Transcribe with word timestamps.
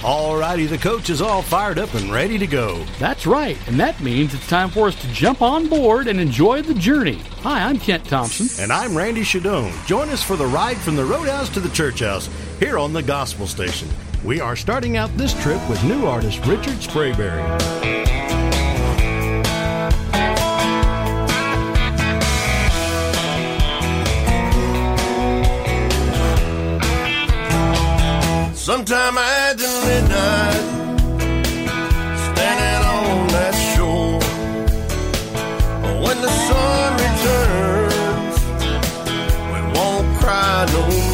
Alrighty, 0.00 0.66
the 0.66 0.78
coach 0.78 1.10
is 1.10 1.20
all 1.20 1.42
fired 1.42 1.78
up 1.78 1.92
and 1.92 2.10
ready 2.10 2.38
to 2.38 2.46
go. 2.46 2.82
That's 2.98 3.26
right, 3.26 3.58
and 3.68 3.78
that 3.78 4.00
means 4.00 4.32
it's 4.32 4.48
time 4.48 4.70
for 4.70 4.88
us 4.88 4.98
to 5.02 5.06
jump 5.08 5.42
on 5.42 5.68
board 5.68 6.06
and 6.06 6.18
enjoy 6.18 6.62
the 6.62 6.72
journey. 6.72 7.18
Hi, 7.42 7.68
I'm 7.68 7.78
Kent 7.78 8.06
Thompson. 8.06 8.48
And 8.62 8.72
I'm 8.72 8.96
Randy 8.96 9.20
Shadoan. 9.20 9.86
Join 9.86 10.08
us 10.08 10.22
for 10.22 10.36
the 10.36 10.46
ride 10.46 10.78
from 10.78 10.96
the 10.96 11.04
Roadhouse 11.04 11.50
to 11.50 11.60
the 11.60 11.68
Church 11.68 12.00
House 12.00 12.30
here 12.58 12.78
on 12.78 12.94
the 12.94 13.02
Gospel 13.02 13.46
Station. 13.46 13.90
We 14.24 14.40
are 14.40 14.56
starting 14.56 14.96
out 14.96 15.14
this 15.18 15.34
trip 15.42 15.60
with 15.68 15.84
new 15.84 16.06
artist 16.06 16.46
Richard 16.46 16.78
Sprayberry. 16.78 18.29
Sometime 28.72 29.18
after 29.18 29.66
midnight, 29.84 30.62
standing 32.26 32.82
on 32.86 33.26
that 33.34 33.54
shore, 33.74 34.20
when 36.04 36.16
the 36.22 36.30
sun 36.46 36.92
returns, 37.04 38.36
we 39.52 39.60
won't 39.76 40.08
cry 40.20 40.66
no 40.72 40.82
more. 40.86 41.09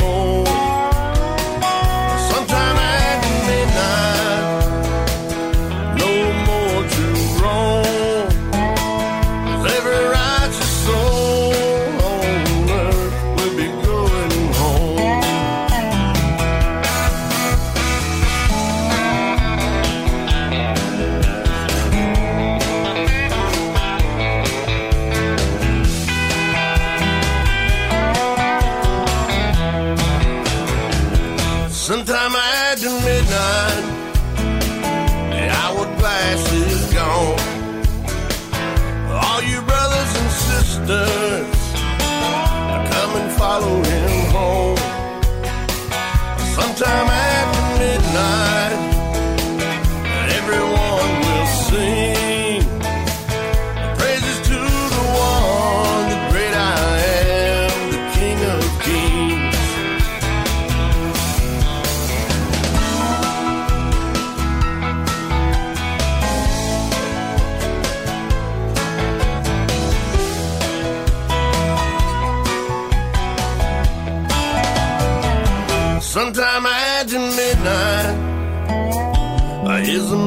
By 79.96 80.25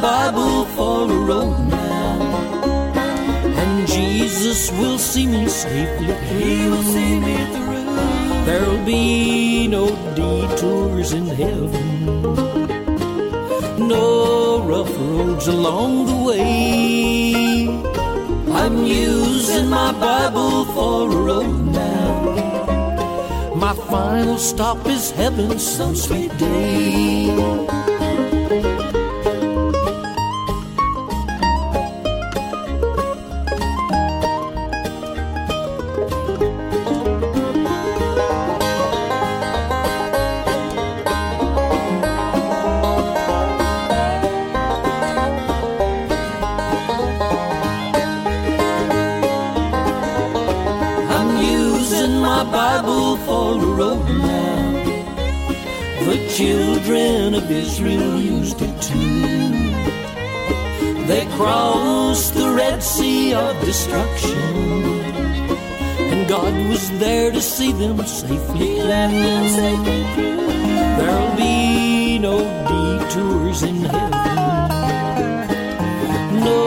Bible 0.00 0.64
for 0.76 1.04
a 1.04 1.14
roadmap. 1.30 2.20
And 3.62 3.86
Jesus 3.88 4.70
will 4.72 4.98
see 4.98 5.26
me 5.26 5.48
safely 5.48 6.06
through. 6.06 6.38
He 6.38 6.68
will 6.68 6.82
see 6.82 7.20
me 7.20 7.36
through. 7.52 7.66
There'll 8.46 8.84
be 8.84 9.66
no 9.68 9.88
detours 10.14 11.12
in 11.12 11.26
heaven. 11.26 12.22
No 13.88 14.62
rough 14.62 14.90
roads 14.98 15.46
along 15.48 16.06
the 16.06 16.16
way. 16.28 17.68
I'm 18.52 18.84
using 18.84 19.68
my 19.68 19.92
Bible 19.92 20.64
for 20.74 21.10
a 21.10 21.14
roadmap. 21.14 22.16
My 23.56 23.74
final 23.74 24.38
stop 24.38 24.86
is 24.86 25.10
heaven 25.10 25.58
some 25.58 25.94
sweet 25.96 26.36
day. 26.38 27.85
destruction. 63.64 64.38
And 66.12 66.28
God 66.28 66.54
was 66.68 66.90
there 66.98 67.30
to 67.32 67.40
see 67.40 67.72
them 67.72 67.98
safely 68.06 68.78
through. 70.14 70.46
There'll 70.98 71.36
be 71.36 72.18
no 72.18 72.38
detours 72.68 73.62
in 73.62 73.76
heaven, 73.76 74.10
no 76.44 76.60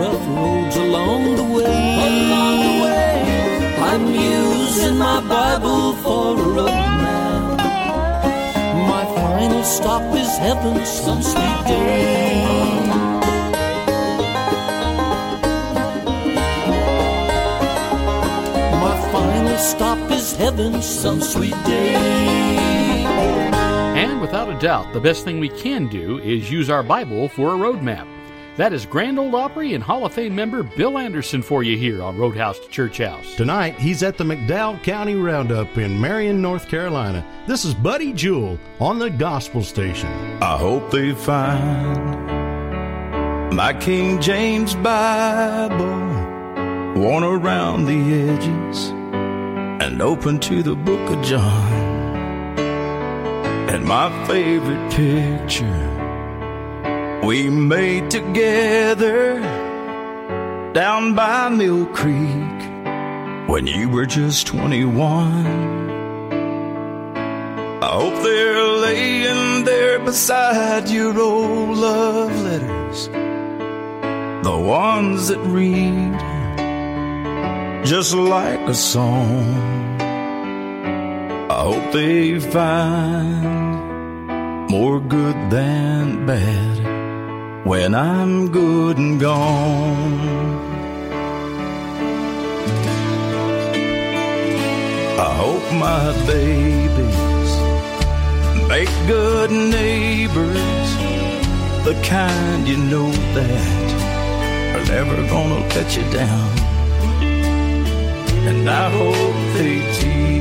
rough 0.00 0.26
roads 0.36 0.76
along 0.76 1.36
the 1.36 1.44
way. 1.44 1.98
I'm 3.90 4.04
using 4.06 4.96
my 4.98 5.20
Bible 5.20 5.94
for 6.02 6.36
a 6.58 6.64
map. 6.64 7.58
My 8.88 9.04
final 9.14 9.64
stop 9.64 10.02
is 10.14 10.38
heaven, 10.38 10.84
some 10.84 11.22
sweet 11.22 11.69
heaven 20.50 20.82
some 20.82 21.20
sweet 21.20 21.54
day. 21.64 21.94
And 23.94 24.20
without 24.20 24.50
a 24.50 24.58
doubt, 24.58 24.92
the 24.92 25.00
best 25.00 25.24
thing 25.24 25.38
we 25.38 25.48
can 25.48 25.86
do 25.86 26.18
is 26.18 26.50
use 26.50 26.68
our 26.68 26.82
Bible 26.82 27.28
for 27.28 27.54
a 27.54 27.58
roadmap. 27.58 28.08
That 28.56 28.72
is 28.72 28.84
Grand 28.84 29.16
Ole 29.16 29.36
Opry 29.36 29.74
and 29.74 29.84
Hall 29.84 30.04
of 30.04 30.12
Fame 30.12 30.34
member 30.34 30.64
Bill 30.64 30.98
Anderson 30.98 31.40
for 31.40 31.62
you 31.62 31.78
here 31.78 32.02
on 32.02 32.18
Roadhouse 32.18 32.58
to 32.58 32.68
Church 32.68 32.98
House. 32.98 33.36
Tonight, 33.36 33.78
he's 33.78 34.02
at 34.02 34.18
the 34.18 34.24
McDowell 34.24 34.82
County 34.82 35.14
Roundup 35.14 35.78
in 35.78 36.00
Marion, 36.00 36.42
North 36.42 36.66
Carolina. 36.68 37.24
This 37.46 37.64
is 37.64 37.72
Buddy 37.72 38.12
Jewell 38.12 38.58
on 38.80 38.98
the 38.98 39.08
Gospel 39.08 39.62
Station. 39.62 40.10
I 40.42 40.58
hope 40.58 40.90
they 40.90 41.12
find 41.12 42.26
my 43.54 43.72
King 43.72 44.20
James 44.20 44.74
Bible 44.74 45.86
worn 47.00 47.22
around 47.22 47.86
the 47.86 48.32
edges 48.32 48.99
open 50.00 50.38
to 50.40 50.62
the 50.62 50.74
book 50.74 51.10
of 51.10 51.22
John. 51.22 51.72
And 53.68 53.84
my 53.84 54.08
favorite 54.26 54.90
picture 54.92 55.90
we 57.22 57.50
made 57.50 58.10
together 58.10 59.38
down 60.72 61.14
by 61.14 61.48
Mill 61.50 61.86
Creek 61.86 62.60
when 63.48 63.66
you 63.66 63.88
were 63.88 64.06
just 64.06 64.46
21. 64.46 65.90
I 67.82 67.86
hope 67.86 68.22
they're 68.22 68.68
laying 68.68 69.64
there 69.64 69.98
beside 69.98 70.88
your 70.88 71.18
old 71.20 71.76
love 71.76 72.42
letters, 72.42 73.08
the 74.44 74.58
ones 74.58 75.28
that 75.28 75.38
read 75.40 76.18
just 77.84 78.14
like 78.14 78.60
a 78.60 78.74
song. 78.74 79.89
I 81.60 81.62
hope 81.62 81.92
they 81.92 82.40
find 82.40 83.44
more 84.70 84.98
good 84.98 85.36
than 85.50 86.24
bad 86.24 87.66
when 87.66 87.94
I'm 87.94 88.50
good 88.50 88.96
and 88.96 89.20
gone. 89.20 90.20
I 95.26 95.30
hope 95.42 95.66
my 95.86 96.04
babies 96.32 97.52
make 98.66 98.92
good 99.06 99.50
neighbors, 99.50 100.88
the 101.84 101.94
kind 102.08 102.66
you 102.66 102.78
know 102.78 103.12
that 103.36 103.88
are 104.76 104.86
never 104.96 105.16
gonna 105.28 105.60
let 105.74 105.94
you 105.94 106.04
down. 106.10 106.52
And 108.48 108.66
I 108.66 108.90
hope 108.90 109.36
they 109.58 109.76
teach 109.98 110.39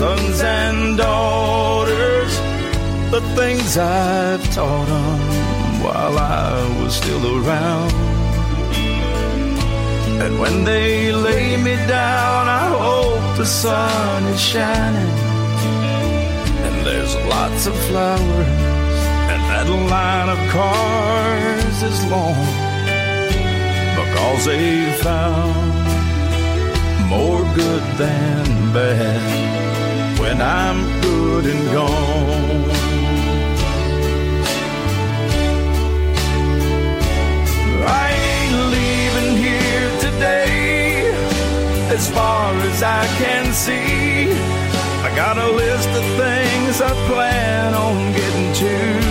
sons 0.00 0.40
and 0.40 0.96
daughters 0.96 2.34
the 3.10 3.20
things 3.36 3.76
I've 3.76 4.42
taught 4.54 4.86
them 4.86 5.20
while 5.84 6.16
I 6.18 6.82
was 6.82 6.94
still 6.94 7.24
around. 7.38 7.92
And 10.22 10.40
when 10.40 10.64
they 10.64 11.12
lay 11.12 11.58
me 11.58 11.76
down, 12.00 12.42
I 12.62 12.66
hope 12.86 13.36
the 13.36 13.44
sun 13.44 14.24
is 14.32 14.40
shining. 14.40 15.12
And 16.66 16.76
there's 16.86 17.14
lots 17.36 17.66
of 17.66 17.74
flowers, 17.88 19.00
and 19.32 19.40
that 19.52 19.68
line 19.94 20.30
of 20.36 20.40
cars 20.56 21.78
is 21.90 21.98
long. 22.14 22.48
Because 24.00 24.42
they 24.46 24.92
found 25.08 25.74
more 27.14 27.42
good 27.54 27.84
than 27.98 28.46
bad 28.72 29.59
when 30.20 30.40
I'm 30.42 31.00
good 31.00 31.46
and 31.46 31.64
gone. 31.72 32.70
I 38.02 38.06
ain't 38.28 38.56
leaving 38.76 39.32
here 39.46 39.88
today 40.06 41.10
as 41.96 42.10
far 42.10 42.52
as 42.70 42.82
I 42.82 43.06
can 43.22 43.52
see. 43.52 44.32
I 45.06 45.10
got 45.16 45.38
a 45.38 45.50
list 45.50 45.88
of 45.88 46.04
things 46.22 46.80
I 46.82 46.92
plan 47.08 47.74
on 47.74 48.12
getting 48.12 48.52
to. 48.62 49.09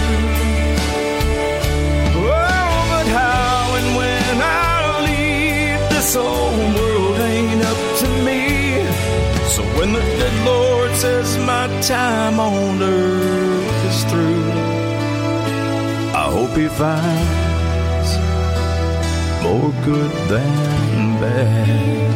My 11.59 11.67
time 11.81 12.39
on 12.39 12.81
earth 12.81 13.85
is 13.91 14.03
through, 14.09 14.51
I 16.23 16.25
hope 16.35 16.53
he 16.63 16.67
finds 16.83 18.09
more 19.44 19.71
good 19.83 20.13
than 20.29 21.19
bad. 21.19 22.15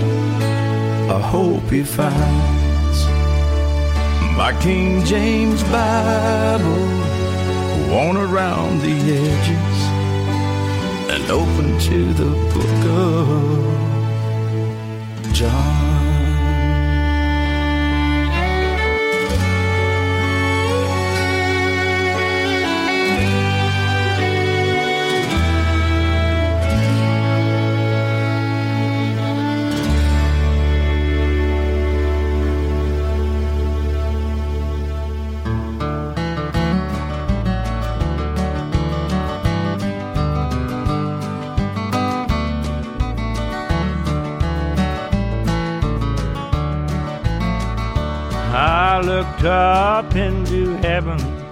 I 1.18 1.20
hope 1.36 1.66
he 1.70 1.84
finds 1.84 3.00
my 4.38 4.52
King 4.62 5.04
James 5.04 5.62
Bible 5.64 6.88
worn 7.90 8.16
around 8.16 8.80
the 8.88 8.98
edges 9.28 9.80
and 11.14 11.24
open 11.30 11.68
to 11.90 12.00
the 12.22 12.32
book 12.54 12.82
of 13.12 13.24
John. 15.34 15.83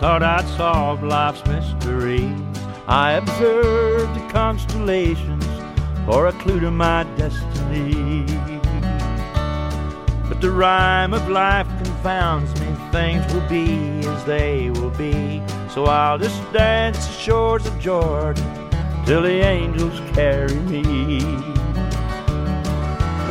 Thought 0.02 0.24
I'd 0.24 0.48
solved 0.58 1.04
life's 1.04 1.46
mysteries. 1.46 2.36
I 2.88 3.12
observed 3.12 4.16
the 4.16 4.28
constellations 4.32 5.46
for 6.08 6.26
a 6.26 6.32
clue 6.32 6.60
to 6.60 6.72
my 6.72 7.04
destiny. 7.18 8.26
But 10.28 10.42
the 10.42 10.50
rhyme 10.50 11.14
of 11.14 11.30
life 11.30 11.68
confounds 11.84 12.60
me, 12.60 12.76
things 12.92 13.32
will 13.32 13.48
be 13.48 14.00
as 14.08 14.26
they 14.26 14.72
will 14.72 14.90
be. 14.90 15.44
So 15.70 15.86
I'll 15.86 16.18
just 16.18 16.42
dance 16.52 17.06
the 17.06 17.14
shores 17.14 17.68
of 17.68 17.78
Jordan 17.78 18.44
till 19.06 19.22
the 19.22 19.46
angels 19.46 20.00
carry 20.16 20.56
me. 20.62 21.20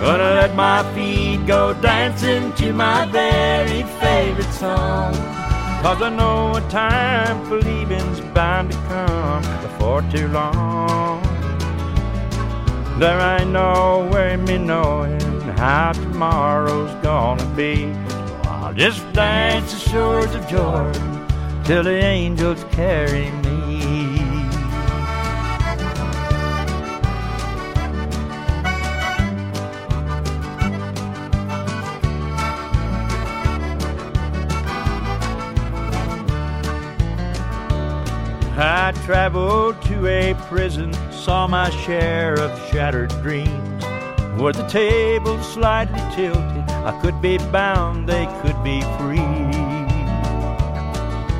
Gonna 0.00 0.35
let 0.39 0.55
my 0.55 0.85
feet 0.95 1.45
go 1.49 1.75
dancing 1.75 2.53
to 2.53 2.73
my 2.73 3.07
very 3.07 3.83
favorite 3.99 4.53
song. 4.53 5.39
Cause 5.83 6.03
I 6.03 6.11
know 6.11 6.55
a 6.55 6.61
time 6.69 7.43
for 7.47 7.57
leaving's 7.59 8.21
bound 8.35 8.71
to 8.71 8.77
come 8.89 9.43
before 9.63 10.03
too 10.11 10.29
long. 10.29 11.23
There 12.99 13.19
ain't 13.19 13.51
no 13.51 14.07
way 14.13 14.37
me 14.37 14.59
knowing 14.59 15.19
how 15.57 15.93
tomorrow's 15.93 16.93
gonna 17.03 17.47
be. 17.57 17.95
So 18.11 18.41
I'll 18.45 18.75
just 18.75 19.11
dance 19.15 19.73
the 19.73 19.91
shores 19.91 20.35
of 20.35 20.47
Jordan 20.47 21.27
till 21.65 21.83
the 21.83 21.97
angels 21.97 22.63
carry 22.73 23.31
me. 23.31 23.39
Traveled 39.11 39.83
to 39.83 40.07
a 40.07 40.35
prison, 40.47 40.93
saw 41.11 41.45
my 41.45 41.69
share 41.69 42.35
of 42.35 42.57
shattered 42.71 43.11
dreams. 43.23 43.85
Were 44.40 44.52
the 44.52 44.64
tables 44.69 45.45
slightly 45.52 45.99
tilted, 46.14 46.71
I 46.87 46.97
could 47.02 47.21
be 47.21 47.37
bound, 47.50 48.09
they 48.09 48.26
could 48.40 48.62
be 48.62 48.81
free. 48.99 49.50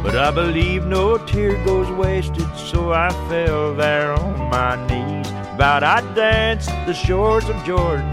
But 0.03 0.17
I 0.17 0.33
believe 0.35 0.85
no 0.85 1.17
tear 1.17 1.65
goes 1.65 1.89
wasted, 1.93 2.50
so 2.57 2.93
I 2.93 3.11
fell 3.29 3.73
there 3.77 4.15
on 4.15 4.50
my 4.50 4.75
knees. 4.89 5.31
Vowed 5.57 5.85
I'd 5.85 6.12
dance 6.17 6.67
the 6.67 6.93
shores 6.93 7.49
of 7.49 7.65
Jordan 7.65 8.11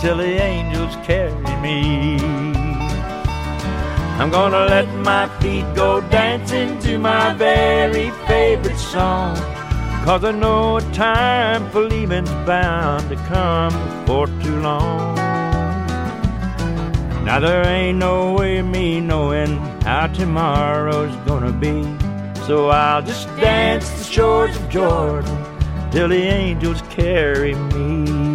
till 0.00 0.16
the 0.16 0.42
angels 0.42 0.96
carry 1.06 1.56
me. 1.62 2.49
I'm 4.20 4.28
gonna 4.28 4.66
let 4.66 4.86
my 4.96 5.28
feet 5.40 5.64
go 5.74 6.02
dancing 6.02 6.78
to 6.80 6.98
my 6.98 7.32
very 7.32 8.10
favorite 8.26 8.76
song. 8.76 9.34
Cause 10.04 10.24
I 10.24 10.32
know 10.32 10.76
a 10.76 10.82
time 10.92 11.70
for 11.70 11.80
leaving's 11.80 12.28
bound 12.44 13.08
to 13.08 13.16
come 13.16 13.72
before 13.72 14.26
too 14.26 14.60
long. 14.60 15.14
Now 17.24 17.40
there 17.40 17.66
ain't 17.66 17.96
no 17.96 18.34
way 18.34 18.60
me 18.60 19.00
knowing 19.00 19.56
how 19.88 20.08
tomorrow's 20.08 21.16
gonna 21.26 21.52
be. 21.52 21.82
So 22.46 22.68
I'll 22.68 23.00
just 23.00 23.26
dance 23.38 23.88
the 23.88 24.04
shores 24.04 24.54
of 24.54 24.68
Jordan 24.68 25.90
till 25.90 26.08
the 26.08 26.22
angels 26.22 26.82
carry 26.90 27.54
me. 27.54 28.29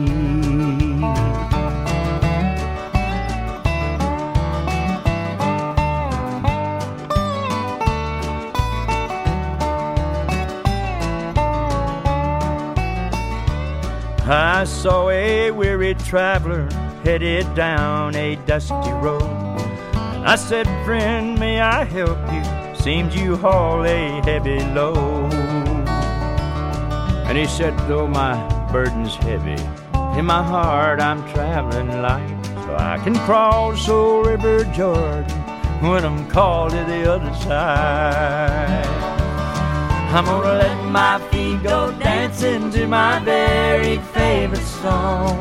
I 14.27 14.63
saw 14.63 15.11
a 15.11 15.51
weary 15.51 15.93
traveler 15.93 16.67
headed 17.03 17.53
down 17.53 18.15
a 18.15 18.35
dusty 18.47 18.91
road. 18.93 19.21
I 20.25 20.35
said, 20.35 20.65
Friend, 20.83 21.37
may 21.39 21.61
I 21.61 21.83
help 21.83 22.17
you? 22.33 22.75
Seems 22.81 23.15
you 23.15 23.37
haul 23.37 23.85
a 23.85 24.21
heavy 24.23 24.61
load. 24.73 25.31
And 27.27 27.37
he 27.37 27.45
said, 27.45 27.77
Though 27.87 28.07
my 28.07 28.35
burden's 28.71 29.13
heavy, 29.13 29.61
in 30.17 30.25
my 30.25 30.41
heart 30.41 30.99
I'm 30.99 31.21
traveling 31.31 32.01
light. 32.01 32.45
So 32.65 32.75
I 32.75 32.97
can 33.03 33.13
cross 33.27 33.87
old 33.87 34.25
River 34.25 34.63
Jordan 34.73 35.29
when 35.87 36.03
I'm 36.03 36.27
called 36.31 36.71
to 36.71 36.77
the 36.77 37.13
other 37.13 37.31
side. 37.35 38.94
I'm 40.13 40.25
gonna 40.25 40.59
let 40.59 40.91
my 40.91 41.19
feet 41.29 41.61
go 41.63 41.91
dancing 41.99 42.71
to 42.71 42.87
my 42.87 43.19
very 43.19 43.97
favorite 44.13 44.61
song. 44.61 45.37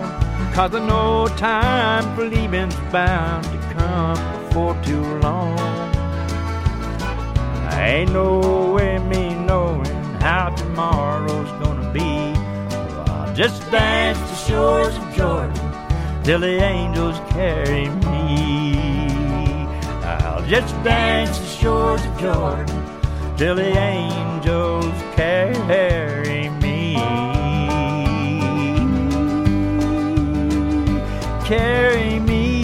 Cause 0.52 0.74
I 0.74 0.84
know 0.86 1.28
time 1.36 2.16
for 2.16 2.24
leaving's 2.24 2.74
bound 2.92 3.44
to 3.44 3.58
come 3.74 4.16
before 4.46 4.74
too 4.82 5.04
long. 5.18 5.58
I 7.70 7.88
ain't 7.88 8.12
no 8.12 8.72
way 8.72 8.98
me 8.98 9.34
knowing 9.34 9.84
how 10.20 10.50
tomorrow's 10.50 11.50
gonna 11.62 11.92
be. 11.92 12.32
I'll 13.10 13.34
just 13.34 13.70
dance 13.70 14.18
the 14.18 14.36
shores 14.48 14.96
of 14.96 15.14
Jordan 15.14 16.22
till 16.24 16.40
the 16.40 16.62
angels 16.62 17.18
carry 17.30 17.88
me. 17.88 19.16
I'll 20.04 20.44
just 20.46 20.74
dance 20.82 21.38
the 21.38 21.46
shores 21.46 22.04
of 22.04 22.18
Jordan 22.18 22.83
till 23.36 23.56
the 23.56 23.76
angels 23.76 24.92
carry 25.16 26.48
me. 26.50 26.94
Carry 31.44 32.20
me. 32.20 32.62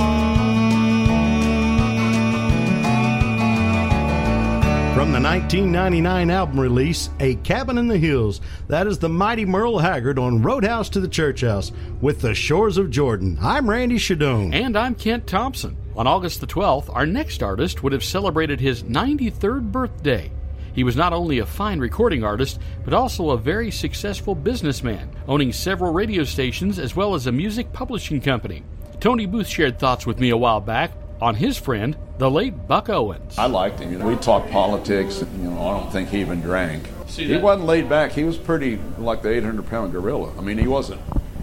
From 4.95 5.13
the 5.13 5.21
1999 5.21 6.31
album 6.31 6.61
release, 6.61 7.11
A 7.19 7.35
Cabin 7.37 7.79
in 7.79 7.89
the 7.89 7.99
Hills, 7.99 8.41
that 8.69 8.87
is 8.87 8.99
the 8.99 9.09
mighty 9.09 9.45
Merle 9.45 9.79
Haggard 9.79 10.19
on 10.19 10.43
Roadhouse 10.43 10.89
to 10.91 11.01
the 11.01 11.09
Church 11.09 11.41
House 11.41 11.73
with 12.01 12.21
the 12.21 12.35
Shores 12.35 12.77
of 12.77 12.91
Jordan. 12.91 13.39
I'm 13.41 13.69
Randy 13.69 13.97
Shadoan. 13.97 14.55
And 14.55 14.77
I'm 14.77 14.95
Kent 14.95 15.27
Thompson. 15.27 15.77
On 15.97 16.07
August 16.07 16.41
the 16.41 16.47
12th, 16.47 16.95
our 16.95 17.07
next 17.07 17.43
artist 17.43 17.83
would 17.83 17.93
have 17.93 18.05
celebrated 18.05 18.61
his 18.61 18.85
93rd 18.85 19.73
birthday. 19.73 20.31
He 20.73 20.85
was 20.85 20.97
not 20.97 21.13
only 21.13 21.39
a 21.39 21.47
fine 21.47 21.81
recording 21.81 22.25
artist, 22.25 22.61
but 22.85 22.95
also 22.95 23.31
a 23.31 23.39
very 23.39 23.71
successful 23.71 24.35
businessman, 24.35 25.11
owning 25.27 25.53
several 25.53 25.93
radio 25.93 26.25
stations 26.25 26.79
as 26.79 26.95
well 26.95 27.15
as 27.15 27.27
a 27.27 27.33
music 27.33 27.73
publishing 27.73 28.21
company. 28.21 28.63
Tony 29.01 29.27
Booth 29.27 29.47
shared 29.47 29.79
thoughts 29.79 30.07
with 30.07 30.21
me 30.21 30.31
a 30.31 30.37
while 30.37 30.61
back 30.61 30.93
on 31.21 31.35
his 31.35 31.57
friend, 31.57 31.97
the 32.19 32.31
late 32.31 32.67
Buck 32.67 32.89
Owens. 32.89 33.39
I 33.39 33.47
liked 33.47 33.81
him. 33.81 33.93
You 33.93 33.99
know, 33.99 34.07
we 34.07 34.17
talked 34.17 34.51
politics. 34.51 35.23
You 35.39 35.51
know, 35.51 35.61
I 35.61 35.79
don't 35.79 35.91
think 35.91 36.09
he 36.09 36.21
even 36.21 36.41
drank. 36.41 36.89
See 37.07 37.25
he 37.25 37.37
wasn't 37.37 37.67
laid 37.67 37.89
back. 37.89 38.13
He 38.13 38.25
was 38.25 38.37
pretty 38.37 38.79
like 38.99 39.23
the 39.23 39.31
800 39.31 39.67
pound 39.67 39.93
gorilla. 39.93 40.33
I 40.39 40.43
mean, 40.43 40.59
he 40.59 40.67
wasn't 40.67 41.01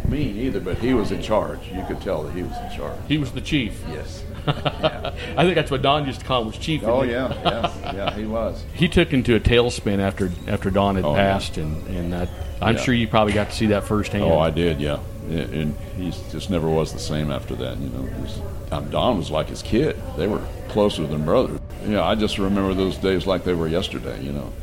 mean 0.09 0.37
either, 0.37 0.59
but 0.59 0.77
he 0.77 0.93
was 0.93 1.11
in 1.11 1.21
charge. 1.21 1.59
You 1.71 1.83
could 1.87 2.01
tell 2.01 2.23
that 2.23 2.33
he 2.33 2.43
was 2.43 2.57
in 2.57 2.77
charge. 2.77 2.97
He 3.07 3.17
was 3.17 3.31
the 3.31 3.41
chief. 3.41 3.79
Yes. 3.89 4.23
I 5.37 5.43
think 5.43 5.55
that's 5.55 5.69
what 5.71 5.81
Don 5.81 6.05
used 6.05 6.19
to 6.21 6.25
call 6.25 6.41
him 6.41 6.47
was 6.47 6.57
chief. 6.57 6.83
Oh 6.83 7.03
yeah, 7.03 7.33
yeah, 7.43 7.93
yeah. 7.93 8.13
He 8.15 8.25
was. 8.25 8.63
He 8.73 8.87
took 8.87 9.11
into 9.13 9.35
a 9.35 9.39
tailspin 9.39 9.99
after 9.99 10.31
after 10.47 10.69
Don 10.69 10.95
had 10.95 11.05
Oh, 11.05 11.15
yeah. 11.15 11.33
passed, 11.33 11.57
and 11.57 11.85
and 11.87 12.13
that, 12.13 12.29
I'm 12.61 12.75
Yeah. 12.75 12.81
sure 12.81 12.93
you 12.93 13.07
probably 13.07 13.33
got 13.33 13.49
to 13.49 13.55
see 13.55 13.67
that 13.67 13.83
firsthand. 13.85 14.23
Oh, 14.23 14.39
I 14.39 14.49
did. 14.51 14.79
Yeah. 14.79 14.99
Yeah, 15.29 15.41
And 15.41 15.75
he 15.97 16.11
just 16.31 16.49
never 16.49 16.69
was 16.69 16.93
the 16.93 16.99
same 16.99 17.31
after 17.31 17.53
that. 17.55 17.77
You 17.79 17.89
know, 17.89 18.07
was- 18.21 18.39
um, 18.71 18.89
Don 18.89 19.17
was 19.17 19.29
like 19.29 19.49
his 19.49 19.61
kid. 19.61 19.97
They 20.17 20.25
were 20.27 20.41
closer 20.69 21.05
than 21.05 21.25
brothers. 21.25 21.59
Yeah, 21.85 22.03
I 22.05 22.15
just 22.15 22.37
remember 22.37 22.73
those 22.73 22.95
days 22.97 23.27
like 23.27 23.43
they 23.43 23.53
were 23.53 23.67
yesterday. 23.67 24.21
You 24.23 24.31
know, 24.31 24.53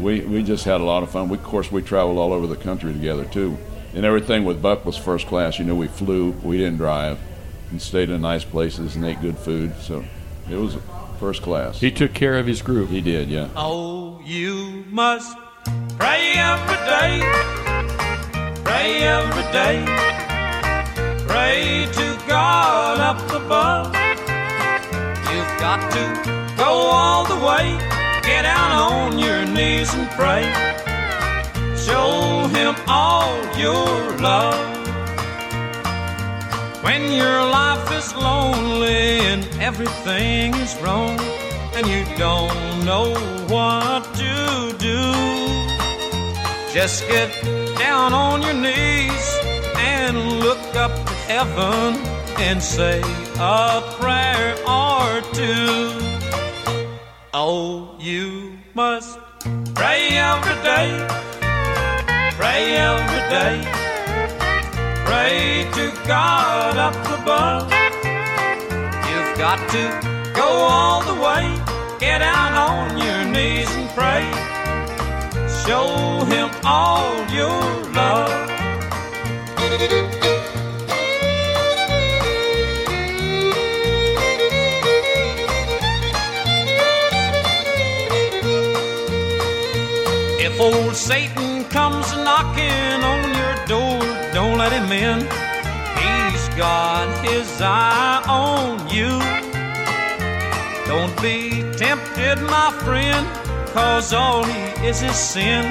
we 0.00 0.20
we 0.20 0.42
just 0.44 0.64
had 0.64 0.80
a 0.80 0.84
lot 0.84 1.02
of 1.02 1.10
fun. 1.10 1.28
We, 1.28 1.36
of 1.38 1.42
course, 1.42 1.72
we 1.72 1.82
traveled 1.82 2.18
all 2.18 2.32
over 2.32 2.46
the 2.46 2.56
country 2.56 2.92
together 2.92 3.24
too, 3.24 3.56
and 3.94 4.04
everything 4.04 4.44
with 4.44 4.62
Buck 4.62 4.84
was 4.84 4.96
first 4.96 5.26
class. 5.26 5.58
You 5.58 5.64
know, 5.64 5.74
we 5.74 5.88
flew, 5.88 6.30
we 6.42 6.56
didn't 6.58 6.76
drive, 6.78 7.18
and 7.72 7.82
stayed 7.82 8.10
in 8.10 8.20
nice 8.20 8.44
places 8.44 8.94
and 8.94 9.04
ate 9.04 9.20
good 9.20 9.36
food. 9.36 9.74
So 9.80 10.04
it 10.48 10.56
was 10.56 10.76
first 11.18 11.42
class. 11.42 11.80
He 11.80 11.90
took 11.90 12.12
care 12.12 12.38
of 12.38 12.46
his 12.46 12.62
group. 12.62 12.90
He 12.90 13.00
did, 13.00 13.28
yeah. 13.28 13.48
Oh, 13.56 14.20
you 14.24 14.84
must 14.90 15.36
pray 15.98 16.34
every 16.36 16.76
day. 16.86 17.20
Pray 18.62 19.02
every 19.02 19.42
day. 19.52 19.84
Pray 21.26 21.88
to 21.92 22.18
God 22.28 23.00
up 23.00 23.20
above. 23.32 23.86
You've 25.32 25.54
got 25.58 25.90
to 25.92 26.56
go 26.56 26.64
all 26.64 27.24
the 27.24 27.36
way. 27.44 27.78
Get 28.22 28.42
down 28.42 28.72
on 28.72 29.18
your 29.18 29.44
knees 29.46 29.92
and 29.94 30.08
pray. 30.10 30.44
Show 31.76 32.48
Him 32.48 32.76
all 32.86 33.34
your 33.56 34.18
love. 34.18 34.81
When 36.82 37.12
your 37.12 37.40
life 37.58 37.90
is 37.92 38.12
lonely 38.14 39.20
and 39.30 39.42
everything 39.60 40.52
is 40.54 40.76
wrong, 40.82 41.16
and 41.76 41.86
you 41.86 42.04
don't 42.18 42.84
know 42.84 43.14
what 43.46 44.02
to 44.14 44.74
do, 44.78 45.02
just 46.74 47.06
get 47.08 47.30
down 47.78 48.12
on 48.12 48.42
your 48.42 48.54
knees 48.54 49.26
and 49.76 50.40
look 50.40 50.74
up 50.74 50.94
to 51.06 51.14
heaven 51.30 51.94
and 52.38 52.60
say 52.60 53.00
a 53.38 53.80
prayer 54.00 54.56
or 54.66 55.22
two. 55.32 55.92
Oh, 57.32 57.96
you 58.00 58.58
must 58.74 59.18
pray 59.74 60.08
every 60.18 60.58
day, 60.62 60.90
pray 62.36 62.76
every 62.76 63.22
day. 63.30 63.91
Pray 65.12 65.68
to 65.74 65.92
God 66.08 66.78
up 66.78 66.96
above. 67.20 67.70
You've 69.08 69.36
got 69.36 69.60
to 69.74 69.84
go 70.32 70.48
all 70.48 71.02
the 71.02 71.20
way. 71.20 71.44
Get 72.00 72.20
down 72.20 72.54
on 72.54 72.96
your 72.96 73.22
knees 73.26 73.70
and 73.76 73.90
pray. 73.90 74.24
Show 75.66 76.24
Him 76.24 76.48
all 76.64 77.12
your 77.28 77.60
love. 77.92 78.32
If 90.40 90.58
old 90.58 90.96
Satan 90.96 91.64
comes 91.64 92.10
knocking 92.16 93.04
on 93.12 93.31
let 94.62 94.72
him 94.72 94.92
in. 94.92 95.18
He's 96.02 96.44
got 96.56 97.08
his 97.26 97.60
eye 97.60 98.22
on 98.28 98.88
you. 98.96 99.10
Don't 100.86 101.16
be 101.20 101.64
tempted, 101.76 102.40
my 102.42 102.70
friend, 102.84 103.26
cause 103.74 104.12
all 104.12 104.44
he 104.44 104.86
is 104.86 105.02
is 105.02 105.16
sin, 105.16 105.64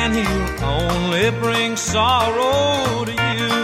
and 0.00 0.14
he'll 0.16 0.64
only 0.64 1.30
bring 1.42 1.76
sorrow 1.76 3.04
to 3.04 3.14
you. 3.36 3.54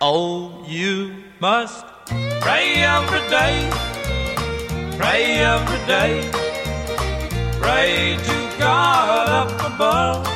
Oh, 0.00 0.64
you 0.66 1.14
must 1.38 1.86
pray 2.40 2.82
every 2.96 3.24
day, 3.38 3.56
pray 4.98 5.24
every 5.54 5.82
day. 5.86 6.12
Pray 7.62 8.16
to 8.28 8.58
God 8.58 9.28
up 9.40 9.52
above. 9.72 10.26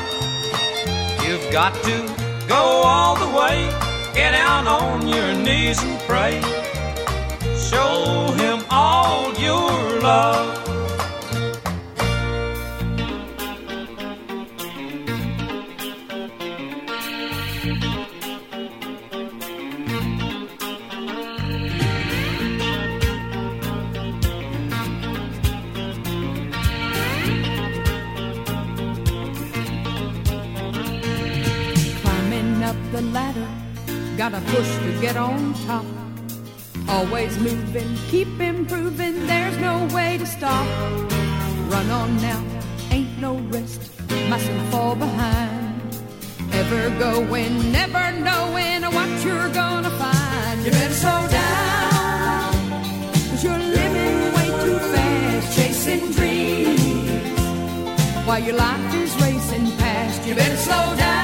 You've 1.25 1.51
got 1.51 1.75
to 1.83 2.22
go 2.53 2.65
all 2.95 3.15
the 3.25 3.31
way. 3.39 3.59
Get 4.15 4.33
down 4.33 4.67
on 4.67 5.09
your 5.09 5.33
knees 5.45 5.83
and 5.83 5.99
pray. 6.11 6.35
Show 7.71 8.33
him 8.43 8.59
all 8.71 9.33
your 9.47 9.73
love. 10.01 10.72
Gotta 34.31 34.41
push 34.53 34.71
to 34.77 35.01
get 35.01 35.17
on 35.17 35.53
top. 35.67 35.85
Always 36.89 37.37
moving, 37.39 37.91
keep 38.07 38.29
improving, 38.41 39.27
there's 39.27 39.59
no 39.59 39.75
way 39.93 40.17
to 40.17 40.25
stop. 40.25 40.65
Run 41.73 41.91
on 41.91 42.17
now, 42.19 42.41
ain't 42.93 43.19
no 43.19 43.35
rest, 43.55 43.81
mustn't 44.31 44.63
fall 44.71 44.95
behind. 44.95 45.83
Ever 46.53 46.91
going, 47.01 47.73
never 47.73 48.05
knowing 48.29 48.83
what 48.97 49.11
you're 49.25 49.49
gonna 49.49 49.91
find. 50.03 50.57
You 50.65 50.71
better 50.71 50.95
slow 51.05 51.23
down, 51.43 52.53
cause 53.29 53.43
you're 53.43 53.65
living 53.81 54.19
way 54.37 54.49
too 54.65 54.79
fast, 54.93 55.47
chasing 55.57 56.13
dreams. 56.13 57.39
While 58.25 58.43
your 58.45 58.55
life 58.55 58.95
is 58.95 59.13
racing 59.21 59.67
past, 59.79 60.25
you 60.29 60.37
better 60.37 60.61
slow 60.69 60.95
down, 60.97 61.22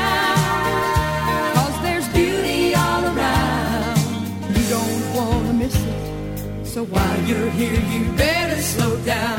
so 6.78 6.85
while 6.85 7.20
you're 7.23 7.50
here, 7.50 7.80
you 7.90 8.04
better 8.12 8.62
slow 8.62 8.97
down. 9.02 9.38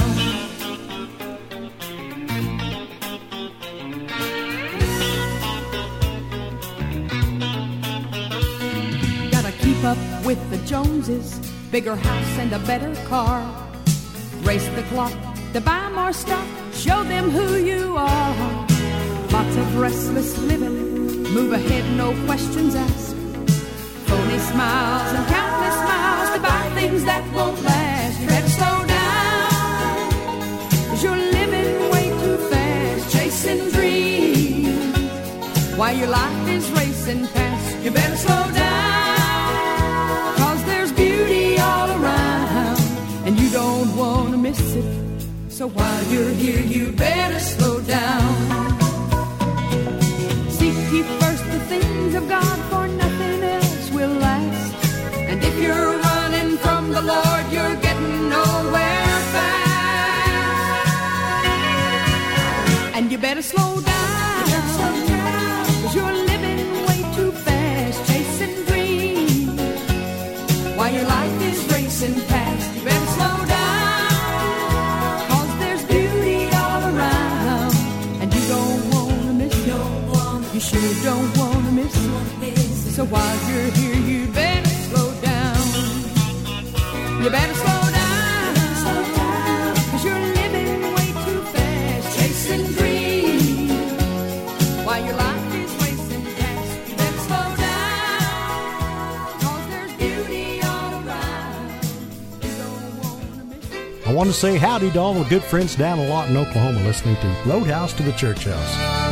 Gotta 9.31 9.53
keep 9.63 9.81
up 9.86 9.98
with 10.25 10.41
the 10.50 10.58
Joneses, 10.65 11.39
bigger 11.72 11.96
house 11.96 12.38
and 12.39 12.51
a 12.51 12.60
better 12.60 12.93
car. 13.08 13.39
Race 14.41 14.67
the 14.75 14.84
clock 14.91 15.13
to 15.53 15.62
buy 15.62 15.88
more 15.91 16.12
stuff, 16.12 16.48
show 16.75 17.03
them 17.05 17.29
who 17.29 17.55
you 17.55 17.96
are. 17.96 18.67
Lots 19.31 19.55
of 19.55 19.79
restless 19.79 20.38
living, 20.39 21.24
move 21.24 21.53
ahead, 21.53 21.86
no 21.96 22.12
questions 22.25 22.75
asked. 22.75 23.15
Phony 24.08 24.39
smiles 24.39 25.13
and 25.13 25.25
to 25.29 25.49
buy 26.50 26.63
things 26.79 27.01
that 27.10 27.24
won't 27.36 27.60
last. 27.70 28.15
You 28.22 28.27
better 28.34 28.53
slow 28.60 28.77
down, 29.00 30.10
cause 30.89 31.01
you're 31.06 31.24
living 31.39 31.72
way 31.94 32.06
too 32.22 32.38
fast, 32.51 33.01
chasing 33.15 33.63
dreams. 33.75 34.77
While 35.79 35.96
your 36.01 36.12
life 36.22 36.44
is 36.58 36.65
racing 36.79 37.24
past, 37.35 37.66
you 37.83 37.92
better 37.92 38.20
slow 38.25 38.44
down. 38.66 40.35
Cause 40.42 40.62
there's 40.70 40.92
beauty 41.03 41.48
all 41.70 41.90
around, 42.00 42.79
and 43.25 43.33
you 43.42 43.50
don't 43.62 43.90
wanna 44.01 44.40
miss 44.48 44.62
it. 44.81 44.90
So 45.57 45.64
while 45.77 46.03
you're 46.14 46.35
here, 46.44 46.64
you 46.75 46.83
better 46.92 47.40
slow 47.53 47.75
down. 47.81 48.78
So 83.00 83.05
while 83.05 83.50
you're 83.50 83.72
here, 83.72 83.96
you 83.96 84.27
better 84.33 84.68
slow 84.68 85.14
down. 85.22 85.55
You 87.24 87.29
better 87.29 87.53
slow 87.53 87.92
down. 87.94 88.09
I 104.05 104.14
want 104.14 104.27
to 104.27 104.33
say 104.33 104.57
howdy 104.57 104.92
to 104.92 105.00
all 105.00 105.14
the 105.14 105.24
good 105.29 105.44
friends 105.44 105.77
down 105.77 106.00
a 106.00 106.07
lot 106.09 106.29
in 106.29 106.35
Oklahoma 106.35 106.81
listening 106.81 107.16
to 107.22 107.27
Roadhouse 107.46 107.94
to 107.94 108.03
the 108.03 108.12
Church 108.12 108.44
House. 108.44 109.08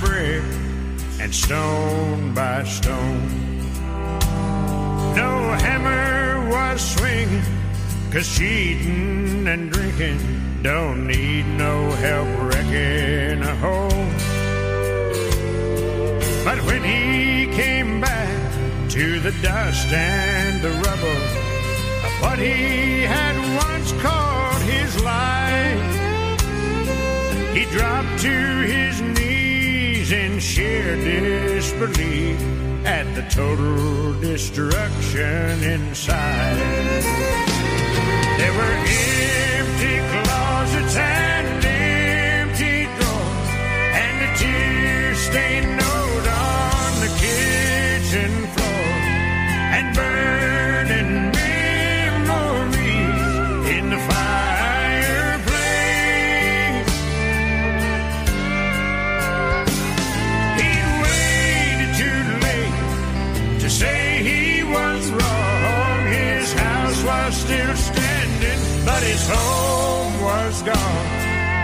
Brick 0.00 0.42
and 1.20 1.34
stone 1.34 2.34
by 2.34 2.64
stone. 2.64 3.28
No 5.14 5.32
hammer 5.64 6.48
was 6.50 6.80
swinging, 6.94 7.42
cause 8.10 8.28
cheating 8.36 9.46
and 9.46 9.70
drinking 9.70 10.60
don't 10.62 11.06
need 11.06 11.46
no 11.58 11.90
help 11.90 12.28
wrecking 12.48 13.42
a 13.42 13.56
home. 13.56 14.08
But 16.44 16.58
when 16.66 16.82
he 16.82 17.46
came 17.54 18.00
back 18.00 18.90
to 18.90 19.20
the 19.20 19.32
dust 19.42 19.88
and 19.92 20.62
the 20.62 20.70
rubble, 20.70 21.44
what 22.22 22.38
he 22.38 23.02
had 23.02 23.36
once 23.66 23.92
called 24.00 24.62
his 24.62 25.02
life. 25.02 25.94
He 27.54 27.64
dropped 27.76 28.20
to 28.22 28.36
his 28.72 29.00
knees 29.00 29.23
in 30.34 30.40
sheer 30.40 30.96
disbelief 30.96 32.40
at 32.84 33.06
the 33.14 33.22
total 33.30 34.18
destruction 34.20 35.62
inside. 35.62 36.56
There 38.38 38.52
were 38.58 38.76
empty 39.62 39.96
closets 40.12 40.96
and 40.96 41.64
empty 41.64 42.76
drawers 42.96 43.50
and 44.02 44.16
a 44.26 44.30
tear-stained 44.40 45.76
note 45.76 46.26
on 46.26 46.90
the 47.04 47.10
kitchen 47.22 48.32
floor 48.54 48.90
and 49.76 49.86
burning 49.94 51.33
home 69.28 70.22
was 70.22 70.62
gone. 70.62 71.08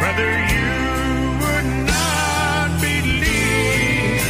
Brother, 0.01 0.31
you 0.55 0.70
would 1.42 1.68
not 1.94 2.68
believe 2.81 4.27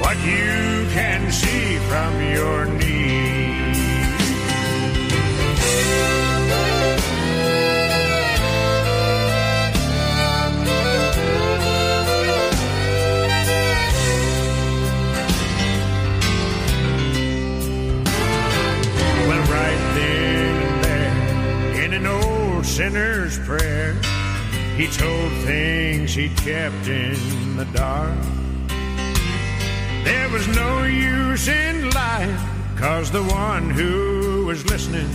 what 0.00 0.16
you 0.24 0.86
can 0.96 1.30
see 1.32 1.78
from 1.88 2.12
your 2.36 2.81
sinner's 22.72 23.38
prayer. 23.40 23.92
He 24.78 24.86
told 24.86 25.30
things 25.44 26.14
he'd 26.14 26.34
kept 26.38 26.88
in 26.88 27.54
the 27.54 27.66
dark. 27.66 28.18
There 30.04 30.30
was 30.30 30.48
no 30.48 30.84
use 30.84 31.48
in 31.48 31.90
lying, 31.90 32.34
cause 32.76 33.10
the 33.10 33.24
one 33.24 33.68
who 33.68 34.46
was 34.46 34.64
listening 34.70 35.10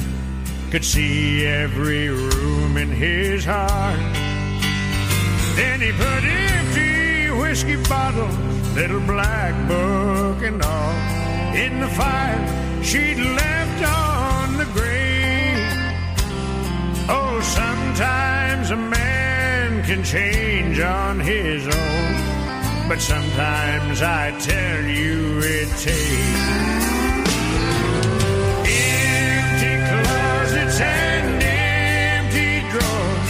could 0.69 0.85
see 0.85 1.47
every 1.47 2.09
room 2.09 2.77
in 2.77 2.89
his 2.89 3.43
heart. 3.43 3.97
Then 5.55 5.81
he 5.81 5.91
put 5.93 6.23
empty 6.53 7.31
whiskey 7.41 7.77
bottles, 7.89 8.37
little 8.75 9.01
black 9.01 9.55
book 9.67 10.43
and 10.43 10.61
all, 10.61 10.93
in 11.55 11.79
the 11.79 11.87
fire 11.87 12.83
she'd 12.83 13.17
left 13.17 13.83
on 13.83 14.57
the 14.57 14.65
grave. 14.65 15.06
Sometimes 17.55 18.71
a 18.71 18.75
man 18.75 19.83
can 19.83 20.03
change 20.03 20.79
on 20.79 21.19
his 21.19 21.65
own, 21.65 22.89
but 22.89 22.99
sometimes 22.99 24.01
I 24.01 24.31
tell 24.39 24.83
you 24.83 25.39
it 25.39 25.69
takes. 25.79 26.47
Empty 28.67 29.73
closets 29.89 30.79
and 30.81 31.43
empty 31.43 32.59
drawers 32.71 33.29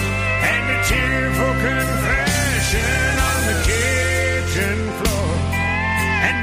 and 0.52 0.66
a 0.76 0.80
tearful 0.92 1.54
confession 1.68 3.12
on 3.30 3.40
the 3.50 3.58
kitchen 3.70 4.78
floor 4.98 5.30
and 6.28 6.38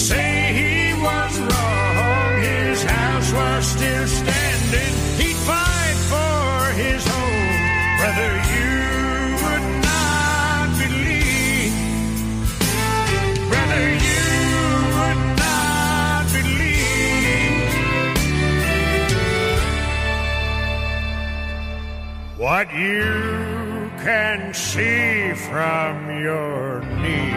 say 0.00 0.52
he 0.60 0.94
was 0.94 1.32
wrong. 1.38 2.40
His 2.40 2.82
house 2.82 3.32
was 3.32 3.66
still 3.76 4.06
standing. 4.06 4.94
He'd 5.20 5.36
fight 5.50 5.98
for 6.12 6.72
his 6.82 7.02
home, 7.14 7.60
whether 8.00 8.32
you 8.54 8.72
would 9.44 9.66
not 9.90 10.68
believe. 10.82 11.72
Brother, 13.50 13.84
you 14.08 14.24
would 14.96 15.22
not 15.44 16.24
believe 16.38 17.60
what 22.38 22.66
you 22.72 23.04
can 24.04 24.54
see 24.54 25.34
from 25.48 25.94
your 26.22 26.80
knees. 27.02 27.29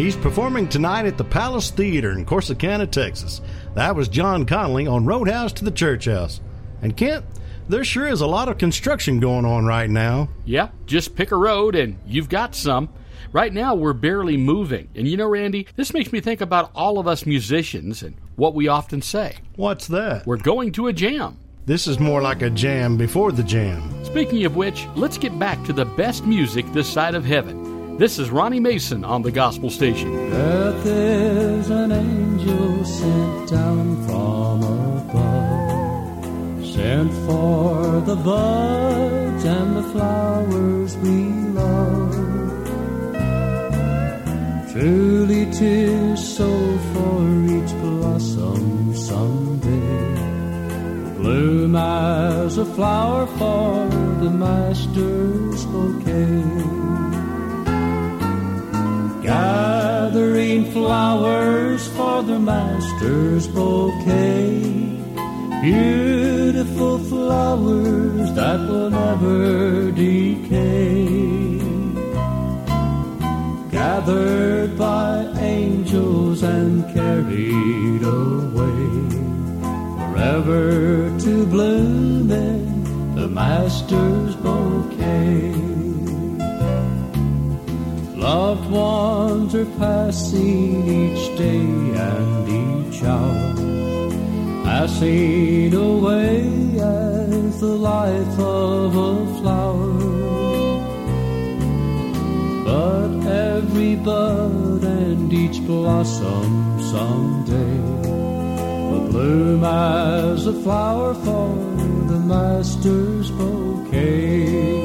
He's 0.00 0.16
performing 0.16 0.66
tonight 0.66 1.04
at 1.04 1.18
the 1.18 1.24
Palace 1.24 1.70
Theater 1.70 2.12
in 2.12 2.24
Corsicana, 2.24 2.90
Texas. 2.90 3.42
That 3.74 3.94
was 3.94 4.08
John 4.08 4.46
Connolly 4.46 4.86
on 4.86 5.04
Roadhouse 5.04 5.52
to 5.52 5.64
the 5.66 5.70
Church 5.70 6.06
House. 6.06 6.40
And 6.80 6.96
Kent, 6.96 7.26
there 7.68 7.84
sure 7.84 8.08
is 8.08 8.22
a 8.22 8.26
lot 8.26 8.48
of 8.48 8.56
construction 8.56 9.20
going 9.20 9.44
on 9.44 9.66
right 9.66 9.90
now. 9.90 10.30
Yeah, 10.46 10.70
just 10.86 11.14
pick 11.14 11.32
a 11.32 11.36
road 11.36 11.74
and 11.74 11.98
you've 12.06 12.30
got 12.30 12.54
some. 12.54 12.88
Right 13.34 13.52
now, 13.52 13.74
we're 13.74 13.92
barely 13.92 14.38
moving. 14.38 14.88
And 14.94 15.06
you 15.06 15.18
know, 15.18 15.28
Randy, 15.28 15.66
this 15.76 15.92
makes 15.92 16.12
me 16.12 16.22
think 16.22 16.40
about 16.40 16.70
all 16.74 16.98
of 16.98 17.06
us 17.06 17.26
musicians 17.26 18.02
and 18.02 18.16
what 18.36 18.54
we 18.54 18.68
often 18.68 19.02
say. 19.02 19.36
What's 19.56 19.86
that? 19.88 20.26
We're 20.26 20.38
going 20.38 20.72
to 20.72 20.86
a 20.86 20.94
jam. 20.94 21.36
This 21.66 21.86
is 21.86 22.00
more 22.00 22.22
like 22.22 22.40
a 22.40 22.48
jam 22.48 22.96
before 22.96 23.32
the 23.32 23.42
jam. 23.42 24.02
Speaking 24.06 24.46
of 24.46 24.56
which, 24.56 24.86
let's 24.96 25.18
get 25.18 25.38
back 25.38 25.62
to 25.64 25.74
the 25.74 25.84
best 25.84 26.24
music 26.24 26.64
this 26.72 26.88
side 26.88 27.14
of 27.14 27.26
heaven. 27.26 27.69
This 28.00 28.18
is 28.18 28.30
Ronnie 28.30 28.60
Mason 28.60 29.04
on 29.04 29.20
the 29.20 29.30
Gospel 29.30 29.68
Station. 29.68 30.32
Earth 30.32 30.86
is 30.86 31.68
an 31.68 31.92
angel 31.92 32.82
sent 32.82 33.50
down 33.50 34.06
from 34.06 34.62
above, 35.02 36.64
sent 36.64 37.12
for 37.26 38.00
the 38.00 38.16
buds 38.16 39.44
and 39.44 39.76
the 39.76 39.82
flowers 39.92 40.96
we 40.96 41.24
love. 41.52 42.14
Truly, 44.72 45.44
tis 45.52 46.36
so 46.36 46.48
for 46.94 47.20
each 47.52 47.72
blossom 47.82 48.94
someday 48.96 50.14
bloom 51.18 51.76
as 51.76 52.56
a 52.56 52.64
flower 52.64 53.26
for 53.26 53.86
the 54.24 54.30
master's 54.30 55.66
bouquet. 55.66 56.79
Gathering 60.10 60.72
flowers 60.72 61.86
for 61.94 62.24
the 62.24 62.40
master's 62.40 63.46
bouquet. 63.46 64.58
Beautiful 65.62 66.98
flowers 66.98 68.32
that 68.32 68.58
will 68.58 68.90
never 68.90 69.92
decay. 69.92 71.06
Gathered 73.70 74.76
by 74.76 75.26
angels 75.38 76.42
and 76.42 76.82
carried 76.92 78.02
away. 78.02 78.90
Forever 80.10 81.16
to 81.20 81.46
bloom 81.46 82.28
in 82.32 83.14
the 83.14 83.28
master's 83.28 84.34
bouquet. 84.34 85.59
Loved 88.30 88.70
ones 88.70 89.56
are 89.56 89.72
passing 89.76 90.86
each 90.86 91.36
day 91.36 91.66
and 92.10 92.48
each 92.62 93.02
hour, 93.02 93.54
passing 94.62 95.74
away 95.74 96.38
as 96.78 97.58
the 97.58 97.74
life 97.92 98.38
of 98.38 98.96
a 99.10 99.14
flower. 99.40 99.94
But 102.68 103.10
every 103.26 103.96
bud 103.96 104.84
and 104.84 105.32
each 105.32 105.60
blossom 105.66 106.80
someday 106.92 107.78
will 108.90 109.08
bloom 109.10 109.64
as 109.64 110.46
a 110.46 110.54
flower 110.62 111.14
for 111.14 111.48
the 112.06 112.20
master's 112.34 113.28
bouquet 113.32 114.79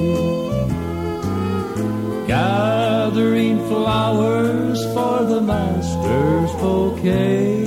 gathering 3.16 3.66
flowers 3.70 4.84
for 4.94 5.24
the 5.24 5.40
master's 5.40 6.52
bouquet. 6.60 7.64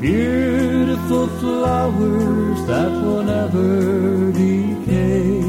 Beautiful 0.00 1.26
flowers 1.38 2.66
that 2.66 2.90
will 2.90 3.24
never 3.24 4.32
decay. 4.32 5.42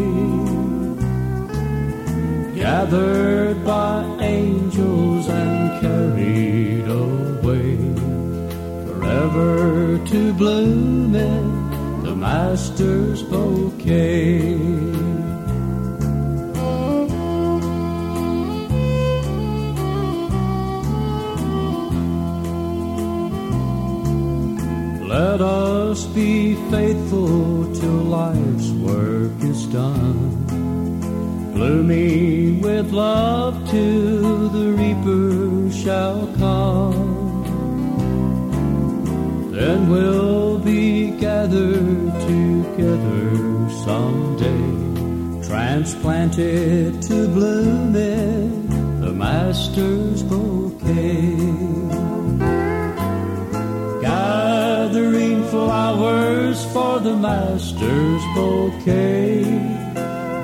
Gathered 2.59 3.63
by 3.63 4.03
angels 4.19 5.29
and 5.29 5.81
carried 5.81 6.88
away. 6.89 7.77
Forever 8.85 9.97
to 10.07 10.33
bloom 10.33 11.15
in 11.15 12.03
the 12.03 12.13
master's 12.13 13.23
bouquet. 13.23 14.98
Let 25.19 25.41
us 25.41 26.05
be 26.05 26.55
faithful 26.71 27.75
till 27.75 28.01
life's 28.21 28.69
work 28.88 29.34
is 29.41 29.65
done. 29.67 30.45
Blooming 31.53 32.62
with 32.62 32.93
love 32.93 33.55
till 33.69 34.47
the 34.47 34.71
reaper 34.82 35.69
shall 35.73 36.25
come. 36.38 37.03
Then 39.51 39.89
we'll 39.89 40.58
be 40.58 41.12
gathered 41.19 42.13
together 42.32 43.27
someday, 43.84 44.67
transplanted 45.45 47.01
to 47.10 47.27
bloom 47.27 47.93
in 47.93 49.01
the 49.01 49.12
Master's 49.12 50.23
bouquet. 50.23 51.68
flowers 55.49 56.63
for 56.73 56.99
the 56.99 57.15
master's 57.15 58.23
bouquet. 58.35 59.43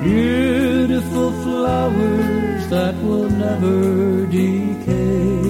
Beautiful 0.02 1.30
flowers 1.42 2.68
that 2.68 2.94
will 3.02 3.30
never 3.30 4.26
decay. 4.26 5.42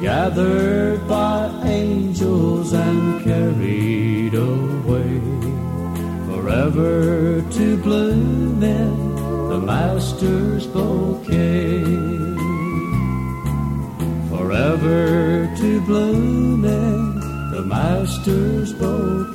Gathered 0.00 1.06
by 1.08 1.50
angels 1.64 2.72
and 2.72 3.22
carried 3.24 4.34
away 4.34 5.20
forever 6.28 7.42
to 7.50 7.76
bloom 7.78 8.62
in 8.62 9.14
the 9.48 9.60
master's 9.60 10.66
bouquet 10.66 12.19
ever 14.72 15.52
to 15.56 15.80
blooming, 15.80 17.18
the 17.50 17.62
master's 17.66 18.72
boat. 18.74 19.29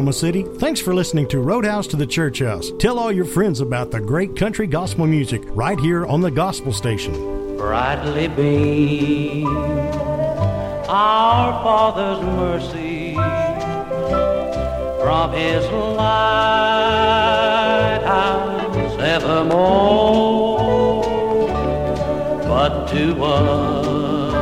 Oklahoma 0.00 0.12
City. 0.14 0.44
Thanks 0.58 0.80
for 0.80 0.94
listening 0.94 1.28
to 1.28 1.40
Roadhouse 1.40 1.86
to 1.88 1.94
the 1.94 2.06
Church 2.06 2.38
House. 2.38 2.72
Tell 2.78 2.98
all 2.98 3.12
your 3.12 3.26
friends 3.26 3.60
about 3.60 3.90
the 3.90 4.00
great 4.00 4.34
country 4.34 4.66
gospel 4.66 5.06
music 5.06 5.42
right 5.48 5.78
here 5.78 6.06
on 6.06 6.22
the 6.22 6.30
Gospel 6.30 6.72
Station. 6.72 7.12
Brightly 7.58 8.28
beam 8.28 9.46
our 10.88 11.62
Father's 11.62 12.24
mercy 12.24 13.12
from 15.02 15.32
His 15.34 15.66
lighthouse 15.66 16.18
evermore. 19.00 20.62
But 22.48 22.86
to 22.86 23.22
us 23.22 24.32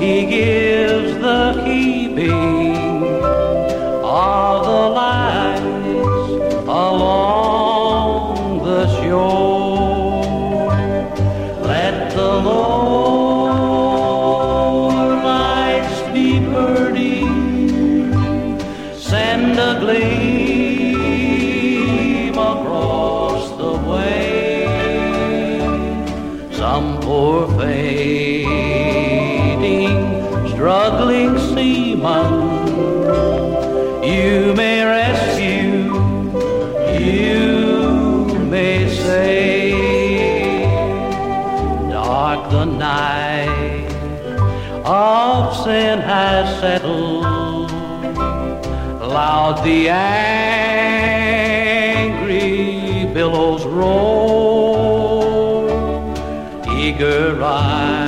He 0.00 0.26
gives 0.26 1.14
the 1.20 1.62
key. 1.64 2.65
of 45.46 45.54
sin 45.64 46.00
has 46.00 46.60
settled. 46.60 47.22
Loud 49.16 49.62
the 49.64 49.88
angry 49.88 50.26
billows 53.14 53.64
roll, 53.64 54.90
eager 56.76 57.40
eyes. 57.42 58.05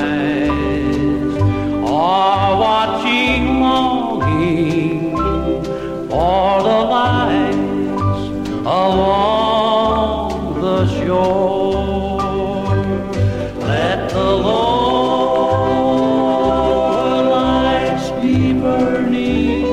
journey. 18.98 19.67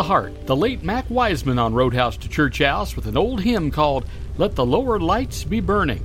The 0.00 0.04
heart, 0.04 0.46
the 0.46 0.56
late 0.56 0.82
Mac 0.82 1.10
Wiseman 1.10 1.58
on 1.58 1.74
Roadhouse 1.74 2.16
to 2.16 2.28
Church 2.30 2.60
House 2.60 2.96
with 2.96 3.04
an 3.04 3.18
old 3.18 3.42
hymn 3.42 3.70
called 3.70 4.06
Let 4.38 4.54
the 4.54 4.64
Lower 4.64 4.98
Lights 4.98 5.44
Be 5.44 5.60
Burning. 5.60 6.02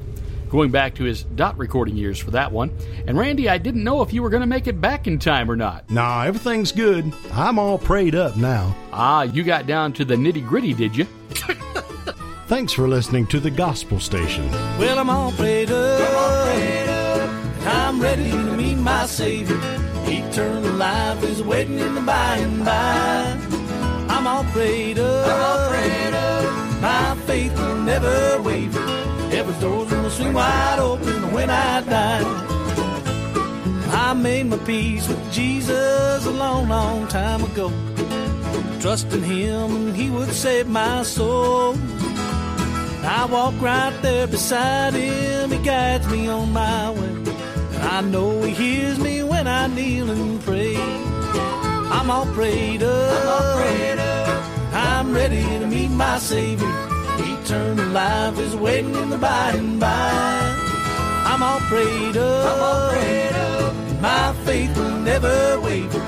Going 0.49 0.69
back 0.69 0.95
to 0.95 1.05
his 1.05 1.23
Dot 1.23 1.57
recording 1.57 1.95
years 1.95 2.19
for 2.19 2.31
that 2.31 2.51
one. 2.51 2.77
And 3.07 3.17
Randy, 3.17 3.47
I 3.47 3.57
didn't 3.57 3.85
know 3.85 4.01
if 4.01 4.11
you 4.11 4.21
were 4.21 4.29
going 4.29 4.41
to 4.41 4.47
make 4.47 4.67
it 4.67 4.81
back 4.81 5.07
in 5.07 5.17
time 5.17 5.49
or 5.49 5.55
not. 5.55 5.89
Nah, 5.89 6.23
everything's 6.23 6.73
good. 6.73 7.13
I'm 7.31 7.57
all 7.57 7.77
prayed 7.77 8.15
up 8.15 8.35
now. 8.35 8.75
Ah, 8.91 9.21
you 9.21 9.45
got 9.45 9.65
down 9.65 9.93
to 9.93 10.03
the 10.03 10.15
nitty 10.15 10.45
gritty, 10.45 10.73
did 10.73 10.93
you? 10.97 11.05
Thanks 12.47 12.73
for 12.73 12.89
listening 12.89 13.27
to 13.27 13.39
the 13.39 13.49
Gospel 13.49 14.01
Station. 14.01 14.51
Well, 14.77 14.99
I'm 14.99 15.09
all 15.09 15.31
prayed 15.31 15.71
up. 15.71 16.01
and 16.01 17.69
I'm 17.69 18.01
ready 18.01 18.29
to 18.29 18.57
meet 18.57 18.75
my 18.75 19.05
Savior. 19.05 19.57
Eternal 20.05 20.73
life 20.73 21.23
is 21.23 21.41
waiting 21.41 21.79
in 21.79 21.95
the 21.95 22.01
by 22.01 22.35
and 22.35 22.65
by. 22.65 23.34
I'm 24.35 24.45
all 24.45 24.51
prayed 24.51 24.97
up. 24.97 26.81
My 26.81 27.15
faith 27.25 27.57
will 27.57 27.77
never 27.77 28.41
waver. 28.41 28.85
Heaven's 29.29 29.61
doors 29.61 29.89
will 29.89 30.09
swing 30.09 30.33
wide 30.33 30.77
open 30.77 31.31
when 31.31 31.49
I 31.49 31.79
die. 31.79 32.23
I 33.93 34.13
made 34.13 34.47
my 34.47 34.57
peace 34.57 35.07
with 35.07 35.31
Jesus 35.31 36.25
a 36.25 36.31
long, 36.31 36.67
long 36.67 37.07
time 37.07 37.45
ago. 37.45 37.71
Trusting 38.81 39.23
Him 39.23 39.93
He 39.93 40.09
would 40.09 40.33
save 40.33 40.67
my 40.67 41.03
soul. 41.03 41.77
I 43.05 43.25
walk 43.31 43.53
right 43.61 43.97
there 44.01 44.27
beside 44.27 44.95
him. 44.95 45.51
He 45.51 45.59
guides 45.59 46.09
me 46.09 46.27
on 46.27 46.51
my 46.51 46.91
way. 46.91 47.15
And 47.75 47.83
I 47.83 48.01
know 48.01 48.41
he 48.41 48.51
hears 48.51 48.99
me 48.99 49.23
when 49.23 49.47
I 49.47 49.67
kneel 49.67 50.09
and 50.09 50.41
pray. 50.41 50.75
I'm 50.75 52.11
all 52.11 52.25
prayed 52.33 52.83
up. 52.83 53.59
I'm 53.99 54.14
ready 55.13 55.43
to 55.59 55.67
meet 55.67 55.89
my 55.89 56.17
Savior. 56.19 56.73
Eternal 57.17 57.87
life 57.87 58.37
is 58.39 58.55
waiting 58.55 58.95
in 58.95 59.09
the 59.09 59.17
by 59.17 59.51
and 59.51 59.79
by. 59.79 60.55
I'm 61.25 61.41
all 61.43 61.59
prayed 61.61 62.17
up. 62.17 63.73
My 64.01 64.33
faith 64.45 64.75
will 64.77 64.99
never 64.99 65.59
waver. 65.61 65.99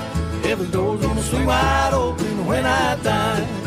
Heaven's 0.42 0.70
doors 0.70 1.00
gonna 1.00 1.22
swing 1.22 1.46
wide 1.46 1.92
open 1.92 2.46
when 2.46 2.64
I 2.64 2.96
die. 3.02 3.57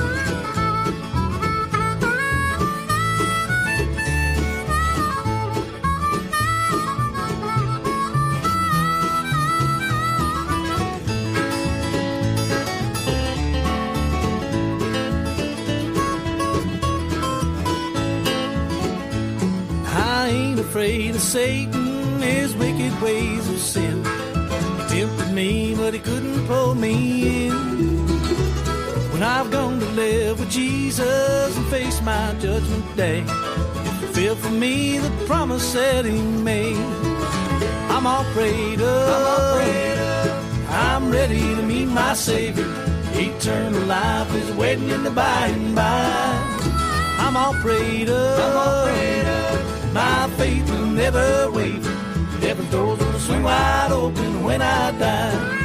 Afraid 20.82 21.14
of 21.14 21.22
Satan, 21.22 22.22
his 22.22 22.56
wicked 22.56 23.00
ways 23.04 23.48
of 23.50 23.60
sin. 23.60 24.04
He 24.04 25.02
tempted 25.02 25.32
me, 25.32 25.76
but 25.76 25.94
he 25.94 26.00
couldn't 26.00 26.48
pull 26.48 26.74
me 26.74 27.46
in. 27.46 27.54
When 29.12 29.22
I've 29.22 29.52
gone 29.52 29.80
to 29.80 29.86
live 29.90 30.40
with 30.40 30.50
Jesus 30.50 31.56
and 31.56 31.68
face 31.68 32.02
my 32.02 32.34
judgment 32.40 32.98
day, 32.98 33.20
he 33.20 33.90
fulfilled 34.00 34.40
for 34.40 34.50
me 34.50 34.98
the 34.98 35.12
promise 35.28 35.72
that 35.74 36.04
he 36.04 36.20
made. 36.20 36.78
I'm 37.94 38.08
all 38.08 38.26
prayed 38.34 38.82
up. 38.82 39.62
I'm 40.68 41.12
ready 41.12 41.44
to 41.58 41.62
meet 41.62 41.90
my 41.90 42.16
Savior. 42.16 42.66
Eternal 43.14 43.82
life 43.82 44.34
is 44.34 44.52
waiting 44.56 44.90
in 44.90 45.04
the 45.04 45.12
by 45.12 45.46
and 45.46 45.76
by. 45.76 45.92
I'm 47.20 47.38
all 47.38 47.54
prayed 47.62 48.10
up. 48.10 49.41
My 50.92 50.98
faith 50.98 51.14
will 51.14 51.52
never 51.52 51.52
waver. 51.52 51.90
Heaven's 52.40 52.72
doors 52.72 53.00
will 53.00 53.20
swing 53.20 53.44
wide 53.44 53.92
open 53.92 54.44
when 54.44 54.62
I 54.62 54.92
die. 54.92 55.58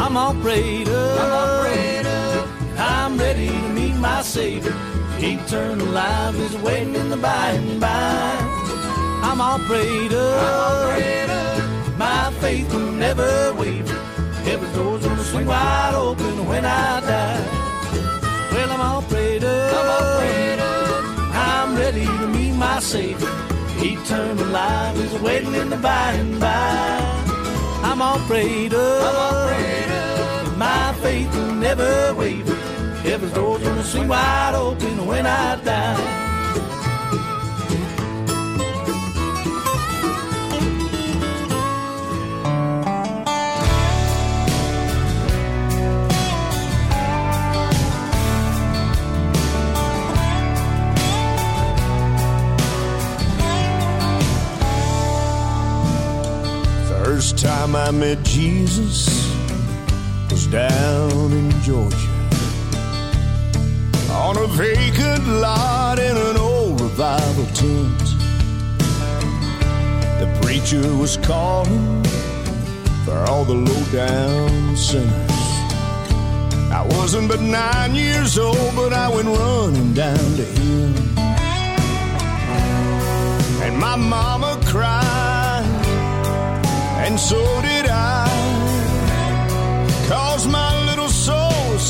I'm 0.00 0.16
all 0.16 0.34
prayed 0.34 0.88
up. 0.88 2.48
I'm 2.78 3.18
ready 3.18 3.48
to 3.48 3.68
meet 3.68 3.94
my 3.96 4.22
Savior. 4.22 4.87
Eternal 5.20 5.86
life 5.88 6.36
is 6.36 6.56
waiting 6.58 6.94
in 6.94 7.10
the 7.10 7.16
by 7.16 7.50
and 7.50 7.80
by. 7.80 8.38
I'm 9.22 9.40
all 9.40 9.58
prayed 9.58 10.12
up. 10.12 11.98
My 11.98 12.32
faith 12.40 12.72
will 12.72 12.92
never 12.92 13.52
waver. 13.54 13.98
Heaven's 14.44 14.74
doors 14.76 15.04
gonna 15.04 15.24
swing 15.24 15.46
wide 15.46 15.94
open 15.94 16.46
when 16.46 16.64
I 16.64 17.00
die. 17.00 17.44
Well, 18.52 18.70
I'm 18.70 18.80
all 18.80 19.02
prayed 19.02 19.42
up. 19.42 20.62
I'm 21.34 21.76
ready 21.76 22.04
to 22.04 22.26
meet 22.28 22.54
my 22.54 22.78
Savior. 22.78 23.28
Eternal 23.80 24.46
life 24.46 24.96
is 24.98 25.20
waiting 25.20 25.54
in 25.54 25.68
the 25.68 25.78
by 25.78 26.12
and 26.12 26.38
by. 26.38 27.18
I'm 27.82 28.00
all 28.00 28.20
prayed 28.28 28.72
up. 28.72 30.56
My 30.56 30.92
faith 31.02 31.34
will 31.34 31.54
never 31.54 32.14
waver. 32.14 32.57
Heaven's 33.08 33.32
doors 33.32 33.62
gonna 33.62 33.82
swing 33.84 34.06
wide 34.06 34.54
open 34.54 35.06
when 35.06 35.24
I 35.24 35.56
die. 35.64 35.96
First 57.04 57.38
time 57.38 57.74
I 57.74 57.90
met 57.90 58.22
Jesus 58.22 59.32
was 60.30 60.46
down 60.48 61.32
in 61.32 61.50
Georgia 61.62 62.07
on 64.28 64.36
a 64.36 64.46
vacant 64.48 65.26
lot 65.40 65.98
in 65.98 66.14
an 66.14 66.36
old 66.36 66.78
revival 66.82 67.46
tent. 67.54 68.08
The 70.20 70.28
preacher 70.42 70.86
was 70.96 71.16
calling, 71.16 72.04
for 73.06 73.16
all 73.30 73.46
the 73.46 73.54
low 73.54 73.84
down 73.90 74.76
sinners. 74.76 75.30
I 76.80 76.86
wasn't 76.90 77.28
but 77.28 77.40
nine 77.40 77.94
years 77.94 78.38
old, 78.38 78.72
but 78.76 78.92
I 78.92 79.08
went 79.08 79.28
running 79.28 79.94
down 79.94 80.28
to 80.40 80.44
him. 80.44 80.94
And 83.64 83.78
my 83.78 83.96
mama 83.96 84.60
cried, 84.66 85.64
and 87.06 87.18
so 87.18 87.40
did 87.62 87.86
I. 87.86 88.28
Cause 90.06 90.46
my 90.46 90.70
little 90.84 91.08
soul 91.08 91.72
was 91.72 91.82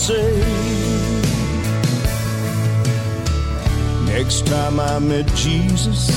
Next 4.29 4.47
time 4.47 4.79
I 4.79 4.99
met 4.99 5.27
Jesus, 5.29 6.11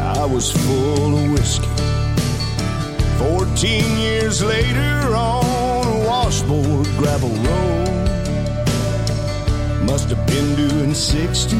I 0.00 0.24
was 0.24 0.50
full 0.50 1.18
of 1.18 1.32
whiskey. 1.32 1.68
Fourteen 3.18 3.98
years 3.98 4.42
later 4.42 5.14
on 5.14 5.86
a 5.88 6.06
washboard 6.08 6.86
gravel 6.96 7.28
road. 7.28 7.88
Must 9.84 10.08
have 10.08 10.26
been 10.26 10.56
doing 10.56 10.94
60 10.94 11.56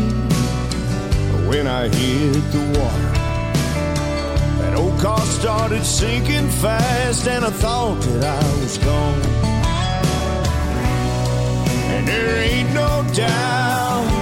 when 1.51 1.67
I 1.67 1.89
hit 1.89 2.45
the 2.51 2.65
water. 2.79 3.13
That 4.63 4.75
old 4.75 4.99
car 5.01 5.21
started 5.21 5.85
sinking 5.85 6.49
fast 6.49 7.29
and 7.29 7.45
I 7.45 7.51
thought 7.51 8.01
that 8.01 8.25
I 8.25 8.61
was 8.63 8.79
gone. 8.79 9.21
And 11.93 12.09
there 12.09 12.39
ain't 12.41 12.73
no 12.73 13.05
doubt 13.13 14.22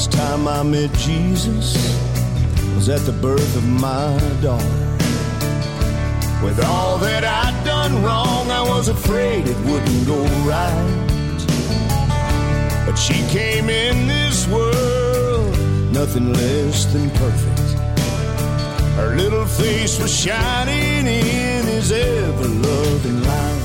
last 0.00 0.12
time 0.12 0.48
I 0.48 0.62
met 0.62 0.90
Jesus 0.94 1.76
was 2.74 2.88
at 2.88 3.00
the 3.00 3.12
birth 3.12 3.54
of 3.54 3.66
my 3.68 4.18
daughter. 4.40 4.96
With 6.42 6.58
all 6.64 6.96
that 6.98 7.22
I'd 7.22 7.64
done 7.66 8.02
wrong, 8.02 8.50
I 8.50 8.62
was 8.62 8.88
afraid 8.88 9.46
it 9.46 9.60
wouldn't 9.66 10.06
go 10.06 10.22
right. 10.48 11.06
But 12.86 12.96
she 12.96 13.18
came 13.28 13.68
in 13.68 14.08
this 14.08 14.48
world, 14.48 15.52
nothing 15.92 16.32
less 16.32 16.86
than 16.94 17.10
perfect. 17.10 17.68
Her 18.96 19.14
little 19.16 19.44
face 19.44 20.00
was 20.00 20.12
shining 20.14 21.06
in 21.08 21.66
his 21.74 21.92
ever 21.92 22.48
loving 22.48 23.22
light. 23.22 23.64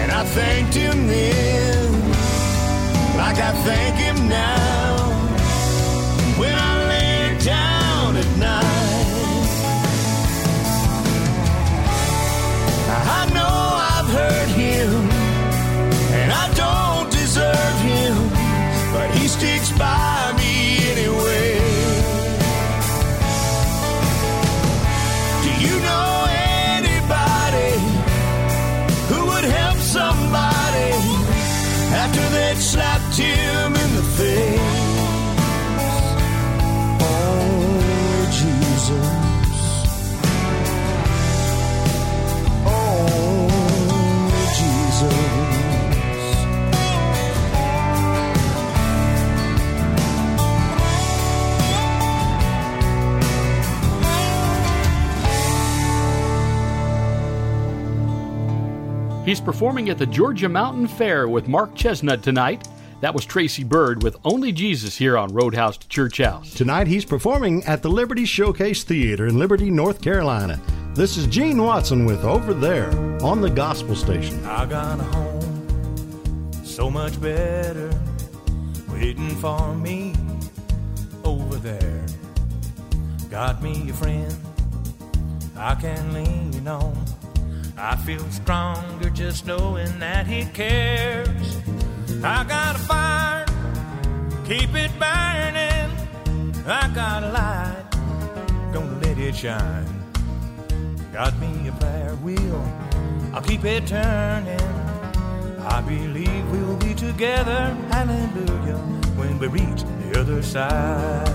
And 0.00 0.10
I 0.10 0.24
thanked 0.24 0.74
him 0.74 1.06
then, 1.06 1.91
like 3.22 3.38
I 3.38 3.52
thank 3.68 3.94
him 4.06 4.18
now, 4.28 4.96
when 6.40 6.54
I 6.70 6.72
lay 6.92 7.38
down 7.54 8.16
at 8.22 8.30
night. 8.50 9.48
I 13.18 13.22
know 13.36 13.58
I've 13.92 14.10
hurt 14.18 14.50
him, 14.62 14.92
and 16.20 16.28
I 16.42 16.46
don't 16.62 17.08
deserve 17.20 17.76
him, 17.92 18.14
but 18.94 19.08
he 19.16 19.28
sticks 19.28 19.70
by 19.78 20.21
He's 59.32 59.40
performing 59.40 59.88
at 59.88 59.96
the 59.96 60.04
Georgia 60.04 60.46
Mountain 60.46 60.88
Fair 60.88 61.26
with 61.26 61.48
Mark 61.48 61.74
Chesnutt 61.74 62.20
tonight. 62.20 62.68
That 63.00 63.14
was 63.14 63.24
Tracy 63.24 63.64
Byrd 63.64 64.02
with 64.02 64.14
Only 64.26 64.52
Jesus 64.52 64.94
here 64.94 65.16
on 65.16 65.32
Roadhouse 65.32 65.78
to 65.78 65.88
Church 65.88 66.18
House. 66.18 66.52
Tonight 66.52 66.86
he's 66.86 67.06
performing 67.06 67.64
at 67.64 67.80
the 67.80 67.88
Liberty 67.88 68.26
Showcase 68.26 68.84
Theater 68.84 69.26
in 69.26 69.38
Liberty, 69.38 69.70
North 69.70 70.02
Carolina. 70.02 70.60
This 70.92 71.16
is 71.16 71.26
Gene 71.28 71.62
Watson 71.62 72.04
with 72.04 72.22
Over 72.24 72.52
There 72.52 72.90
on 73.22 73.40
the 73.40 73.48
Gospel 73.48 73.96
Station. 73.96 74.44
I 74.44 74.66
got 74.66 75.00
a 75.00 75.04
home 75.04 76.52
so 76.62 76.90
much 76.90 77.18
better 77.18 77.90
waiting 78.90 79.34
for 79.36 79.74
me 79.74 80.14
over 81.24 81.56
there. 81.56 82.04
Got 83.30 83.62
me 83.62 83.88
a 83.88 83.94
friend 83.94 84.36
I 85.56 85.74
can 85.76 86.12
lean 86.12 86.68
on. 86.68 87.21
I 87.84 87.96
feel 87.96 88.24
stronger 88.30 89.10
just 89.10 89.44
knowing 89.44 89.98
that 89.98 90.24
he 90.24 90.44
cares. 90.44 91.56
I 92.22 92.44
got 92.44 92.76
a 92.76 92.78
fire, 92.78 93.44
keep 94.44 94.72
it 94.72 94.92
burning. 95.00 95.90
I 96.64 96.88
got 96.94 97.24
a 97.24 97.32
light, 97.32 97.84
gonna 98.72 99.00
let 99.00 99.18
it 99.18 99.34
shine. 99.34 99.84
Got 101.12 101.36
me 101.40 101.66
a 101.66 101.72
prayer 101.72 102.14
wheel, 102.22 102.64
I'll 103.34 103.42
keep 103.42 103.64
it 103.64 103.88
turning. 103.88 104.60
I 105.58 105.80
believe 105.80 106.52
we'll 106.52 106.76
be 106.76 106.94
together, 106.94 107.76
hallelujah, 107.90 108.78
when 109.18 109.40
we 109.40 109.48
reach 109.48 109.82
the 109.82 110.20
other 110.20 110.40
side. 110.40 111.26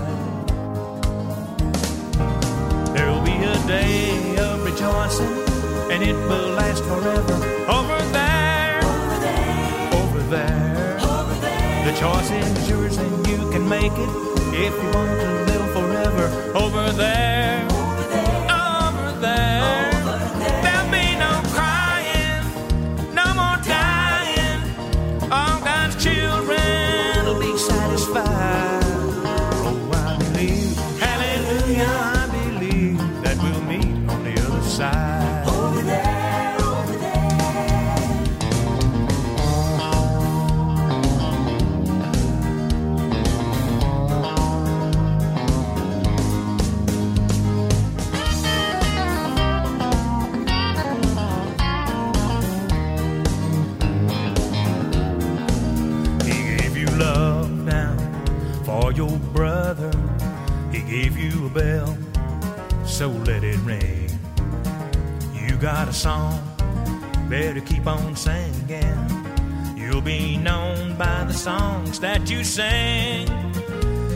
There'll 2.94 3.20
be 3.20 3.36
a 3.36 3.66
day 3.66 4.36
of 4.38 4.64
rejoicing, 4.64 5.47
and 5.90 6.02
it 6.02 6.14
will 6.14 6.50
last 6.50 6.84
forever. 6.84 7.34
Over 7.66 7.98
there, 8.12 8.80
over 8.84 9.18
there, 9.20 9.94
over 9.94 10.22
there. 10.34 10.98
Over 11.00 11.34
there. 11.40 11.92
The 11.92 11.98
choice 11.98 12.30
is 12.30 12.68
yours, 12.68 12.96
and 12.98 13.26
you 13.26 13.50
can 13.50 13.68
make 13.68 13.92
it 13.92 14.10
if 14.54 14.74
you 14.74 14.90
want 14.90 15.20
to 15.20 15.30
live 15.50 15.72
forever. 15.72 16.26
Over 16.54 16.92
there, 16.92 16.92
over 16.92 16.92
there, 16.92 17.57
got 65.60 65.88
a 65.88 65.92
song, 65.92 66.40
better 67.28 67.60
keep 67.60 67.86
on 67.86 68.14
singing. 68.14 68.96
You'll 69.76 70.00
be 70.00 70.36
known 70.36 70.96
by 70.96 71.24
the 71.24 71.32
songs 71.32 71.98
that 72.00 72.30
you 72.30 72.44
sing. 72.44 73.26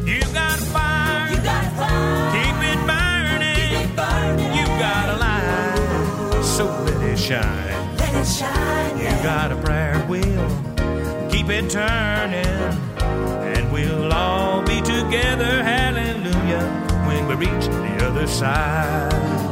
You 0.07 0.21
got 0.33 0.59
a 0.59 0.63
fire, 0.67 1.31
You 1.31 1.37
got 1.43 1.65
a 1.65 1.71
fire, 1.71 2.33
keep 2.33 2.57
it 2.71 2.87
burning. 2.87 3.57
keep 3.57 3.91
it 3.91 3.97
burning. 3.97 4.53
You 4.57 4.67
got 4.79 5.09
a 5.09 5.17
light, 5.17 6.45
so 6.45 6.65
let 6.85 7.03
it 7.11 7.19
shine. 7.19 7.97
Let 7.97 8.15
it 8.15 8.27
shine. 8.27 8.99
You 8.99 9.23
got 9.25 9.51
a 9.51 9.57
prayer 9.57 9.99
wheel, 10.07 10.49
keep 11.29 11.49
it 11.49 11.69
turning, 11.71 12.47
and 13.57 13.73
we'll 13.73 14.13
all 14.13 14.63
be 14.63 14.81
together, 14.81 15.63
hallelujah, 15.65 16.65
when 17.07 17.27
we 17.27 17.35
reach 17.47 17.67
the 17.67 18.07
other 18.07 18.27
side. 18.29 19.52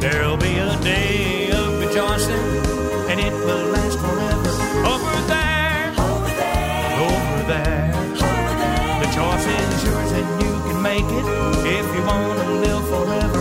There'll 0.00 0.36
be 0.38 0.56
a 0.58 0.76
day 0.80 1.50
of 1.50 1.78
rejoicing, 1.78 2.46
and 3.10 3.20
it 3.20 3.32
will 3.44 3.66
last 3.76 3.98
forever. 3.98 4.50
Over 4.94 5.20
there, 5.28 5.92
Over 5.98 6.32
there, 6.42 6.92
over 7.06 7.42
there, 7.52 7.92
over 8.28 8.54
there. 8.62 9.00
the 9.02 9.08
choice 9.18 9.46
is 9.46 9.84
yours, 9.84 10.12
and 10.12 10.42
you 10.42 10.52
can 10.66 10.80
make 10.82 11.04
it 11.04 11.26
if 11.78 11.86
you 11.94 12.02
want 12.06 12.38
to 12.40 12.48
live 12.64 12.84
forever. 12.88 13.39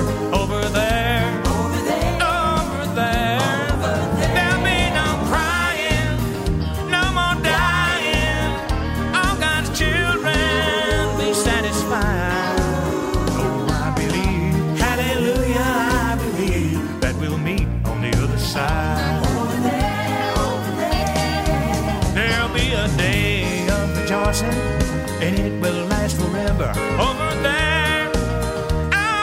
Rejoicing, 24.42 25.22
and 25.22 25.40
it 25.40 25.62
will 25.62 25.86
last 25.86 26.18
forever. 26.18 26.70
Over 27.00 27.42
there, 27.42 28.08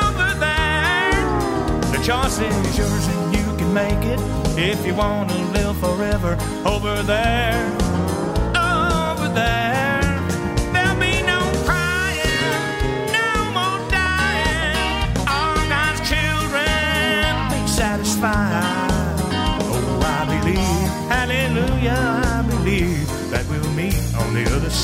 over 0.05 0.35
there. 0.39 1.13
The 1.93 2.03
choice 2.05 2.39
is 2.39 2.79
yours 2.79 3.09
and 3.09 3.35
you 3.35 3.57
can 3.57 3.73
make 3.73 4.05
it 4.05 4.21
if 4.59 4.87
you 4.87 4.95
want 4.95 5.31
to 5.31 5.39
live 5.53 5.77
forever. 5.79 6.37
Over 6.65 7.03
there, 7.03 7.67
over 8.55 9.29
there. 9.35 9.76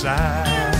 Side. 0.02 0.71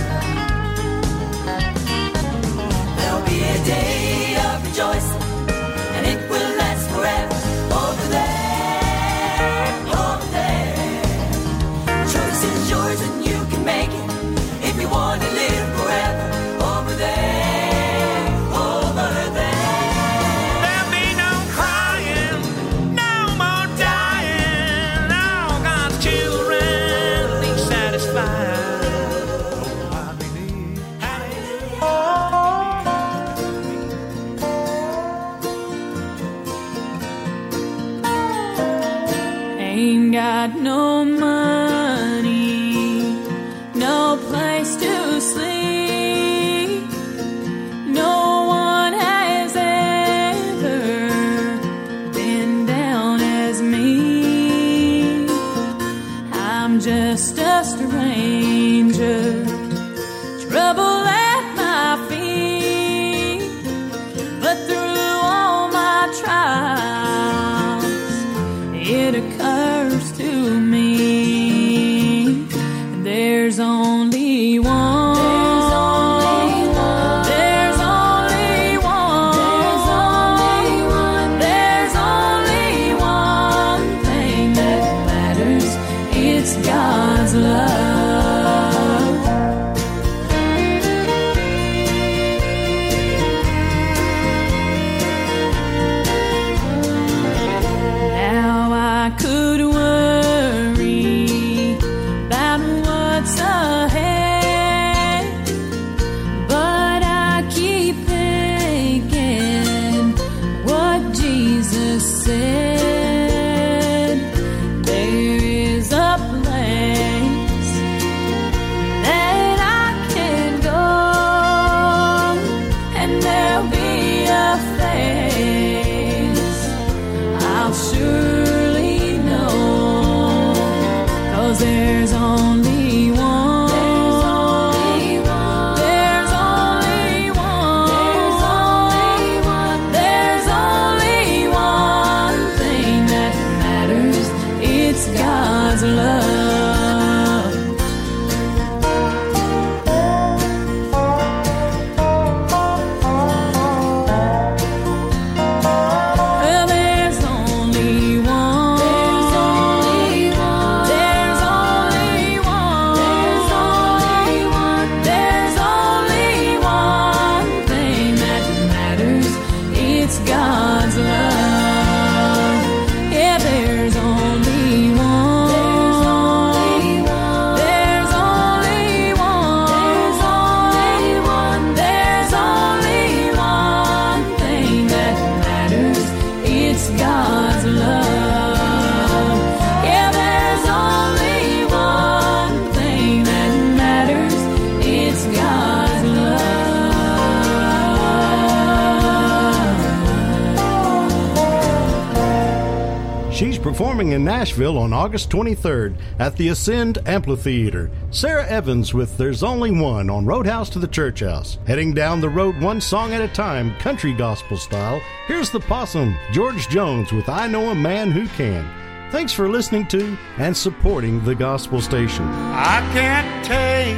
In 204.12 204.24
Nashville 204.24 204.76
on 204.76 204.92
August 204.92 205.30
23rd 205.30 205.96
at 206.18 206.36
the 206.36 206.48
Ascend 206.48 206.98
Amphitheater. 207.06 207.90
Sara 208.10 208.46
Evans 208.46 208.92
with 208.92 209.16
There's 209.16 209.42
Only 209.42 209.70
One 209.70 210.10
on 210.10 210.26
Roadhouse 210.26 210.68
to 210.70 210.78
the 210.78 210.86
Church 210.86 211.20
House. 211.20 211.56
Heading 211.66 211.94
down 211.94 212.20
the 212.20 212.28
road 212.28 212.60
one 212.60 212.78
song 212.78 213.14
at 213.14 213.22
a 213.22 213.28
time, 213.28 213.74
country 213.78 214.12
gospel 214.12 214.58
style, 214.58 215.00
here's 215.26 215.48
the 215.48 215.60
possum, 215.60 216.14
George 216.30 216.68
Jones 216.68 217.10
with 217.10 217.30
I 217.30 217.46
Know 217.46 217.70
a 217.70 217.74
Man 217.74 218.10
Who 218.10 218.28
Can. 218.28 218.68
Thanks 219.12 219.32
for 219.32 219.48
listening 219.48 219.86
to 219.86 220.18
and 220.36 220.54
supporting 220.54 221.24
the 221.24 221.34
gospel 221.34 221.80
station. 221.80 222.26
I 222.26 222.80
can't 222.92 223.42
take 223.46 223.96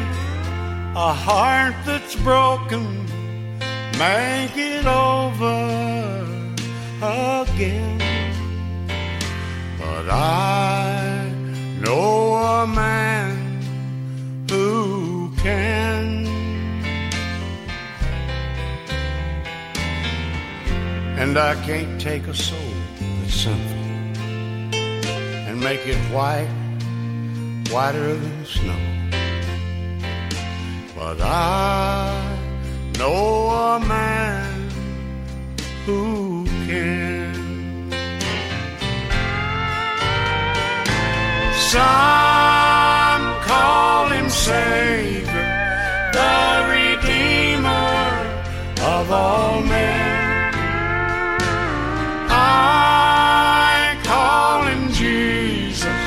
a 0.95 1.13
heart 1.13 1.75
that's 1.85 2.15
broken, 2.15 3.05
make 3.99 4.57
it 4.57 4.87
over 4.87 6.25
again. 7.03 8.14
But 10.05 10.13
I 10.13 11.33
know 11.81 12.35
a 12.35 12.67
man 12.67 13.63
who 14.51 15.33
can. 15.39 16.27
And 21.17 21.39
I 21.39 21.55
can't 21.65 21.99
take 21.99 22.27
a 22.27 22.35
soul 22.35 22.59
that's 22.99 23.33
sinful 23.33 23.79
and 25.49 25.59
make 25.61 25.87
it 25.87 25.97
white, 26.13 26.51
whiter 27.71 28.15
than 28.15 28.45
snow. 28.45 28.83
But 30.95 31.19
I 31.23 32.37
know 32.99 33.49
a 33.49 33.81
man 33.81 34.71
who 35.87 36.45
can. 36.67 37.24
Some 41.75 43.25
call 43.51 44.07
him 44.11 44.31
Savior, 44.31 45.49
the 46.13 46.47
Redeemer 46.71 47.99
of 48.95 49.11
all 49.11 49.61
men. 49.61 50.55
I 52.31 53.99
call 54.05 54.63
him 54.71 54.93
Jesus, 54.93 56.05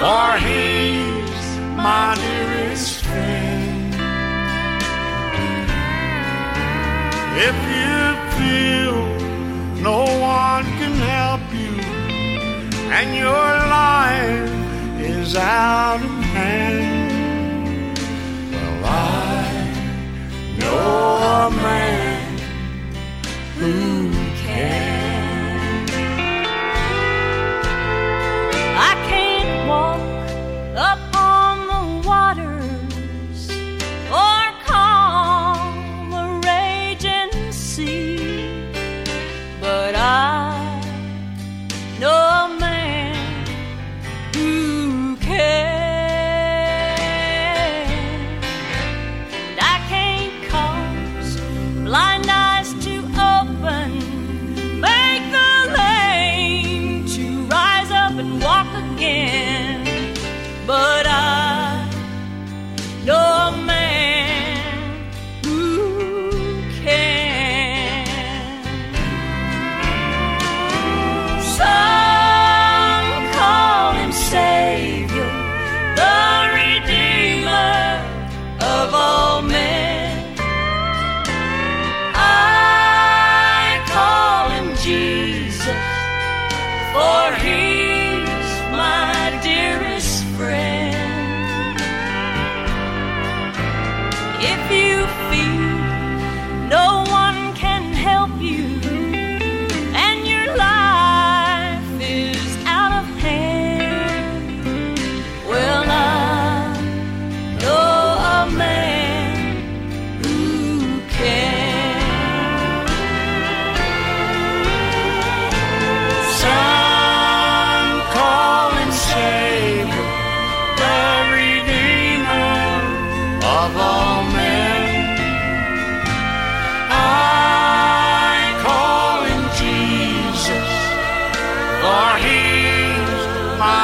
for 0.00 0.28
he's 0.46 1.44
my 1.76 2.16
dearest 2.16 3.04
friend. 3.04 3.94
If 7.48 7.56
you 7.78 7.98
feel 8.36 8.98
no 9.88 10.02
one 10.18 10.64
can 10.80 10.94
help 11.14 11.37
and 12.90 13.14
your 13.14 13.50
life 13.80 14.50
is 15.00 15.36
out 15.36 16.00
of 16.02 16.10
hand, 16.34 17.98
well, 18.52 18.84
I 18.84 19.44
know 20.58 21.46
a 21.46 21.50
man 21.50 22.38
who 23.58 24.10
can. 24.42 25.07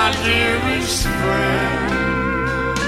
My 0.05 0.13
dearest 0.23 1.03
friend. 1.21 2.79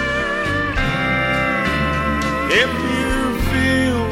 If 2.63 2.73
you 2.95 3.15
feel 3.51 4.03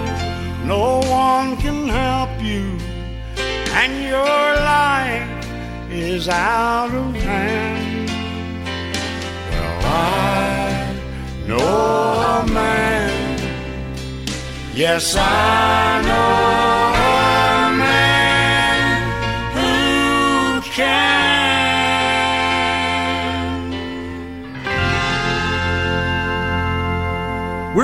no 0.74 0.86
one 1.26 1.48
can 1.64 1.80
help 2.00 2.34
you 2.50 2.64
and 3.80 3.92
your 4.14 4.44
life 4.76 5.30
is 5.90 6.30
out 6.30 6.92
of 7.02 7.14
hand. 7.14 8.08
Well, 9.50 9.80
I 9.84 10.96
know 11.48 11.72
a 12.32 12.52
man. 12.58 13.38
Yes, 14.74 15.14
I 15.14 16.00
know 16.06 16.83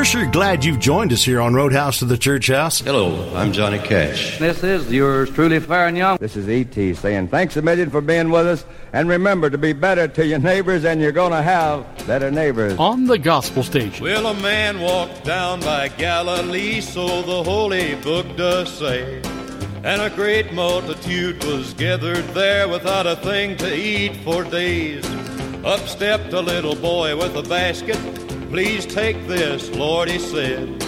We're 0.01 0.05
sure 0.05 0.25
glad 0.25 0.65
you've 0.65 0.79
joined 0.79 1.13
us 1.13 1.23
here 1.23 1.43
on 1.43 1.53
Roadhouse 1.53 1.99
to 1.99 2.07
the 2.07 2.17
Church 2.17 2.47
House. 2.47 2.79
Hello, 2.79 3.37
I'm 3.37 3.53
Johnny 3.53 3.79
Cash. 3.79 4.39
This 4.39 4.65
is 4.65 4.91
yours 4.91 5.29
truly, 5.29 5.61
Faron 5.61 5.95
Young. 5.95 6.17
This 6.17 6.37
is 6.37 6.49
E.T. 6.49 6.95
saying 6.95 7.29
thanks 7.29 7.55
a 7.59 7.61
million 7.61 7.91
for 7.91 8.01
being 8.01 8.31
with 8.31 8.47
us. 8.47 8.65
And 8.95 9.11
remember 9.11 9.51
to 9.51 9.59
be 9.59 9.75
better 9.75 10.09
to 10.09 10.25
your 10.25 10.39
neighbors, 10.39 10.87
and 10.87 11.03
you're 11.03 11.13
going 11.13 11.33
to 11.33 11.43
have 11.43 11.85
better 12.07 12.31
neighbors. 12.31 12.79
On 12.79 13.09
the 13.09 13.19
Gospel 13.19 13.63
Station. 13.63 14.03
Well, 14.03 14.29
a 14.29 14.35
man 14.41 14.81
walked 14.81 15.25
down 15.25 15.61
by 15.61 15.89
Galilee, 15.89 16.81
so 16.81 17.21
the 17.21 17.45
Holy 17.45 17.95
Book 17.97 18.39
does 18.39 18.73
say. 18.73 19.21
And 19.85 20.01
a 20.01 20.09
great 20.09 20.51
multitude 20.55 21.45
was 21.45 21.75
gathered 21.75 22.25
there 22.29 22.69
without 22.69 23.07
a 23.07 23.17
thing 23.17 23.59
to 23.59 23.77
eat 23.77 24.17
for 24.25 24.45
days. 24.45 25.05
Up 25.63 25.81
stepped 25.81 26.33
a 26.33 26.41
little 26.41 26.75
boy 26.75 27.19
with 27.19 27.37
a 27.37 27.43
basket. 27.43 27.99
Please 28.51 28.85
take 28.85 29.29
this, 29.29 29.71
Lord, 29.71 30.09
he 30.09 30.19
said. 30.19 30.83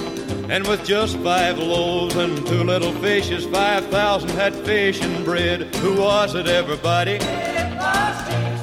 And 0.51 0.67
with 0.67 0.85
just 0.85 1.17
five 1.19 1.59
loaves 1.59 2.17
and 2.17 2.45
two 2.45 2.65
little 2.65 2.93
fishes, 2.95 3.47
five 3.47 3.87
thousand 3.87 4.31
had 4.31 4.53
fish 4.53 5.01
and 5.01 5.25
bread. 5.25 5.73
Who 5.77 6.01
was 6.01 6.35
it, 6.35 6.49
everybody? 6.49 7.19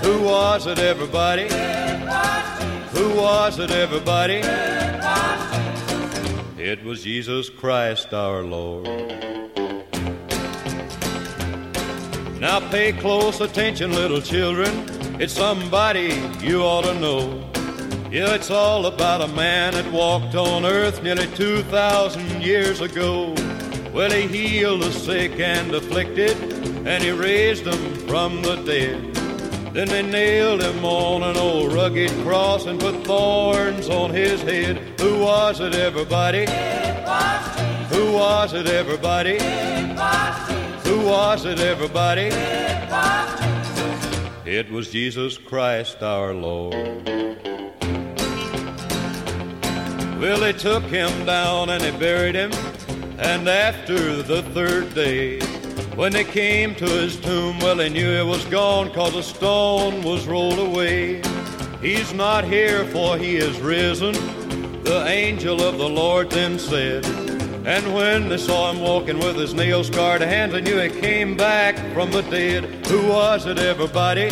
Who 0.04 0.22
was 0.24 0.68
it, 0.68 0.80
everybody? 0.80 1.48
Who 2.92 3.16
was 3.16 3.58
it, 3.58 3.72
everybody? 3.72 4.42
It 6.62 6.84
was 6.84 7.04
Jesus 7.04 7.50
Christ 7.50 8.14
our 8.14 8.44
Lord. 8.44 8.86
Now 12.42 12.60
pay 12.70 12.92
close 12.92 13.40
attention, 13.40 13.94
little 13.94 14.22
children. 14.22 14.86
It's 15.22 15.34
somebody 15.34 16.22
you 16.42 16.64
ought 16.64 16.84
to 16.84 16.94
know. 17.00 17.49
Yeah, 18.12 18.34
it's 18.34 18.50
all 18.50 18.88
about 18.88 19.22
a 19.22 19.28
man 19.28 19.74
that 19.74 19.92
walked 19.92 20.34
on 20.34 20.66
earth 20.66 21.04
nearly 21.04 21.28
2,000 21.36 22.42
years 22.42 22.82
ago. 22.82 23.36
Well, 23.94 24.10
he 24.10 24.26
healed 24.26 24.82
the 24.82 24.92
sick 24.92 25.40
and 25.40 25.72
afflicted, 25.76 26.36
and 26.88 27.04
he 27.04 27.12
raised 27.12 27.66
them 27.66 27.94
from 28.08 28.42
the 28.42 28.56
dead. 28.56 29.14
Then 29.76 29.90
they 29.90 30.02
nailed 30.02 30.64
him 30.64 30.84
on 30.84 31.22
an 31.22 31.38
old 31.38 31.72
rugged 31.72 32.10
cross 32.24 32.66
and 32.66 32.80
put 32.80 33.06
thorns 33.06 33.88
on 33.90 34.10
his 34.10 34.42
head. 34.42 35.00
Who 35.00 35.20
was 35.20 35.60
it, 35.60 35.76
everybody? 35.76 36.48
Who 37.94 38.14
was 38.14 38.54
it, 38.56 38.66
everybody? 38.66 39.38
Who 40.90 41.06
was 41.06 41.46
it, 41.46 41.60
everybody? 41.60 42.32
It 44.50 44.72
was 44.72 44.90
Jesus 44.90 45.38
Christ 45.38 46.02
our 46.02 46.34
Lord. 46.34 47.08
Well, 50.20 50.42
they 50.42 50.52
took 50.52 50.84
him 50.84 51.26
down 51.26 51.70
and 51.70 51.82
they 51.82 51.92
buried 51.98 52.36
him, 52.36 52.52
and 53.20 53.48
after 53.48 54.22
the 54.22 54.44
third 54.44 54.94
day, 54.94 55.40
when 55.96 56.12
they 56.12 56.26
came 56.26 56.76
to 56.76 56.86
his 56.86 57.18
tomb, 57.18 57.58
well, 57.60 57.78
they 57.78 57.88
knew 57.88 58.12
it 58.12 58.26
was 58.26 58.44
gone, 58.46 58.92
cause 58.92 59.16
a 59.16 59.24
stone 59.24 60.04
was 60.04 60.28
rolled 60.28 60.60
away. 60.60 61.22
He's 61.82 62.14
not 62.14 62.44
here, 62.44 62.84
for 62.88 63.18
he 63.18 63.38
is 63.38 63.62
risen, 63.62 64.14
the 64.84 65.06
angel 65.08 65.64
of 65.64 65.78
the 65.78 65.88
Lord 65.88 66.30
then 66.30 66.60
said. 66.60 67.06
And 67.66 67.94
when 67.94 68.28
they 68.28 68.38
saw 68.38 68.72
him 68.72 68.82
walking 68.82 69.20
with 69.20 69.38
his 69.38 69.54
nail 69.54 69.86
scarred 69.86 70.22
hands, 70.22 70.52
they 70.52 70.60
knew 70.60 70.80
he 70.80 70.90
came 71.00 71.38
back 71.38 71.78
from 71.94 72.12
the 72.12 72.24
dead. 72.24 72.86
Who 72.88 73.08
was 73.08 73.46
it, 73.46 73.58
everybody? 73.58 74.30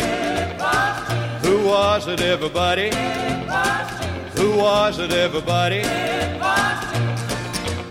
Who 1.46 1.66
was 1.66 2.08
it, 2.08 2.20
everybody? 2.20 2.90
Who 4.38 4.56
was 4.56 5.00
it, 5.00 5.12
everybody? 5.12 5.82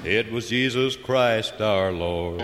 It 0.09 0.31
was 0.31 0.47
Jesus 0.47 0.95
Christ 0.95 1.59
our 1.59 1.91
Lord. 1.91 2.41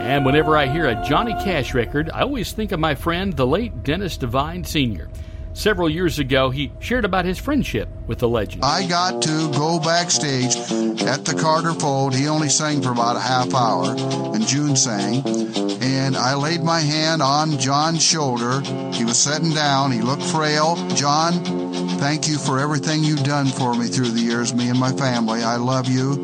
And 0.00 0.24
whenever 0.24 0.56
I 0.56 0.68
hear 0.68 0.86
a 0.86 1.04
Johnny 1.04 1.34
Cash 1.34 1.74
record, 1.74 2.08
I 2.14 2.22
always 2.22 2.52
think 2.52 2.72
of 2.72 2.80
my 2.80 2.94
friend, 2.94 3.36
the 3.36 3.46
late 3.46 3.82
Dennis 3.82 4.16
Devine 4.16 4.64
Sr. 4.64 5.10
Several 5.56 5.88
years 5.88 6.18
ago, 6.18 6.50
he 6.50 6.70
shared 6.80 7.06
about 7.06 7.24
his 7.24 7.38
friendship 7.38 7.88
with 8.06 8.18
the 8.18 8.28
legend. 8.28 8.62
I 8.62 8.86
got 8.86 9.22
to 9.22 9.50
go 9.52 9.80
backstage 9.80 10.54
at 11.00 11.24
the 11.24 11.34
Carter 11.34 11.72
Fold. 11.72 12.14
He 12.14 12.28
only 12.28 12.50
sang 12.50 12.82
for 12.82 12.92
about 12.92 13.16
a 13.16 13.20
half 13.20 13.54
hour, 13.54 13.96
and 14.34 14.46
June 14.46 14.76
sang. 14.76 15.26
And 15.80 16.14
I 16.14 16.34
laid 16.34 16.62
my 16.62 16.80
hand 16.80 17.22
on 17.22 17.58
John's 17.58 18.04
shoulder. 18.04 18.60
He 18.92 19.06
was 19.06 19.18
sitting 19.18 19.54
down. 19.54 19.92
He 19.92 20.02
looked 20.02 20.24
frail. 20.24 20.76
John, 20.90 21.32
thank 22.00 22.28
you 22.28 22.36
for 22.36 22.58
everything 22.58 23.02
you've 23.02 23.24
done 23.24 23.46
for 23.46 23.74
me 23.74 23.86
through 23.86 24.10
the 24.10 24.20
years, 24.20 24.52
me 24.52 24.68
and 24.68 24.78
my 24.78 24.92
family. 24.92 25.42
I 25.42 25.56
love 25.56 25.88
you. 25.88 26.22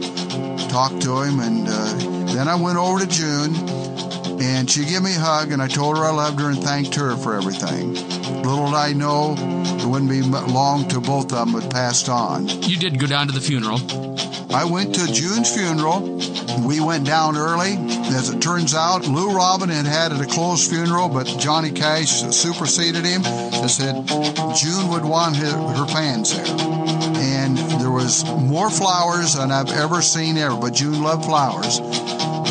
Talked 0.68 1.00
to 1.02 1.22
him, 1.22 1.40
and 1.40 1.66
uh, 1.66 2.34
then 2.34 2.48
I 2.48 2.54
went 2.54 2.76
over 2.76 3.00
to 3.00 3.06
June, 3.06 3.54
and 4.42 4.68
she 4.68 4.84
gave 4.84 5.02
me 5.02 5.14
a 5.14 5.18
hug, 5.20 5.52
and 5.52 5.62
I 5.62 5.68
told 5.68 5.96
her 5.96 6.04
I 6.04 6.10
loved 6.10 6.40
her 6.40 6.50
and 6.50 6.60
thanked 6.60 6.96
her 6.96 7.16
for 7.16 7.36
everything. 7.36 7.94
Little 8.42 8.66
did 8.66 8.74
I 8.74 8.92
know 8.92 9.36
it 9.38 9.86
wouldn't 9.86 10.10
be 10.10 10.20
long 10.20 10.88
till 10.88 11.00
both 11.00 11.32
of 11.32 11.52
them 11.52 11.60
had 11.60 11.70
passed 11.70 12.08
on. 12.08 12.48
You 12.48 12.76
did 12.76 12.98
go 12.98 13.06
down 13.06 13.28
to 13.28 13.32
the 13.32 13.40
funeral. 13.40 13.78
I 14.52 14.64
went 14.64 14.96
to 14.96 15.12
June's 15.12 15.54
funeral. 15.54 16.18
We 16.66 16.80
went 16.80 17.06
down 17.06 17.36
early. 17.36 17.76
As 18.14 18.30
it 18.30 18.42
turns 18.42 18.74
out, 18.74 19.06
Lou 19.06 19.30
Robin 19.30 19.68
had 19.68 19.86
had 19.86 20.12
a 20.12 20.26
closed 20.26 20.68
funeral, 20.68 21.08
but 21.08 21.26
Johnny 21.38 21.70
Cash 21.70 22.10
superseded 22.34 23.04
him 23.04 23.24
and 23.24 23.70
said 23.70 24.06
June 24.56 24.88
would 24.88 25.04
want 25.04 25.36
her, 25.36 25.56
her 25.74 25.86
fans 25.86 26.36
there. 26.36 26.44
And 27.16 27.56
there 27.80 27.92
was 27.92 28.24
more 28.24 28.70
flowers 28.70 29.34
than 29.34 29.52
I've 29.52 29.70
ever 29.70 30.02
seen 30.02 30.36
ever, 30.36 30.56
but 30.56 30.74
June 30.74 31.00
loved 31.00 31.24
flowers. 31.24 31.78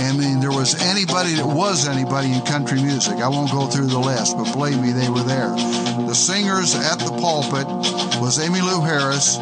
I 0.01 0.13
mean, 0.13 0.39
there 0.39 0.51
was 0.51 0.81
anybody 0.81 1.35
that 1.35 1.45
was 1.45 1.87
anybody 1.87 2.33
in 2.33 2.41
country 2.41 2.81
music. 2.81 3.19
I 3.19 3.27
won't 3.27 3.51
go 3.51 3.67
through 3.67 3.87
the 3.87 3.99
list, 3.99 4.35
but 4.35 4.51
believe 4.51 4.81
me, 4.81 4.91
they 4.91 5.09
were 5.09 5.23
there. 5.23 5.49
The 5.49 6.13
singers 6.13 6.75
at 6.75 6.99
the 6.99 7.11
pulpit 7.21 7.67
was 8.19 8.39
Emmylou 8.39 8.85
Harris, 8.85 9.37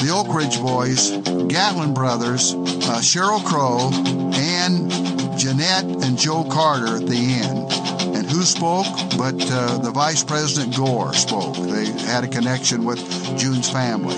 the 0.00 0.10
Oak 0.12 0.34
Ridge 0.34 0.58
Boys, 0.60 1.10
Gatlin 1.48 1.92
Brothers, 1.92 2.54
uh, 2.54 3.00
Sheryl 3.00 3.44
Crow, 3.44 3.90
and 4.34 4.90
Janette 5.38 5.84
and 5.84 6.16
Joe 6.16 6.44
Carter 6.44 6.96
at 6.96 7.06
the 7.06 7.42
end. 7.42 7.72
And 8.16 8.30
who 8.30 8.42
spoke? 8.42 8.86
But 9.18 9.34
uh, 9.50 9.78
the 9.78 9.90
Vice 9.90 10.22
President 10.22 10.76
Gore 10.76 11.12
spoke. 11.14 11.56
They 11.56 11.86
had 11.86 12.24
a 12.24 12.28
connection 12.28 12.84
with 12.84 12.98
June's 13.38 13.68
family. 13.68 14.16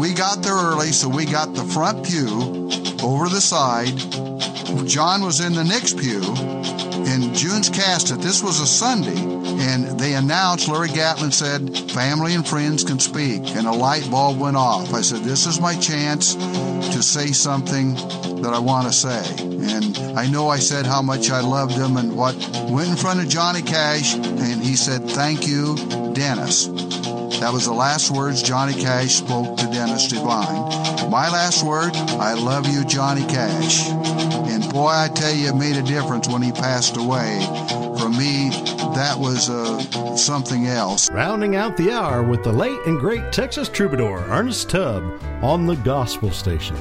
We 0.00 0.14
got 0.14 0.42
there 0.42 0.54
early, 0.54 0.92
so 0.92 1.08
we 1.08 1.26
got 1.26 1.54
the 1.54 1.64
front 1.64 2.04
pew 2.04 2.68
over 3.02 3.28
the 3.28 3.40
side. 3.40 4.00
John 4.84 5.22
was 5.22 5.40
in 5.40 5.54
the 5.54 5.64
next 5.64 5.98
pew, 5.98 6.22
and 7.06 7.34
June's 7.34 7.68
cast 7.68 8.10
it. 8.10 8.18
This 8.18 8.42
was 8.42 8.60
a 8.60 8.66
Sunday, 8.66 9.16
and 9.16 9.98
they 9.98 10.14
announced, 10.14 10.68
Larry 10.68 10.88
Gatlin 10.88 11.32
said, 11.32 11.90
family 11.90 12.34
and 12.34 12.46
friends 12.46 12.84
can 12.84 12.98
speak, 12.98 13.42
and 13.56 13.66
a 13.66 13.72
light 13.72 14.10
bulb 14.10 14.38
went 14.38 14.56
off. 14.56 14.92
I 14.92 15.00
said, 15.00 15.20
This 15.20 15.46
is 15.46 15.60
my 15.60 15.74
chance 15.76 16.34
to 16.34 17.02
say 17.02 17.28
something 17.28 17.94
that 18.42 18.52
I 18.52 18.58
want 18.58 18.86
to 18.86 18.92
say. 18.92 19.24
And 19.40 20.18
I 20.18 20.28
know 20.28 20.48
I 20.48 20.58
said 20.58 20.86
how 20.86 21.02
much 21.02 21.30
I 21.30 21.40
loved 21.40 21.72
him 21.72 21.96
and 21.96 22.16
what 22.16 22.34
went 22.70 22.90
in 22.90 22.96
front 22.96 23.20
of 23.20 23.28
Johnny 23.28 23.62
Cash, 23.62 24.14
and 24.14 24.62
he 24.62 24.76
said, 24.76 25.08
Thank 25.08 25.46
you, 25.46 25.76
Dennis. 26.12 26.66
That 27.40 27.52
was 27.52 27.66
the 27.66 27.72
last 27.72 28.10
words 28.10 28.42
Johnny 28.42 28.72
Cash 28.72 29.16
spoke 29.16 29.58
to 29.58 29.66
Dennis 29.66 30.08
Devine. 30.08 31.10
My 31.10 31.28
last 31.30 31.62
word, 31.62 31.94
I 31.94 32.32
love 32.32 32.66
you, 32.66 32.82
Johnny 32.84 33.26
Cash. 33.26 33.88
And 33.88 34.72
boy, 34.72 34.88
I 34.88 35.08
tell 35.14 35.34
you, 35.34 35.50
it 35.50 35.54
made 35.54 35.76
a 35.76 35.82
difference 35.82 36.28
when 36.28 36.40
he 36.40 36.50
passed 36.50 36.96
away. 36.96 37.38
For 37.98 38.08
me, 38.08 38.48
that 38.94 39.16
was 39.18 39.50
uh, 39.50 40.16
something 40.16 40.66
else. 40.66 41.10
Rounding 41.10 41.56
out 41.56 41.76
the 41.76 41.92
hour 41.92 42.22
with 42.22 42.42
the 42.42 42.52
late 42.52 42.80
and 42.86 42.98
great 42.98 43.32
Texas 43.32 43.68
troubadour 43.68 44.24
Ernest 44.28 44.70
Tubb 44.70 45.04
on 45.42 45.66
the 45.66 45.76
Gospel 45.76 46.30
Station. 46.30 46.76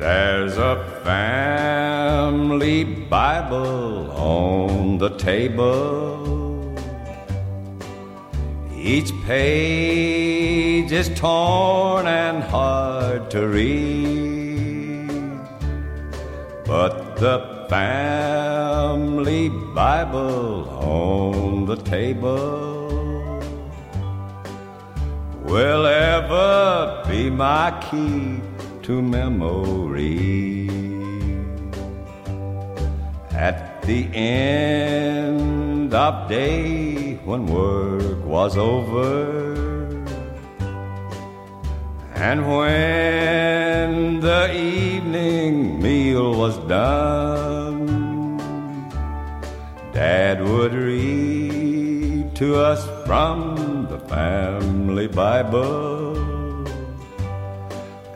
There's 0.00 0.58
a 0.58 1.00
family 1.04 2.82
Bible 2.82 4.10
on 4.10 4.98
the 4.98 5.10
table. 5.10 6.41
Each 8.84 9.12
page 9.22 10.90
is 10.90 11.08
torn 11.10 12.08
and 12.08 12.42
hard 12.42 13.30
to 13.30 13.46
read. 13.46 15.08
But 16.66 17.14
the 17.14 17.66
family 17.70 19.50
Bible 19.50 20.68
on 20.68 21.66
the 21.66 21.76
table 21.76 23.40
will 25.44 25.86
ever 25.86 27.04
be 27.08 27.30
my 27.30 27.70
key 27.88 28.40
to 28.82 29.00
memory. 29.00 30.68
At 33.30 33.82
the 33.82 34.08
end 34.12 35.61
of 35.94 36.28
day 36.28 37.14
when 37.24 37.46
work 37.46 38.24
was 38.24 38.56
over, 38.56 39.52
and 42.14 42.46
when 42.48 44.20
the 44.20 44.54
evening 44.56 45.82
meal 45.82 46.34
was 46.34 46.56
done, 46.68 48.38
Dad 49.92 50.42
would 50.42 50.72
read 50.72 52.34
to 52.36 52.56
us 52.56 52.84
from 53.06 53.86
the 53.90 53.98
family 54.08 55.08
Bible. 55.08 56.16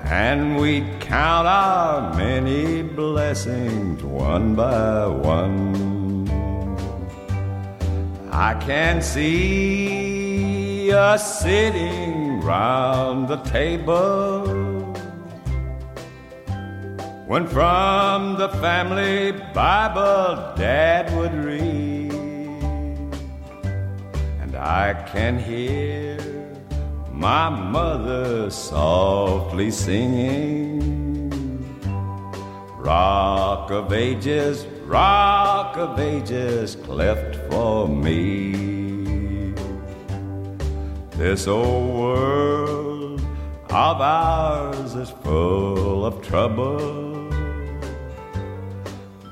And 0.03 0.57
we'd 0.57 1.01
count 1.01 1.47
our 1.47 2.15
many 2.15 2.83
blessings 2.83 4.03
one 4.03 4.55
by 4.55 5.07
one. 5.07 5.96
I 8.39 8.53
can 8.61 9.01
see 9.01 10.93
us 10.93 11.41
sitting 11.41 12.43
round 12.43 13.29
the 13.29 13.39
table 13.39 14.45
when 17.27 17.47
from 17.47 18.37
the 18.37 18.51
family 18.61 19.33
Bible 19.55 20.53
Dad 20.55 21.11
would 21.17 21.33
read, 21.33 22.13
and 24.43 24.55
I 24.55 24.93
can 25.11 25.39
hear 25.39 26.19
my 27.11 27.49
mother 27.49 28.51
softly 28.51 29.71
singing. 29.71 30.83
Rock 32.77 33.71
of 33.71 33.95
ages, 33.95 34.67
rock 34.87 35.77
of 35.77 35.99
ages, 35.99 36.77
cleft 36.77 37.37
for 37.51 37.89
me. 37.89 39.53
This 41.11 41.47
old 41.49 41.95
world 41.95 43.21
of 43.71 44.01
ours 44.01 44.95
is 44.95 45.11
full 45.25 46.07
of 46.07 46.23
trouble. 46.23 47.27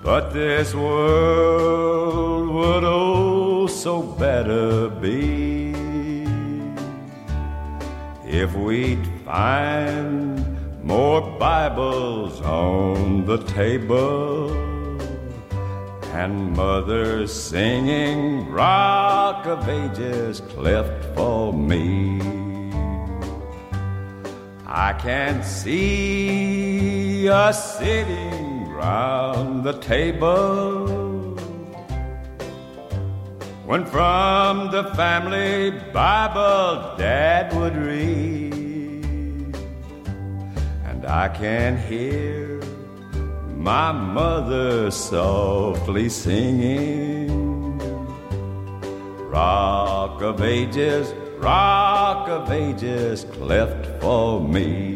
But 0.03 0.35
this 0.35 0.75
world 0.75 2.49
would 2.51 2.85
oh 2.85 3.67
so 3.67 4.03
better 4.03 4.89
be 4.89 5.73
if 8.27 8.55
we'd 8.55 9.07
find 9.25 10.85
more 10.85 11.23
Bibles 11.39 12.41
on 12.43 13.25
the 13.25 13.39
table 13.45 14.74
and 16.15 16.57
mothers 16.57 17.33
singing 17.33 18.49
Rock 18.49 19.47
of 19.47 19.69
Ages 19.69 20.41
cleft 20.41 21.05
for 21.17 21.53
me. 21.53 22.21
I 24.65 24.93
can 24.93 25.43
see 25.43 27.29
us 27.29 27.79
sitting 27.79 28.69
round 28.69 29.65
the 29.65 29.73
table 29.81 31.35
when 33.67 33.85
from 33.85 34.71
the 34.71 34.85
family 34.95 35.73
Bible 35.93 36.97
Dad 36.97 37.53
would 37.57 37.77
read. 37.77 38.55
And 40.85 41.07
I 41.07 41.29
can 41.29 41.77
hear 41.77 42.61
my 43.65 43.91
mother 43.93 44.91
softly 44.91 46.11
singing. 46.11 47.79
Rock 49.31 50.21
of 50.21 50.43
ages, 50.43 51.15
rock 51.39 52.29
of 52.29 52.53
ages, 52.53 53.25
cleft 53.33 54.03
for 54.03 54.39
me. 54.39 54.94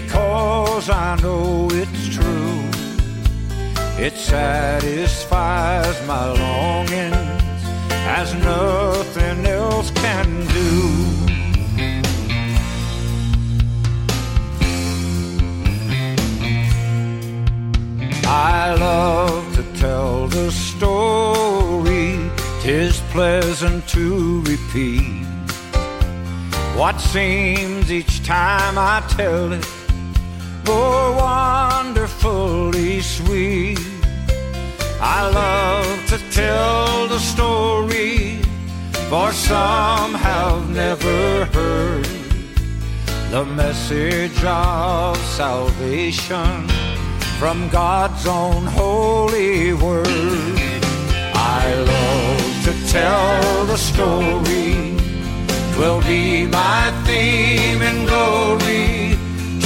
Because 0.00 0.90
I 0.90 1.16
know 1.22 1.68
it's 1.72 2.08
true. 2.14 2.60
It 3.98 4.12
satisfies 4.12 5.96
my 6.06 6.24
longings 6.44 7.62
as 8.18 8.34
nothing 8.34 9.46
else 9.46 9.90
can 9.92 10.28
do. 10.58 10.72
I 18.28 18.74
love 18.74 19.44
to 19.54 19.62
tell 19.80 20.26
the 20.26 20.50
story, 20.50 22.18
tis 22.60 23.00
pleasant 23.12 23.88
to 23.88 24.42
repeat. 24.42 25.24
What 26.76 27.00
seems 27.00 27.90
each 27.90 28.22
time 28.26 28.76
I 28.76 29.02
tell 29.08 29.54
it 29.54 29.64
more 30.66 31.14
wonderfully 31.14 33.00
sweet. 33.00 33.78
I 35.00 35.28
love 35.28 36.06
to 36.08 36.18
tell 36.30 37.06
the 37.06 37.18
story, 37.18 38.40
for 39.08 39.32
some 39.32 40.14
have 40.14 40.68
never 40.70 41.44
heard 41.46 42.08
the 43.30 43.44
message 43.44 44.42
of 44.44 45.16
salvation 45.40 46.68
from 47.38 47.68
God's 47.68 48.26
own 48.26 48.64
holy 48.64 49.72
word. 49.74 50.58
I 51.34 51.74
love 51.94 52.64
to 52.66 52.72
tell 52.90 53.66
the 53.66 53.76
story, 53.76 54.96
twill 55.74 56.00
be 56.02 56.46
my 56.46 56.90
theme 57.06 57.82
and 57.82 58.08
glory 58.08 58.95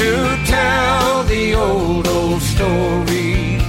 to 0.00 0.38
tell 0.46 1.24
the 1.24 1.54
old, 1.54 2.08
old 2.08 2.40
story 2.40 3.60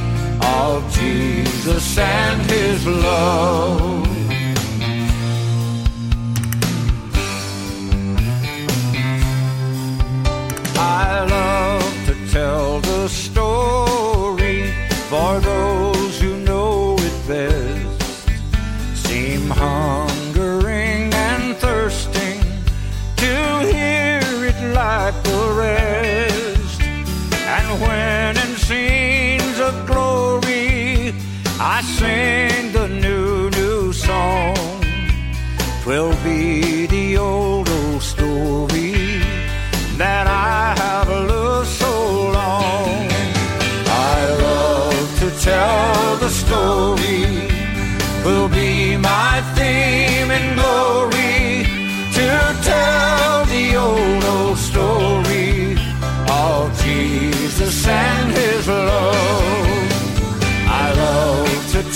of 0.42 0.78
Jesus 0.94 1.98
and 1.98 2.42
his 2.50 2.88
love. 2.88 4.08
I 10.78 11.26
love 11.38 12.06
to 12.08 12.14
tell 12.32 12.80
the 12.80 13.10
story 13.10 14.72
for 15.10 15.38
those 15.42 15.81
I 31.64 31.82
sing 31.84 32.51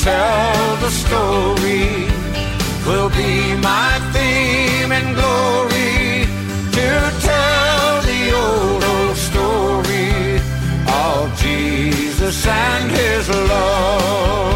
tell 0.06 0.76
the 0.86 0.92
story, 1.04 2.06
will 2.88 3.10
be 3.10 3.56
my 3.70 3.92
theme 4.14 4.92
and 4.98 5.16
glory 5.20 6.28
to 6.78 6.90
tell 7.30 8.02
the 8.12 8.22
old, 8.44 8.84
old 8.94 9.18
story 9.30 10.38
of 11.08 11.24
Jesus 11.42 12.46
and 12.46 12.92
his 12.92 13.30
love. 13.30 14.55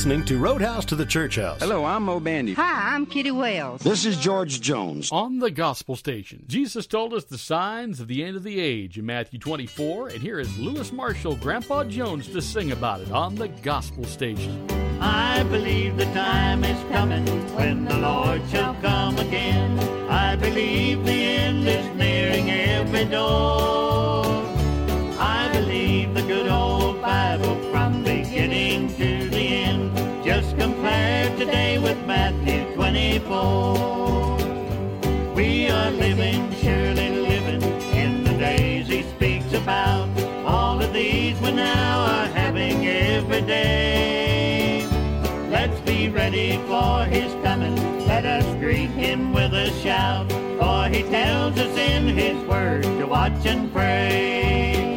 Listening 0.00 0.24
to 0.24 0.38
Roadhouse 0.38 0.86
to 0.86 0.96
the 0.96 1.04
Church 1.04 1.36
House. 1.36 1.60
Hello, 1.60 1.84
I'm 1.84 2.04
Moe 2.04 2.20
Bandy. 2.20 2.54
Hi, 2.54 2.94
I'm 2.94 3.04
Kitty 3.04 3.32
Wells. 3.32 3.82
This 3.82 4.06
is 4.06 4.16
George 4.16 4.62
Jones. 4.62 5.12
On 5.12 5.40
the 5.40 5.50
Gospel 5.50 5.94
Station, 5.94 6.42
Jesus 6.48 6.86
told 6.86 7.12
us 7.12 7.24
the 7.24 7.36
signs 7.36 8.00
of 8.00 8.08
the 8.08 8.24
end 8.24 8.34
of 8.34 8.42
the 8.42 8.60
age 8.60 8.96
in 8.96 9.04
Matthew 9.04 9.38
24, 9.38 10.08
and 10.08 10.22
here 10.22 10.40
is 10.40 10.58
Louis 10.58 10.90
Marshall, 10.90 11.36
Grandpa 11.36 11.84
Jones, 11.84 12.28
to 12.28 12.40
sing 12.40 12.72
about 12.72 13.02
it 13.02 13.12
on 13.12 13.34
the 13.34 13.48
Gospel 13.48 14.04
Station. 14.04 14.66
I 15.02 15.42
believe 15.42 15.98
the 15.98 16.06
time 16.06 16.64
is 16.64 16.82
coming 16.90 17.26
when 17.54 17.84
the 17.84 17.98
Lord 17.98 18.40
shall 18.48 18.76
come 18.76 19.18
again. 19.18 19.78
I 20.08 20.34
believe 20.34 21.04
the 21.04 21.12
end 21.12 21.68
is 21.68 21.94
nearing 21.94 22.50
every 22.50 23.04
door. 23.04 23.79
24. 33.26 35.34
We 35.34 35.68
are 35.68 35.90
living, 35.90 36.52
surely 36.56 37.10
living, 37.10 37.62
in 37.92 38.24
the 38.24 38.32
days 38.34 38.88
he 38.88 39.02
speaks 39.02 39.52
about. 39.52 40.08
All 40.44 40.80
of 40.80 40.92
these 40.92 41.40
we 41.40 41.52
now 41.52 42.00
are 42.00 42.26
having 42.26 42.86
every 42.86 43.42
day. 43.42 44.86
Let's 45.50 45.78
be 45.80 46.08
ready 46.08 46.58
for 46.66 47.04
his 47.04 47.32
coming. 47.42 47.76
Let 48.06 48.24
us 48.24 48.44
greet 48.58 48.90
him 48.90 49.32
with 49.32 49.52
a 49.52 49.70
shout. 49.82 50.30
For 50.58 50.88
he 50.88 51.02
tells 51.04 51.58
us 51.58 51.76
in 51.76 52.08
his 52.08 52.36
word 52.46 52.82
to 52.82 53.06
watch 53.06 53.46
and 53.46 53.72
pray. 53.72 54.89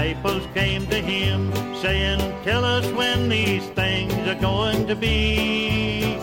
Disciples 0.00 0.46
came 0.54 0.86
to 0.86 0.96
him, 0.96 1.52
saying, 1.74 2.18
Tell 2.42 2.64
us 2.64 2.86
when 2.92 3.28
these 3.28 3.66
things 3.80 4.14
are 4.26 4.40
going 4.40 4.86
to 4.86 4.96
be. 4.96 6.18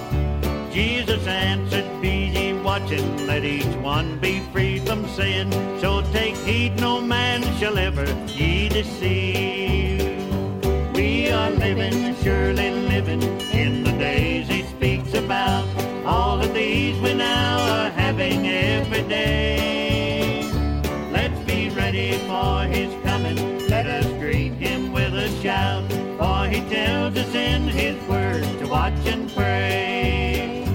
Jesus 0.71 1.28
answered, 1.28 1.86
Be 2.01 2.15
ye 2.36 2.53
watching, 2.53 3.28
let 3.28 3.43
each 3.43 3.75
one 3.75 4.17
be 4.17 4.39
free 4.51 4.80
from 4.80 5.07
sin. 5.09 5.51
So 5.80 6.01
take 6.11 6.36
heed, 6.38 6.80
no 6.80 6.99
man 7.01 7.43
shall 7.59 7.78
ever 7.78 8.05
ye 8.25 8.67
deceive. 8.67 10.01
We 10.95 11.30
are 11.30 11.51
living, 11.51 12.15
surely 12.23 12.71
living, 12.71 13.21
in 13.51 13.84
the 13.84 13.91
days 13.91 14.47
he 14.47 14.63
speaks 14.63 15.13
about. 15.13 15.67
All 16.03 16.41
of 16.41 16.51
these 16.51 16.99
we 16.99 17.13
now 17.13 17.59
are 17.59 17.91
having 17.91 18.47
every 18.47 19.03
day. 19.03 20.41
Let's 21.11 21.39
be 21.45 21.69
ready 21.69 22.13
for 22.30 22.63
his 22.63 22.76
in 28.06 28.08
his 28.08 28.60
to 28.60 28.68
watch 28.68 28.93
and 29.06 29.32
pray. 29.34 30.66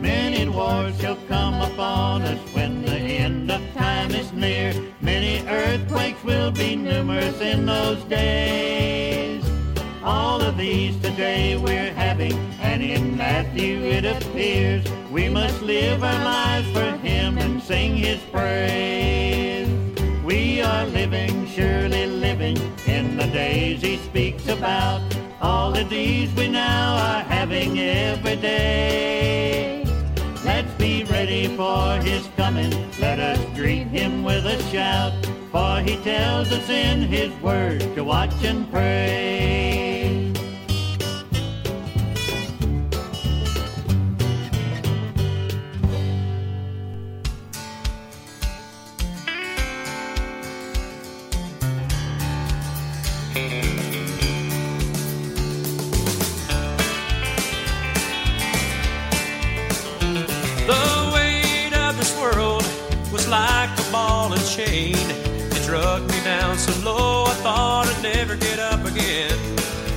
Many 0.00 0.48
wars 0.48 0.98
shall 1.00 1.18
come 1.28 1.60
upon 1.60 2.22
us 2.22 2.40
when 2.54 2.82
the 2.82 2.98
end 2.98 3.50
of 3.50 3.62
time 3.74 4.12
is 4.12 4.32
near. 4.32 4.74
Many 5.00 5.46
earthquakes 5.48 6.22
will 6.24 6.50
be 6.50 6.76
numerous 6.76 7.40
in 7.40 7.66
those 7.66 8.02
days. 8.04 9.44
All 10.02 10.40
of 10.40 10.56
these 10.56 10.96
today 11.00 11.56
we're 11.56 11.92
having, 11.92 12.34
and 12.60 12.82
in 12.82 13.16
Matthew 13.16 13.80
it 13.82 14.04
appears 14.04 14.84
we 15.10 15.28
must 15.28 15.62
live 15.62 16.04
our 16.04 16.24
lives 16.24 16.68
for 16.72 16.96
Him 16.98 17.38
and 17.38 17.62
sing 17.62 17.96
His 17.96 18.20
praise. 18.30 19.65
Living, 20.96 21.46
surely 21.46 22.06
living, 22.06 22.56
in 22.86 23.18
the 23.18 23.26
days 23.26 23.82
He 23.82 23.98
speaks 23.98 24.48
about. 24.48 25.02
All 25.42 25.76
of 25.76 25.90
these 25.90 26.32
we 26.32 26.48
now 26.48 26.96
are 26.96 27.22
having 27.22 27.78
every 27.78 28.36
day. 28.36 29.84
Let's 30.42 30.72
be 30.78 31.04
ready 31.04 31.48
for 31.54 31.98
His 32.00 32.26
coming. 32.34 32.72
Let 32.98 33.18
us 33.18 33.38
greet 33.54 33.88
Him 33.88 34.24
with 34.24 34.46
a 34.46 34.58
shout. 34.72 35.12
For 35.52 35.80
He 35.80 35.96
tells 35.96 36.50
us 36.50 36.68
in 36.70 37.02
His 37.02 37.30
word 37.42 37.80
to 37.94 38.02
watch 38.02 38.42
and 38.42 38.68
pray. 38.72 40.25
Down 66.56 66.74
so 66.74 66.84
low 66.84 67.24
I 67.24 67.34
thought 67.42 67.86
I'd 67.86 68.02
never 68.02 68.36
get 68.36 68.58
up 68.58 68.84
again. 68.84 69.38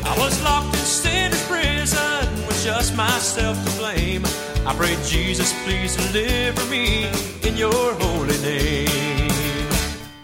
I 0.03 0.18
was 0.18 0.41
locked 0.43 0.76
in 0.76 0.86
sinner's 0.86 1.45
prison 1.47 2.47
with 2.47 2.62
just 2.64 2.95
myself 2.95 3.57
to 3.66 3.78
blame. 3.78 4.24
I 4.66 4.74
prayed, 4.76 4.99
Jesus, 5.05 5.53
please 5.64 5.95
deliver 5.95 6.66
me 6.70 7.07
in 7.43 7.55
your 7.55 7.93
holy 7.93 8.38
name. 8.41 9.32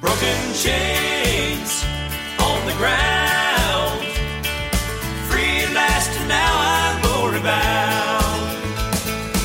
Broken 0.02 0.42
chains 0.54 1.84
on 2.40 2.60
the 2.70 2.76
ground, 2.82 4.00
free 5.30 5.64
at 5.66 5.72
last, 5.74 6.12
and 6.20 6.28
now 6.28 6.54
I'm 6.76 6.96
glory 7.02 7.42
bound. 7.42 8.42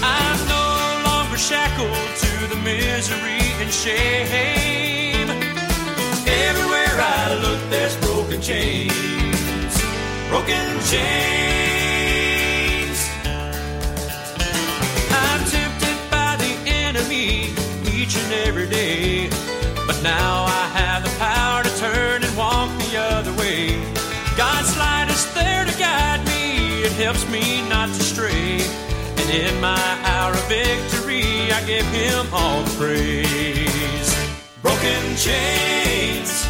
I'm 0.02 0.38
no 0.48 1.10
longer 1.10 1.38
shackled 1.38 2.16
to 2.24 2.54
the 2.54 2.60
misery 2.62 3.40
and 3.62 3.72
shame. 3.72 4.59
Broken 8.40 8.56
chains, 8.56 9.82
broken 10.30 10.80
chains. 10.88 11.40
I'm 15.10 15.44
tempted 15.44 15.98
by 16.10 16.36
the 16.36 16.56
enemy 16.70 17.52
each 17.92 18.16
and 18.16 18.32
every 18.32 18.66
day, 18.66 19.28
but 19.86 20.02
now 20.02 20.44
I 20.44 20.68
have 20.74 21.02
the 21.04 21.10
power 21.18 21.62
to 21.64 21.70
turn 21.78 22.24
and 22.24 22.34
walk 22.36 22.70
the 22.78 22.96
other 22.98 23.32
way. 23.34 23.76
God's 24.38 24.74
light 24.78 25.10
is 25.10 25.34
there 25.34 25.66
to 25.66 25.78
guide 25.78 26.24
me, 26.24 26.82
it 26.82 26.92
helps 26.92 27.28
me 27.28 27.68
not 27.68 27.88
to 27.88 28.02
stray. 28.02 28.62
And 29.18 29.30
in 29.30 29.60
my 29.60 29.98
hour 30.04 30.32
of 30.32 30.48
victory, 30.48 31.52
I 31.52 31.62
give 31.66 31.86
him 31.88 32.26
all 32.32 32.62
the 32.62 32.70
praise. 32.78 34.14
Broken 34.62 35.16
chains 35.16 36.46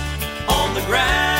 on 0.48 0.74
the 0.74 0.82
ground, 0.82 1.39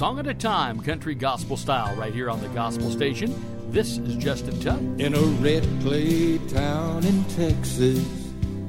song 0.00 0.18
at 0.18 0.26
a 0.26 0.32
time, 0.32 0.80
country 0.80 1.14
gospel 1.14 1.58
style, 1.58 1.94
right 1.94 2.14
here 2.14 2.30
on 2.30 2.40
the 2.40 2.48
gospel 2.48 2.90
station. 2.90 3.30
This 3.70 3.98
is 3.98 4.16
Justin 4.16 4.58
Tubb. 4.58 4.98
In 4.98 5.12
a 5.12 5.20
red 5.44 5.62
clay 5.82 6.38
town 6.48 7.04
in 7.04 7.22
Texas, 7.24 7.98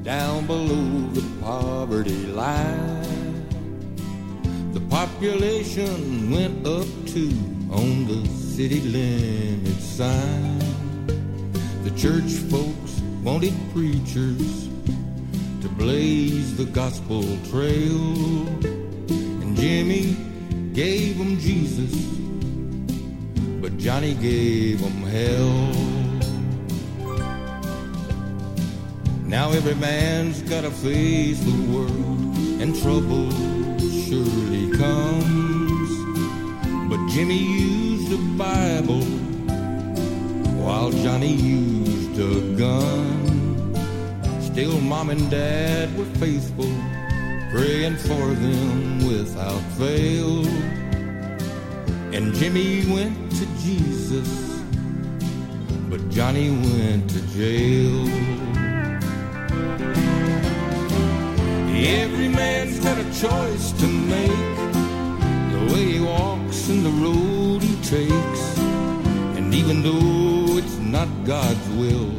down 0.02 0.46
below 0.46 1.08
the 1.14 1.26
poverty 1.40 2.26
line. 2.26 3.48
The 4.74 4.80
population 4.90 6.30
went 6.30 6.66
up 6.66 6.84
to 7.14 7.24
on 7.80 8.06
the 8.06 8.28
city 8.28 8.82
limit 8.82 9.80
sign. 9.80 10.58
The 11.82 11.92
church 11.96 12.30
folks 12.52 13.00
wanted 13.22 13.54
preachers 13.72 14.68
to 15.62 15.68
blaze 15.78 16.58
the 16.58 16.66
gospel 16.66 17.22
trail. 17.48 18.46
And 19.40 19.56
Jimmy 19.56 20.14
gave 20.84 21.16
them 21.16 21.38
Jesus, 21.38 21.94
but 23.60 23.72
Johnny 23.78 24.14
gave 24.14 24.80
them 24.80 25.00
hell. 25.16 25.54
Now 29.24 29.52
every 29.52 29.76
man's 29.76 30.42
gotta 30.42 30.72
face 30.72 31.38
the 31.50 31.58
world, 31.72 32.20
and 32.60 32.70
trouble 32.82 33.30
surely 34.06 34.64
comes. 34.76 35.90
But 36.90 37.00
Jimmy 37.14 37.38
used 37.38 38.10
a 38.12 38.22
Bible, 38.46 39.04
while 40.64 40.90
Johnny 41.04 41.32
used 41.32 42.18
a 42.18 42.56
gun. 42.62 43.76
Still, 44.40 44.80
mom 44.80 45.10
and 45.10 45.30
dad 45.30 45.96
were 45.96 46.12
faithful, 46.24 46.72
praying 47.52 47.96
for 47.96 48.26
them 48.44 49.06
without 49.06 49.60
fail. 49.76 50.46
And 52.14 52.32
Jimmy 52.34 52.90
went 52.90 53.30
to 53.32 53.44
Jesus, 53.60 54.30
but 55.90 56.00
Johnny 56.08 56.48
went 56.50 57.10
to 57.10 57.20
jail. 57.36 58.08
Every 62.00 62.28
man's 62.28 62.78
got 62.78 62.96
a 62.96 63.04
choice 63.20 63.72
to 63.72 63.86
make 63.86 64.56
the 65.52 65.60
way 65.74 65.84
he 65.92 66.00
walks 66.00 66.70
and 66.70 66.86
the 66.86 66.94
road 67.04 67.62
he 67.62 67.76
takes. 67.82 68.42
And 69.36 69.54
even 69.54 69.82
though 69.82 70.56
it's 70.56 70.78
not 70.78 71.08
God's 71.26 71.68
will 71.80 72.12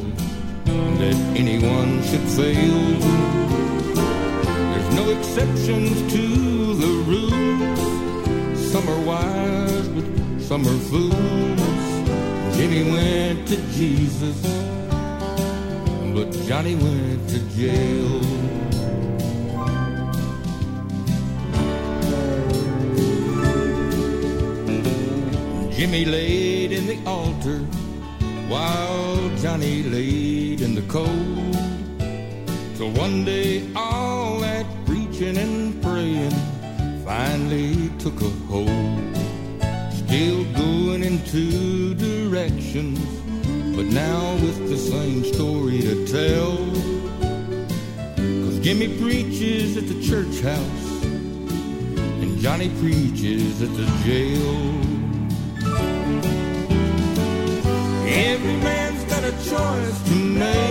that 1.00 1.16
anyone 1.36 2.04
should 2.04 2.26
fail, 2.38 3.63
exceptions 5.10 6.12
to 6.12 6.74
the 6.74 6.92
rules. 7.10 8.72
Some 8.72 8.88
are 8.88 9.00
wise, 9.00 9.88
but 9.88 10.04
some 10.40 10.66
are 10.66 10.80
fools. 10.90 11.84
Jimmy 12.56 12.90
went 12.90 13.48
to 13.48 13.56
Jesus, 13.72 14.40
but 16.14 16.30
Johnny 16.46 16.74
went 16.76 17.28
to 17.30 17.38
jail. 17.56 18.20
Jimmy 25.76 26.04
laid 26.04 26.72
in 26.72 26.86
the 26.86 26.98
altar 27.04 27.58
while 28.48 29.30
Johnny 29.38 29.82
laid 29.82 30.60
in 30.60 30.74
the 30.74 30.82
cold. 30.82 31.54
Till 32.76 32.90
one 32.92 33.24
day 33.24 33.68
all 33.74 34.23
and 35.22 35.80
praying 35.80 36.32
finally 37.04 37.88
took 38.00 38.20
a 38.20 38.28
hold. 38.48 38.68
Still 39.92 40.44
going 40.54 41.04
in 41.04 41.24
two 41.26 41.94
directions, 41.94 42.98
but 43.76 43.86
now 43.86 44.34
with 44.34 44.68
the 44.68 44.76
same 44.76 45.24
story 45.24 45.82
to 45.82 46.04
tell. 46.08 46.56
Cause 48.44 48.58
Jimmy 48.58 48.88
preaches 48.98 49.76
at 49.76 49.86
the 49.86 50.02
church 50.02 50.40
house, 50.40 51.02
and 52.20 52.38
Johnny 52.40 52.70
preaches 52.80 53.62
at 53.62 53.70
the 53.76 53.86
jail. 54.04 54.56
Every 58.04 58.56
man's 58.56 59.04
got 59.04 59.22
a 59.22 59.32
choice 59.48 60.08
to 60.08 60.14
make 60.14 60.63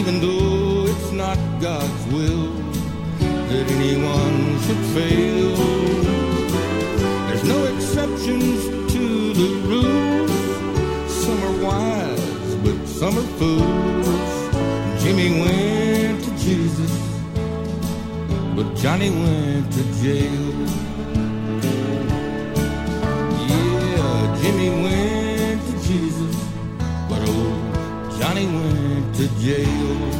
even 0.00 0.18
though 0.18 0.86
it's 0.86 1.12
not 1.12 1.36
God's 1.60 2.04
will 2.06 2.52
that 3.50 3.66
anyone 3.70 4.58
should 4.64 4.82
fail, 4.96 5.54
there's 7.26 7.44
no 7.44 7.64
exceptions 7.74 8.64
to 8.94 9.34
the 9.40 9.50
rules. 9.68 10.32
Some 11.22 11.40
are 11.48 11.56
wise, 11.66 12.54
but 12.64 12.78
some 12.88 13.18
are 13.18 13.30
fools. 13.38 15.02
Jimmy 15.02 15.38
went 15.44 16.24
to 16.24 16.30
Jesus, 16.46 16.92
but 18.56 18.74
Johnny 18.76 19.10
went 19.10 19.70
to 19.70 19.82
jail. 20.02 20.79
Went 29.42 30.19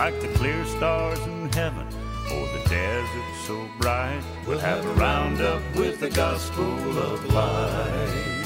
like 0.00 0.18
the 0.22 0.28
clear 0.28 0.64
stars 0.64 1.18
in 1.26 1.52
heaven 1.52 1.86
or 2.32 2.46
the 2.54 2.62
desert 2.70 3.34
so 3.46 3.68
bright. 3.78 4.22
We'll 4.46 4.58
have 4.58 4.82
a 4.82 4.92
roundup 4.94 5.60
with 5.76 6.00
the 6.00 6.08
gospel 6.08 6.72
of 6.96 7.22
light. 7.34 8.44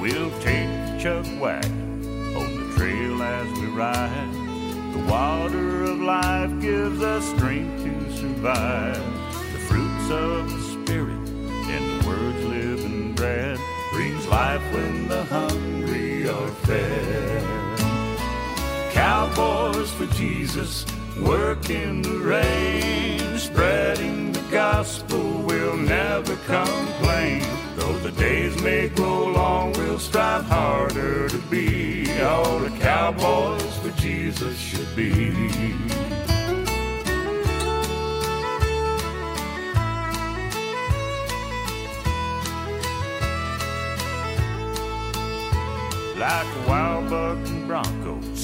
We'll 0.00 0.32
take 0.40 0.66
the 0.66 0.98
chuck 1.00 1.26
wagon 1.40 2.34
on 2.34 2.48
the 2.58 2.74
trail 2.76 3.22
as 3.22 3.48
we 3.60 3.66
ride. 3.66 4.32
The 4.94 5.04
water 5.08 5.84
of 5.84 6.00
life 6.00 6.60
gives 6.60 7.00
us 7.00 7.24
strength 7.36 7.84
to 7.84 8.16
survive. 8.16 9.11
When 14.72 15.08
the 15.08 15.24
hungry 15.24 16.28
are 16.28 16.48
fed. 16.66 17.42
Cowboys 18.92 19.90
for 19.92 20.06
Jesus, 20.14 20.86
work 21.20 21.70
in 21.70 22.02
the 22.02 22.18
rain, 22.18 23.38
spreading 23.38 24.32
the 24.32 24.44
gospel, 24.50 25.42
we'll 25.42 25.76
never 25.76 26.36
complain. 26.46 27.42
Though 27.76 27.98
the 27.98 28.12
days 28.12 28.60
may 28.62 28.88
grow 28.88 29.26
long, 29.26 29.72
we'll 29.72 29.98
strive 29.98 30.44
harder 30.44 31.28
to 31.28 31.38
be 31.50 32.20
all 32.20 32.58
the 32.58 32.70
cowboys 32.78 33.76
for 33.78 33.90
Jesus 34.00 34.58
should 34.58 34.94
be. 34.94 36.11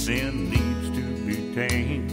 Sin 0.09 0.49
needs 0.49 0.89
to 0.97 1.05
be 1.27 1.55
tamed. 1.55 2.11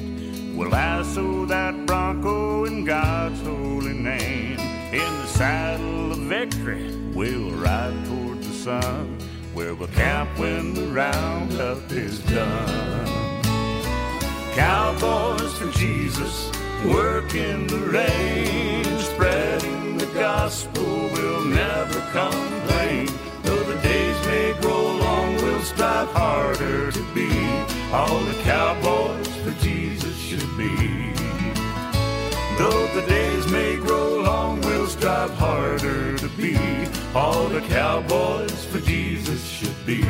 We'll 0.58 0.68
lasso 0.68 1.46
that 1.46 1.86
bronco 1.86 2.66
in 2.66 2.84
God's 2.84 3.40
holy 3.42 3.94
name. 3.94 4.60
In 4.92 5.12
the 5.22 5.28
saddle 5.28 6.12
of 6.12 6.20
victory, 6.20 6.94
we'll 7.14 7.52
ride 7.52 7.96
toward 8.06 8.44
the 8.44 8.52
sun, 8.52 9.18
where 9.54 9.74
we'll 9.74 9.96
camp 10.04 10.38
when 10.38 10.74
the 10.74 10.88
roundup 10.88 11.90
is 11.90 12.20
done. 12.24 13.46
Cowboys 14.56 15.54
for 15.58 15.72
Jesus, 15.80 16.52
work 16.84 17.34
in 17.34 17.66
the 17.68 17.80
rain, 17.80 18.84
spreading 19.14 19.98
the 19.98 20.08
gospel 20.08 20.84
we'll 21.14 21.46
never 21.46 22.02
complain. 22.12 23.08
Though 23.44 23.64
the 23.64 23.80
days 23.82 24.18
may 24.28 24.54
grow 24.60 24.84
long, 24.98 25.36
we'll 25.38 25.62
strive 25.62 26.10
harder 26.10 26.92
to 26.92 27.04
be 27.14 27.35
all 27.92 28.20
the 28.20 28.42
cowboys 28.44 29.28
for 29.38 29.52
Jesus 29.64 30.18
should 30.18 30.58
be. 30.58 30.76
Though 32.58 32.88
the 32.94 33.06
days 33.08 33.48
may 33.52 33.76
grow 33.76 34.22
long, 34.22 34.62
we'll 34.62 34.88
strive 34.88 35.32
harder 35.32 36.18
to 36.18 36.28
be 36.30 36.58
all 37.14 37.48
the 37.48 37.62
cowboys 37.62 38.66
for 38.66 38.80
Jesus 38.80 39.46
should 39.46 39.86
be. 39.86 40.04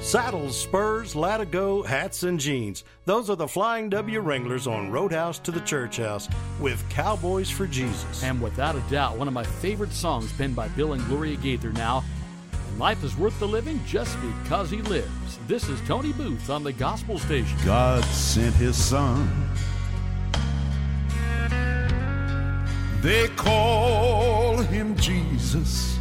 Saddles, 0.00 0.58
spurs, 0.58 1.12
latigo, 1.12 1.84
hats, 1.84 2.22
and 2.22 2.40
jeans. 2.40 2.84
Those 3.04 3.28
are 3.28 3.36
the 3.36 3.46
Flying 3.46 3.90
W 3.90 4.20
Wranglers 4.20 4.66
on 4.66 4.90
Roadhouse 4.90 5.38
to 5.40 5.50
the 5.50 5.60
Church 5.60 5.98
House 5.98 6.30
with 6.58 6.82
Cowboys 6.88 7.50
for 7.50 7.66
Jesus. 7.66 8.24
And 8.24 8.40
without 8.40 8.74
a 8.74 8.80
doubt, 8.88 9.18
one 9.18 9.28
of 9.28 9.34
my 9.34 9.44
favorite 9.44 9.92
songs 9.92 10.32
penned 10.32 10.56
by 10.56 10.68
Bill 10.68 10.94
and 10.94 11.04
Gloria 11.08 11.36
Gaither 11.36 11.72
now. 11.72 12.02
Life 12.78 13.02
is 13.02 13.16
worth 13.16 13.36
the 13.40 13.48
living 13.48 13.80
just 13.84 14.16
because 14.22 14.70
he 14.70 14.82
lives. 14.82 15.40
This 15.48 15.68
is 15.68 15.80
Tony 15.88 16.12
Booth 16.12 16.48
on 16.48 16.62
the 16.62 16.72
Gospel 16.72 17.18
Station. 17.18 17.58
God 17.64 18.04
sent 18.04 18.54
his 18.54 18.76
son. 18.76 19.28
They 23.02 23.26
call 23.34 24.58
him 24.58 24.96
Jesus. 24.96 25.98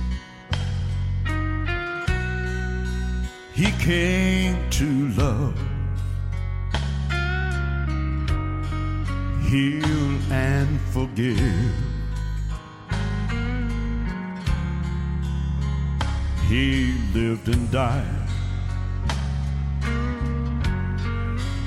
He 3.56 3.72
came 3.80 4.70
to 4.70 5.10
love, 5.18 5.60
heal, 9.50 9.84
and 10.32 10.80
forgive. 10.92 11.87
He 16.48 16.94
lived 17.14 17.50
and 17.50 17.70
died 17.70 18.06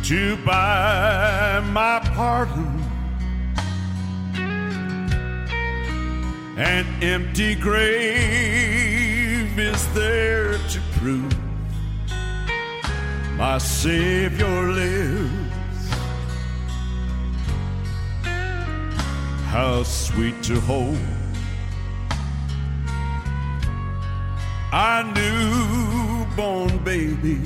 to 0.05 0.37
buy 0.39 1.61
my 1.71 2.01
pardon. 2.15 2.83
An 6.57 6.87
empty 7.03 7.55
grave 7.55 7.99
is 9.59 9.87
there 9.93 10.57
to 10.57 10.81
prove 10.95 11.37
my 13.37 13.59
Savior 13.59 14.73
lives. 14.73 15.91
How 19.45 19.83
sweet 19.83 20.43
to 20.45 20.59
hold 20.61 20.97
our 24.73 25.05
newborn 25.05 26.79
baby 26.85 27.41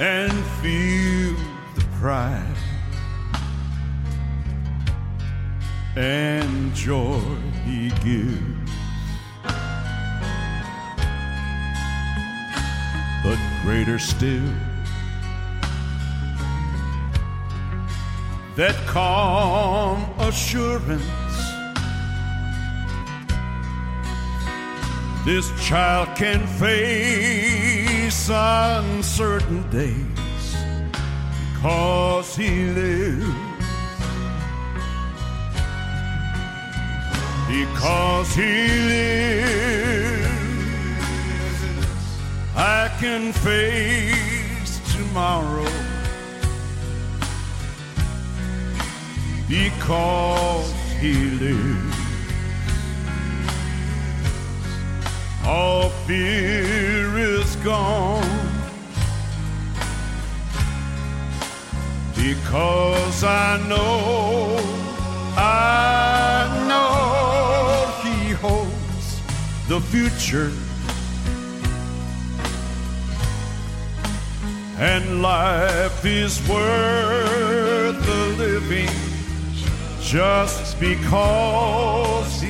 and 0.00 0.32
feel 0.62 1.34
the 1.74 1.84
pride 2.00 2.44
and 5.96 6.74
joy 6.74 7.20
he 7.64 7.90
gives. 8.04 8.58
but 13.28 13.38
greater 13.62 13.98
still. 13.98 14.54
That 18.56 18.74
calm 18.86 20.02
assurance 20.18 21.27
this 25.28 25.52
child 25.60 26.08
can 26.16 26.46
face 26.46 28.30
uncertain 28.30 29.62
days 29.68 30.56
because 31.52 32.34
he 32.34 32.70
lives. 32.70 33.26
Because 37.46 38.34
he 38.34 38.52
lives. 38.88 40.28
I 42.56 42.90
can 42.98 43.32
face 43.34 44.80
tomorrow 44.94 45.70
because 49.46 50.72
he 51.02 51.12
lives. 51.12 51.97
All 55.48 55.88
fear 56.06 57.18
is 57.18 57.56
gone 57.56 58.22
because 62.14 63.24
I 63.24 63.58
know, 63.66 64.58
I 65.36 66.66
know 66.68 67.90
he 68.04 68.32
holds 68.32 69.20
the 69.68 69.80
future. 69.80 70.52
and 74.78 75.22
life 75.22 76.04
is 76.04 76.40
worth 76.48 78.06
the 78.06 78.26
living 78.38 78.88
just 80.00 80.78
because 80.78 82.40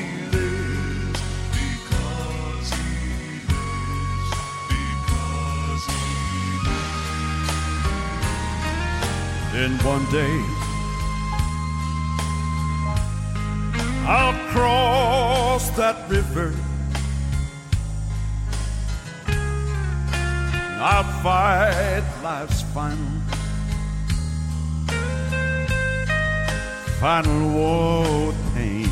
Then 9.58 9.76
one 9.78 10.04
day 10.12 10.40
I'll 14.06 14.38
cross 14.52 15.68
that 15.70 16.08
river. 16.08 16.54
I'll 20.80 21.02
fight 21.24 22.04
life's 22.22 22.62
final, 22.72 23.20
final 27.00 27.48
war 27.50 28.32
pain. 28.54 28.88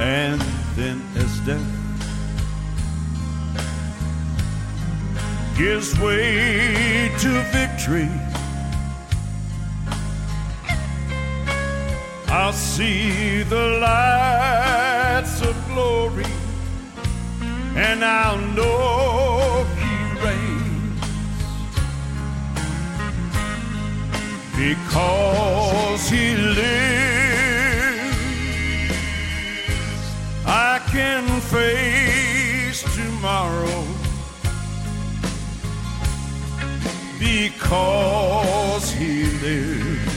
And 0.00 0.40
then 0.74 1.02
as 1.16 1.38
death 1.40 1.79
gives 5.60 5.92
way 6.00 7.12
to 7.18 7.28
victory, 7.52 8.08
I'll 12.28 12.54
see 12.54 13.42
the 13.42 13.66
lights 13.86 15.42
of 15.42 15.54
glory 15.68 16.32
and 17.76 18.02
I'll 18.02 18.40
know 18.56 19.66
He 19.80 19.94
reigns 20.24 21.00
because 24.62 26.08
He 26.08 26.36
lives. 26.36 26.70
I 30.46 30.80
can 30.90 31.24
face 31.52 32.82
tomorrow 32.96 33.89
because 37.44 38.92
He 38.92 39.24
lives. 39.46 40.14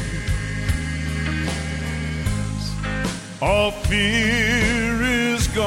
All 3.41 3.71
fear 3.87 5.01
is 5.01 5.47
gone 5.47 5.63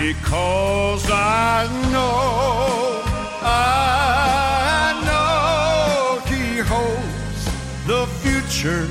because 0.00 1.04
I 1.10 1.66
know, 1.94 3.02
I 3.42 4.94
know 5.08 6.20
He 6.30 6.44
holds 6.72 7.42
the 7.90 8.02
future, 8.22 8.88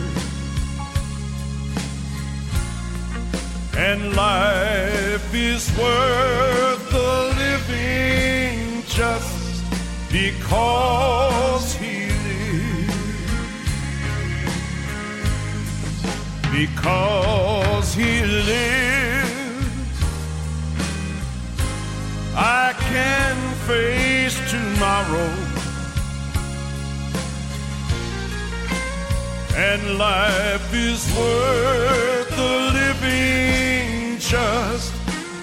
and 3.77 3.99
life 4.15 5.33
is 5.33 5.63
worth 5.77 6.72
because 10.53 11.73
He 11.75 12.09
lives, 12.29 12.95
because 16.51 17.93
He 17.95 18.21
lives. 18.23 19.33
I 22.35 22.73
can 22.91 23.35
face 23.67 24.37
tomorrow. 24.49 25.31
And 29.55 29.97
life 29.99 30.73
is 30.73 31.05
worth 31.15 32.29
the 32.35 32.53
living 32.79 34.17
just 34.19 34.93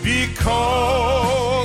because 0.03 1.60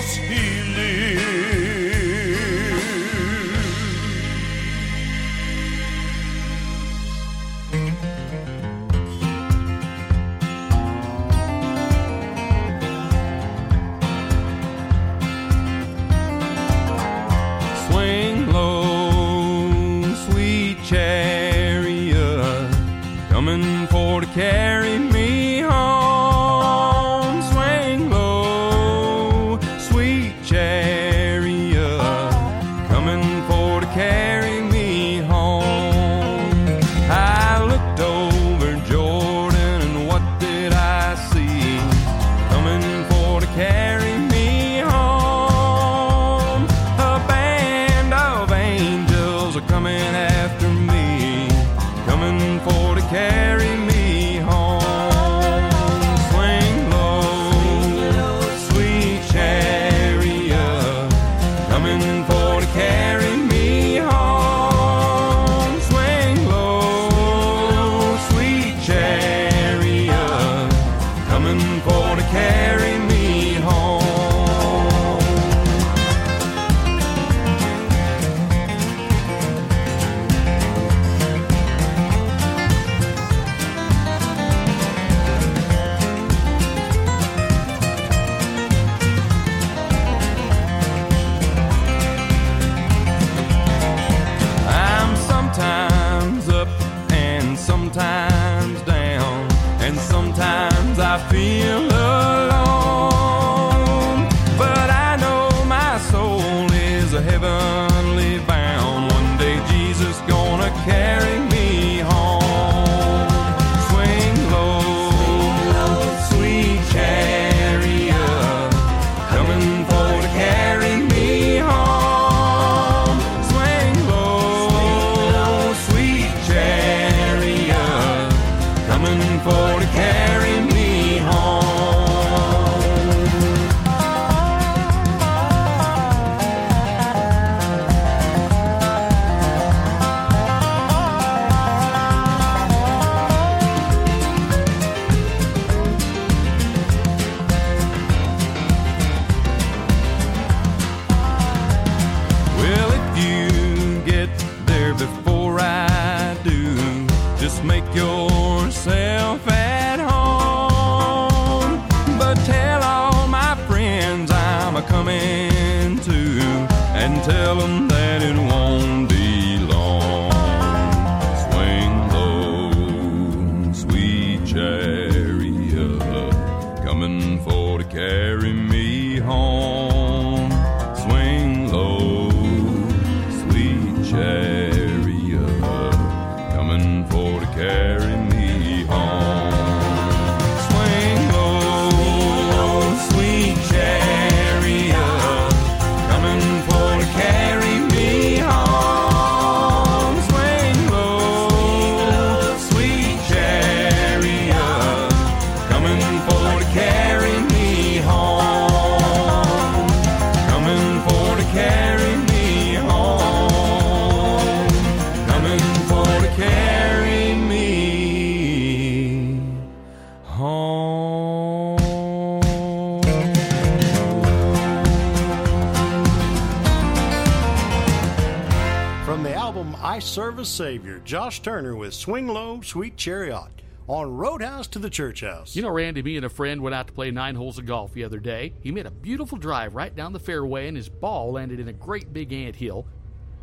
Savior, 230.46 231.00
Josh 231.00 231.42
Turner 231.42 231.76
with 231.76 231.94
Swing 231.94 232.28
Low, 232.28 232.62
Sweet 232.62 232.98
Chariot 232.98 233.50
on 233.88 234.16
Roadhouse 234.16 234.68
to 234.68 234.80
the 234.80 234.90
Church 234.90 235.22
House. 235.22 235.56
You 235.56 235.62
know, 235.62 235.70
Randy, 235.70 236.02
me 236.02 236.18
and 236.18 236.26
a 236.26 236.30
friend 236.30 236.62
went 236.62 236.74
out 236.74 236.88
to 236.88 236.94
play 236.94 237.12
nine 237.12 237.36
holes 237.36 237.58
of 237.58 237.66
golf 237.66 237.94
the 237.94 238.04
other 238.04 238.20
day. 238.20 238.54
He 238.62 238.72
made 238.72 238.86
a 238.86 238.92
beautiful 238.92 239.38
drive 239.38 239.76
right 239.76 239.96
down 239.96 240.14
the 240.14 240.20
fairway, 240.20 240.68
and 240.68 240.78
his 240.78 240.90
ball 240.90 241.32
landed 241.34 241.60
in 241.60 241.68
a 241.68 241.74
great 241.74 242.12
big 242.14 242.34
ant 242.34 242.56
hill. 242.56 242.88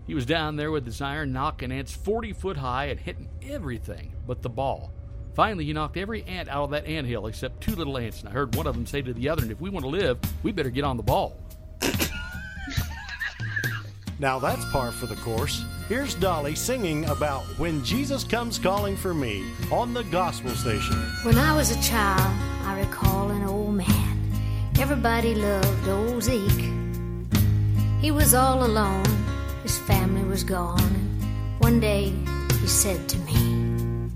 He 0.06 0.14
was 0.14 0.26
down 0.26 0.56
there 0.56 0.70
with 0.70 0.84
his 0.84 1.00
iron 1.00 1.32
knocking 1.32 1.70
ants 1.70 1.92
40 1.92 2.32
foot 2.32 2.56
high 2.56 2.86
and 2.86 2.98
hitting 2.98 3.28
everything 3.42 4.14
but 4.26 4.42
the 4.42 4.50
ball. 4.50 4.92
Finally, 5.34 5.64
he 5.64 5.72
knocked 5.72 5.96
every 5.96 6.24
ant 6.24 6.48
out 6.48 6.64
of 6.64 6.70
that 6.70 6.86
ant 6.86 7.06
hill 7.06 7.26
except 7.26 7.60
two 7.60 7.74
little 7.76 7.96
ants, 7.96 8.20
and 8.20 8.28
I 8.28 8.32
heard 8.32 8.54
one 8.56 8.66
of 8.66 8.74
them 8.74 8.86
say 8.86 9.00
to 9.02 9.12
the 9.12 9.28
other, 9.28 9.42
"And 9.42 9.52
if 9.52 9.60
we 9.60 9.70
want 9.70 9.84
to 9.84 9.90
live, 9.90 10.18
we 10.42 10.52
better 10.52 10.70
get 10.70 10.84
on 10.84 10.96
the 10.96 11.02
ball." 11.02 11.36
Now 14.18 14.38
that's 14.38 14.64
par 14.66 14.92
for 14.92 15.06
the 15.06 15.16
course. 15.16 15.64
Here's 15.92 16.14
Dolly 16.14 16.54
singing 16.54 17.04
about 17.10 17.42
When 17.58 17.84
Jesus 17.84 18.24
Comes 18.24 18.58
Calling 18.58 18.96
for 18.96 19.12
Me 19.12 19.44
on 19.70 19.92
the 19.92 20.04
Gospel 20.04 20.48
Station. 20.52 20.96
When 21.22 21.36
I 21.36 21.54
was 21.54 21.70
a 21.70 21.82
child, 21.82 22.34
I 22.64 22.80
recall 22.80 23.30
an 23.30 23.44
old 23.44 23.74
man. 23.74 24.32
Everybody 24.80 25.34
loved 25.34 25.86
old 25.86 26.22
Zeke. 26.22 26.64
He 28.00 28.10
was 28.10 28.32
all 28.32 28.64
alone, 28.64 29.04
his 29.64 29.78
family 29.80 30.24
was 30.24 30.42
gone. 30.44 30.80
One 31.58 31.78
day 31.78 32.14
he 32.58 32.66
said 32.66 33.06
to 33.10 33.18
me, 33.18 34.08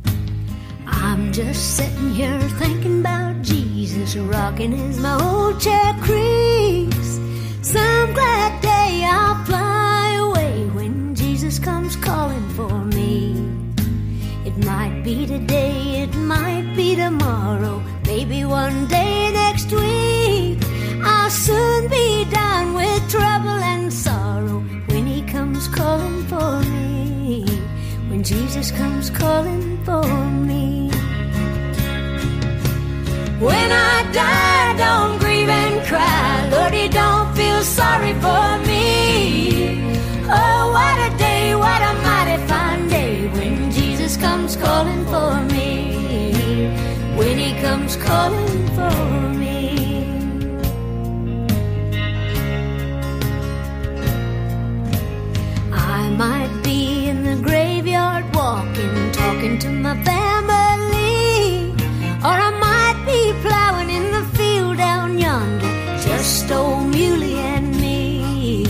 I'm 0.86 1.30
just 1.30 1.76
sitting 1.76 2.14
here 2.14 2.40
thinking 2.56 3.00
about 3.00 3.42
Jesus 3.42 4.16
rocking 4.16 4.72
as 4.72 4.98
my 4.98 5.22
old 5.22 5.60
chair 5.60 5.92
creaks. 6.00 7.20
Some 7.60 8.14
glad 8.14 8.62
day 8.62 9.04
always 11.56 11.64
comes 11.64 11.96
calling 11.96 12.48
for 12.50 12.84
me. 12.84 13.34
It 14.44 14.56
might 14.64 15.02
be 15.04 15.26
today, 15.26 16.02
it 16.02 16.14
might 16.14 16.74
be 16.76 16.96
tomorrow, 16.96 17.82
maybe 18.04 18.44
one 18.44 18.86
day 18.88 19.30
next 19.32 19.70
week. 19.72 20.58
I'll 21.02 21.30
soon 21.30 21.88
be 21.88 22.24
done 22.30 22.74
with 22.74 23.10
trouble 23.10 23.60
and 23.72 23.92
sorrow 23.92 24.60
when 24.88 25.06
He 25.06 25.22
comes 25.22 25.68
calling 25.68 26.24
for 26.26 26.60
me. 26.60 27.44
When 28.08 28.22
Jesus 28.22 28.70
comes 28.70 29.10
calling 29.10 29.78
for 29.84 30.06
me. 30.48 30.90
When 33.40 33.70
I 33.72 33.96
die, 34.12 34.76
don't 34.84 35.18
grieve 35.20 35.48
and 35.48 35.86
cry. 35.86 36.48
Lordy, 36.50 36.88
don't 36.88 37.34
feel 37.36 37.62
sorry 37.62 38.14
for 38.14 38.48
me. 38.50 38.55
Calling 48.06 48.66
for 48.76 48.98
me. 49.42 49.58
I 55.72 56.02
might 56.24 56.54
be 56.62 57.08
in 57.10 57.18
the 57.28 57.36
graveyard 57.48 58.24
walking, 58.34 58.96
talking 59.12 59.58
to 59.64 59.70
my 59.70 59.94
family. 60.04 61.72
Or 62.26 62.36
I 62.48 62.52
might 62.68 62.98
be 63.10 63.20
plowing 63.44 63.90
in 63.98 64.06
the 64.16 64.24
field 64.36 64.76
down 64.76 65.18
yonder, 65.18 65.72
just 66.08 66.50
old 66.50 66.86
Muley 66.94 67.36
and 67.54 67.68
me. 67.80 68.66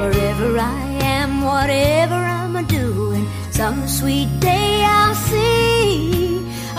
Wherever 0.00 0.58
I 0.58 0.80
am, 1.18 1.42
whatever 1.42 2.20
I'm 2.38 2.54
doing, 2.66 3.26
some 3.50 3.86
sweet 3.88 4.30
day 4.40 4.84
I'll 4.84 5.14
see 5.14 6.19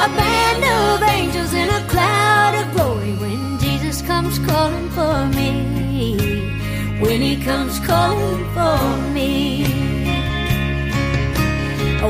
a 0.04 0.08
band 0.18 0.64
of 0.64 1.08
angels 1.10 1.54
in 1.54 1.70
a 1.70 1.82
cloud 1.88 2.56
of 2.56 2.74
glory 2.74 3.14
when 3.24 3.60
Jesus 3.60 4.02
comes 4.02 4.40
calling 4.40 4.90
for 4.90 5.28
me. 5.38 6.18
When 7.04 7.22
he 7.22 7.36
comes 7.38 7.80
calling 7.82 8.44
for 8.56 8.80
me. 9.14 9.64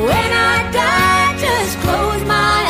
When 0.08 0.30
I 0.54 0.56
die, 0.72 1.38
just 1.46 1.78
close 1.80 2.24
my 2.24 2.61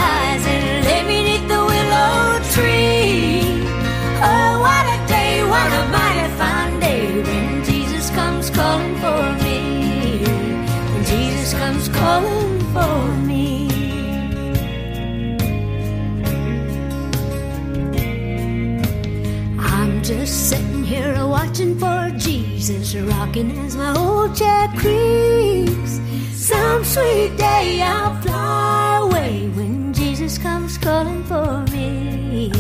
just 20.18 20.50
sitting 20.50 20.84
here 20.84 21.26
watching 21.26 21.80
for 21.80 22.12
Jesus, 22.18 22.94
rocking 22.96 23.50
as 23.60 23.78
my 23.78 23.96
old 23.96 24.36
chair 24.36 24.68
creaks. 24.76 26.02
Some 26.36 26.84
sweet 26.84 27.38
day 27.38 27.82
I'll 27.82 28.22
fly 28.22 29.00
away 29.04 29.48
when 29.56 29.94
Jesus 29.94 30.38
comes 30.38 30.78
calling 30.78 31.24
for 31.24 31.64
me. 31.72 32.52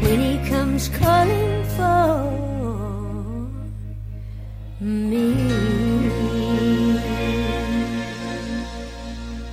When 0.00 0.18
he 0.20 0.48
comes 0.50 0.88
calling 0.88 1.64
for 1.76 2.32
me. 4.80 5.26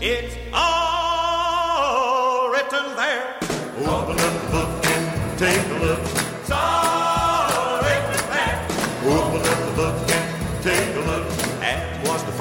It's 0.01 0.35
all 0.53 2.49
written 2.49 2.95
there. 3.01 3.35
Open 3.95 4.17
up 4.27 4.33
the 4.41 4.47
book 4.51 4.85
and 4.87 5.37
take 5.37 5.80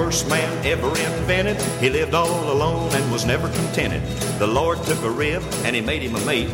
first 0.05 0.29
man 0.31 0.65
ever 0.65 0.89
invented. 0.89 1.61
He 1.79 1.91
lived 1.91 2.15
all 2.15 2.51
alone 2.51 2.91
and 2.95 3.13
was 3.13 3.27
never 3.27 3.51
contented. 3.51 4.03
The 4.39 4.47
Lord 4.47 4.83
took 4.85 5.03
a 5.03 5.11
rib 5.11 5.43
and 5.65 5.77
he 5.77 5.83
made 5.83 6.01
him 6.01 6.17
a 6.17 6.25
mate. 6.25 6.49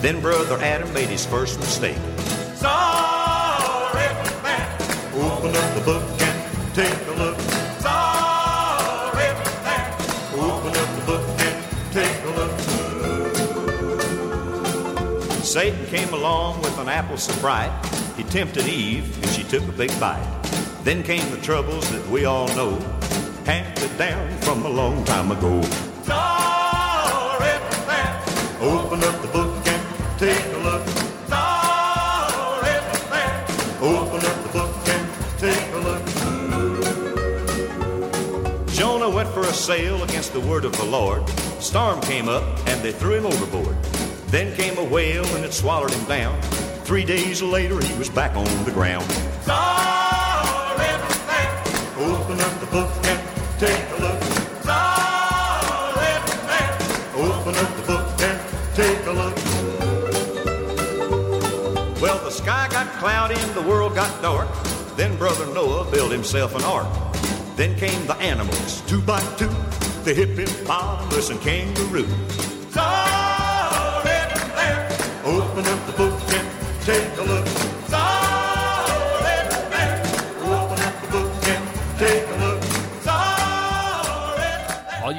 Then 0.00 0.22
brother 0.22 0.56
Adam 0.62 0.90
made 0.94 1.10
his 1.10 1.26
first 1.26 1.60
mistake. 1.60 1.98
Written 1.98 2.14
there. 4.42 4.78
Open 5.16 5.54
up 5.54 5.74
the 5.74 5.82
book 5.84 6.02
and 6.22 6.74
take 6.74 7.06
a 7.08 7.12
look. 7.22 7.36
It's 7.36 7.84
all 7.84 9.12
written 9.12 9.44
there. 9.68 9.94
Open 10.32 10.74
up 10.82 10.88
the 10.98 11.04
book 11.04 11.24
and 11.46 11.56
take 11.92 12.24
a 12.24 12.30
look. 12.38 12.54
Satan 15.44 15.84
came 15.86 16.14
along 16.14 16.62
with 16.62 16.78
an 16.78 16.88
apple 16.88 17.18
so 17.18 17.38
bright. 17.42 17.70
He 18.16 18.24
tempted 18.24 18.66
Eve 18.66 19.14
and 19.22 19.30
she 19.32 19.44
took 19.44 19.68
a 19.68 19.72
big 19.72 19.90
bite. 20.00 20.37
Then 20.82 21.02
came 21.02 21.30
the 21.30 21.38
troubles 21.38 21.88
that 21.90 22.06
we 22.08 22.24
all 22.24 22.48
know, 22.48 22.78
handed 23.44 23.96
down 23.98 24.36
from 24.38 24.64
a 24.64 24.68
long 24.68 25.04
time 25.04 25.30
ago. 25.30 25.62
Open 28.60 29.04
up 29.04 29.22
the 29.22 29.28
book 29.32 29.66
and 29.68 30.18
take 30.18 30.44
a 30.46 30.58
look. 30.58 30.82
Open 33.80 34.20
up 34.26 34.42
the 34.42 34.48
book 34.52 34.88
and 34.88 35.08
take 35.38 35.72
a 35.72 35.78
look. 35.78 36.02
Jonah 38.72 39.08
went 39.08 39.28
for 39.28 39.42
a 39.42 39.52
sail 39.52 40.02
against 40.02 40.32
the 40.32 40.40
word 40.40 40.64
of 40.64 40.76
the 40.76 40.84
Lord. 40.84 41.28
Storm 41.60 42.00
came 42.00 42.28
up 42.28 42.42
and 42.66 42.82
they 42.82 42.92
threw 42.92 43.14
him 43.14 43.26
overboard. 43.26 43.76
Then 44.28 44.54
came 44.56 44.76
a 44.78 44.84
whale 44.84 45.26
and 45.36 45.44
it 45.44 45.52
swallowed 45.52 45.92
him 45.92 46.04
down. 46.06 46.40
Three 46.82 47.04
days 47.04 47.42
later 47.42 47.80
he 47.80 47.98
was 47.98 48.08
back 48.08 48.34
on 48.36 48.64
the 48.64 48.72
ground. 48.72 49.06
Sky 62.98 63.30
in 63.30 63.54
the 63.54 63.62
world 63.62 63.94
got 63.94 64.10
dark. 64.22 64.48
Then 64.96 65.16
Brother 65.18 65.46
Noah 65.54 65.88
built 65.88 66.10
himself 66.10 66.56
an 66.56 66.62
ark. 66.62 66.88
Then 67.54 67.76
came 67.76 68.06
the 68.06 68.16
animals, 68.16 68.82
two 68.88 69.00
by 69.00 69.20
two, 69.36 69.48
the 70.02 70.12
hippopotamus 70.12 71.30
and 71.30 71.40
kangaroo. 71.40 72.57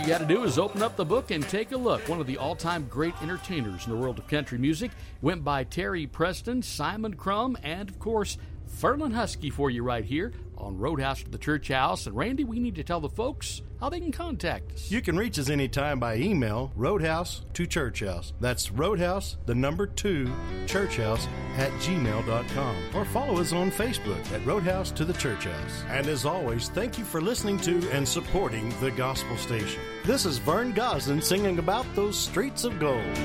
Got 0.09 0.17
to 0.17 0.25
do 0.25 0.43
is 0.43 0.57
open 0.57 0.81
up 0.81 0.95
the 0.95 1.05
book 1.05 1.29
and 1.29 1.47
take 1.47 1.71
a 1.71 1.77
look. 1.77 2.09
One 2.09 2.19
of 2.19 2.25
the 2.25 2.39
all 2.39 2.55
time 2.55 2.87
great 2.89 3.13
entertainers 3.21 3.85
in 3.85 3.91
the 3.91 3.97
world 3.97 4.17
of 4.17 4.25
country 4.27 4.57
music 4.57 4.89
went 5.21 5.43
by 5.43 5.63
Terry 5.63 6.07
Preston, 6.07 6.63
Simon 6.63 7.13
Crum, 7.13 7.55
and 7.61 7.87
of 7.87 7.99
course, 7.99 8.39
Ferlin 8.67 9.13
Husky 9.13 9.51
for 9.51 9.69
you 9.69 9.83
right 9.83 10.03
here 10.03 10.31
on 10.59 10.77
Roadhouse 10.77 11.23
to 11.23 11.29
the 11.29 11.37
Church 11.37 11.69
House. 11.69 12.07
And 12.07 12.15
Randy, 12.15 12.43
we 12.43 12.59
need 12.59 12.75
to 12.75 12.83
tell 12.83 12.99
the 12.99 13.09
folks 13.09 13.61
how 13.79 13.89
they 13.89 13.99
can 13.99 14.11
contact 14.11 14.73
us. 14.73 14.91
You 14.91 15.01
can 15.01 15.17
reach 15.17 15.39
us 15.39 15.49
anytime 15.49 15.99
by 15.99 16.17
email, 16.17 16.71
roadhouse 16.75 17.43
to 17.53 17.65
church 17.65 18.01
house. 18.01 18.33
That's 18.39 18.71
roadhouse, 18.71 19.37
the 19.45 19.55
number 19.55 19.87
two, 19.87 20.31
church 20.67 20.97
house 20.97 21.27
at 21.57 21.71
gmail.com. 21.73 22.75
Or 22.93 23.05
follow 23.05 23.39
us 23.39 23.53
on 23.53 23.71
Facebook 23.71 24.31
at 24.33 24.45
Roadhouse 24.45 24.91
to 24.91 25.05
the 25.05 25.13
Church 25.13 25.45
House. 25.45 25.83
And 25.87 26.07
as 26.07 26.25
always, 26.25 26.69
thank 26.69 26.97
you 26.97 27.05
for 27.05 27.21
listening 27.21 27.57
to 27.61 27.89
and 27.91 28.07
supporting 28.07 28.73
the 28.81 28.91
Gospel 28.91 29.37
Station. 29.37 29.81
This 30.05 30.25
is 30.25 30.37
Vern 30.39 30.73
Gosdin 30.73 31.23
singing 31.23 31.59
about 31.59 31.85
those 31.95 32.17
streets 32.17 32.63
of 32.63 32.79
gold. 32.79 33.17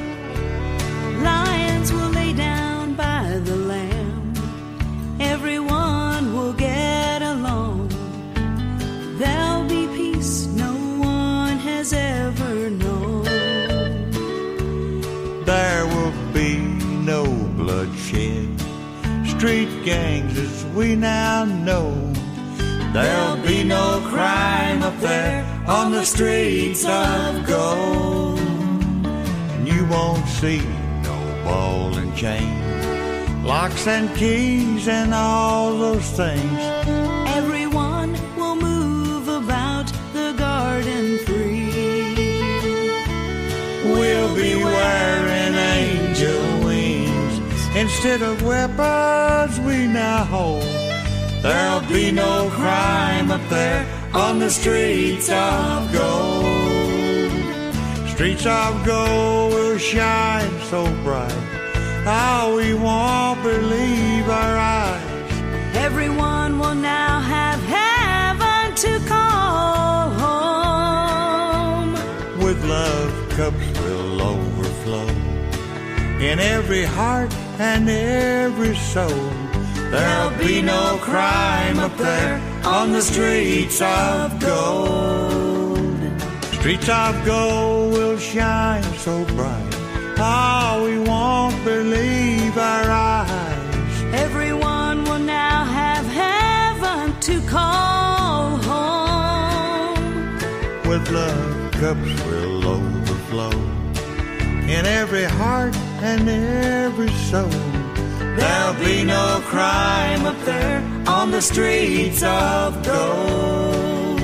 Lions 1.22 1.92
will 1.92 2.10
lay 2.10 2.32
down 2.32 2.94
by 2.94 3.40
the 3.44 3.56
lamb. 3.56 4.34
Everyone 5.20 6.32
will 6.34 6.52
get 6.52 6.83
Street 19.44 19.84
gangs 19.84 20.38
as 20.38 20.64
we 20.74 20.96
now 20.96 21.44
know. 21.44 21.92
There'll 22.94 23.42
be 23.42 23.62
no 23.62 24.00
crime 24.08 24.82
up 24.82 24.98
there 25.00 25.44
on 25.66 25.92
the 25.92 26.02
streets 26.02 26.82
of 26.86 27.46
gold. 27.46 28.38
And 28.38 29.68
you 29.68 29.84
won't 29.84 30.26
see 30.28 30.62
no 31.02 31.42
ball 31.44 31.94
and 31.98 32.16
chain, 32.16 33.44
locks 33.44 33.86
and 33.86 34.08
keys 34.16 34.88
and 34.88 35.12
all 35.12 35.76
those 35.76 36.08
things. 36.12 36.58
Everyone 37.36 38.12
will 38.38 38.56
move 38.56 39.28
about 39.28 39.92
the 40.14 40.32
garden 40.38 41.18
free. 41.26 41.68
We'll 43.92 44.34
be 44.34 44.54
wearing 44.56 45.54
angel 45.54 46.44
wings 46.44 46.53
instead 47.74 48.22
of 48.22 48.42
weapons 48.42 49.58
we 49.60 49.86
now 49.86 50.24
hold. 50.24 50.62
There'll 51.42 51.86
be 51.88 52.10
no 52.10 52.48
crime 52.50 53.30
up 53.30 53.46
there 53.48 53.86
on 54.14 54.38
the 54.38 54.48
streets 54.48 55.28
of 55.28 55.92
gold. 55.92 56.44
Streets 58.08 58.46
of 58.46 58.84
gold 58.86 59.52
will 59.52 59.78
shine 59.78 60.50
so 60.70 60.84
bright. 61.02 61.32
How 62.04 62.54
we 62.56 62.74
won't 62.74 63.42
believe 63.42 64.28
our 64.28 64.56
eyes. 64.56 65.02
Everyone 65.74 66.58
will 66.58 66.76
now 66.76 67.20
have 67.20 67.60
heaven 67.60 68.74
to 68.76 68.98
call 69.08 70.10
home. 70.24 71.92
With 72.38 72.64
love, 72.64 73.12
cups 73.30 73.80
will 73.80 74.22
overflow. 74.22 75.08
In 76.20 76.38
every 76.38 76.84
heart 76.84 77.34
and 77.58 77.88
every 77.88 78.74
soul, 78.76 79.30
there'll 79.90 80.36
be 80.38 80.60
no 80.60 80.98
crime 81.00 81.78
up 81.78 81.96
there 81.96 82.40
on 82.64 82.92
the 82.92 83.02
streets 83.02 83.80
of 83.80 84.40
gold. 84.40 85.78
Streets 86.54 86.88
of 86.88 87.24
gold 87.24 87.92
will 87.92 88.18
shine 88.18 88.82
so 88.98 89.24
bright. 89.36 89.74
Oh, 90.16 90.84
we 90.84 90.98
won't 90.98 91.62
believe 91.64 92.56
our 92.56 92.90
eyes. 92.90 94.02
Everyone 94.14 95.04
will 95.04 95.18
now 95.18 95.64
have 95.64 96.06
heaven 96.06 97.18
to 97.20 97.40
call 97.48 98.56
home. 98.56 100.04
With 100.88 101.10
love, 101.10 101.72
cups 101.72 102.24
will 102.26 102.66
overflow. 102.66 103.83
In 104.68 104.86
every 104.86 105.24
heart 105.24 105.76
and 106.00 106.26
every 106.26 107.10
soul, 107.30 107.50
there'll 108.34 108.80
be 108.82 109.04
no 109.04 109.42
crime 109.44 110.24
up 110.24 110.38
there 110.46 110.82
on 111.06 111.30
the 111.30 111.42
streets 111.42 112.22
of 112.22 112.82
gold. 112.82 114.20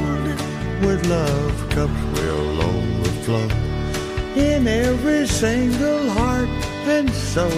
With 0.80 1.06
love, 1.06 1.68
cups 1.68 2.02
will 2.14 2.62
overflow. 2.62 3.48
In 4.34 4.66
every 4.66 5.26
single 5.26 6.08
heart 6.08 6.48
and 6.88 7.10
soul, 7.10 7.50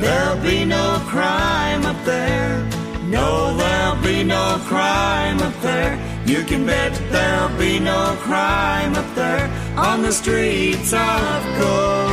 there'll 0.00 0.40
be 0.42 0.64
no 0.64 1.02
crime 1.08 1.84
up 1.84 2.04
there. 2.04 2.64
No, 3.02 3.56
there'll 3.56 4.02
be 4.02 4.22
no 4.22 4.60
crime 4.66 5.40
up 5.40 5.60
there. 5.60 5.98
You 6.24 6.44
can 6.44 6.66
bet 6.66 6.92
there'll 7.10 7.58
be 7.58 7.80
no 7.80 8.16
crime 8.20 8.94
up 8.94 9.12
there 9.16 9.50
on 9.76 10.00
the 10.02 10.10
streets 10.10 10.92
of 10.92 11.44
gold. 11.58 12.10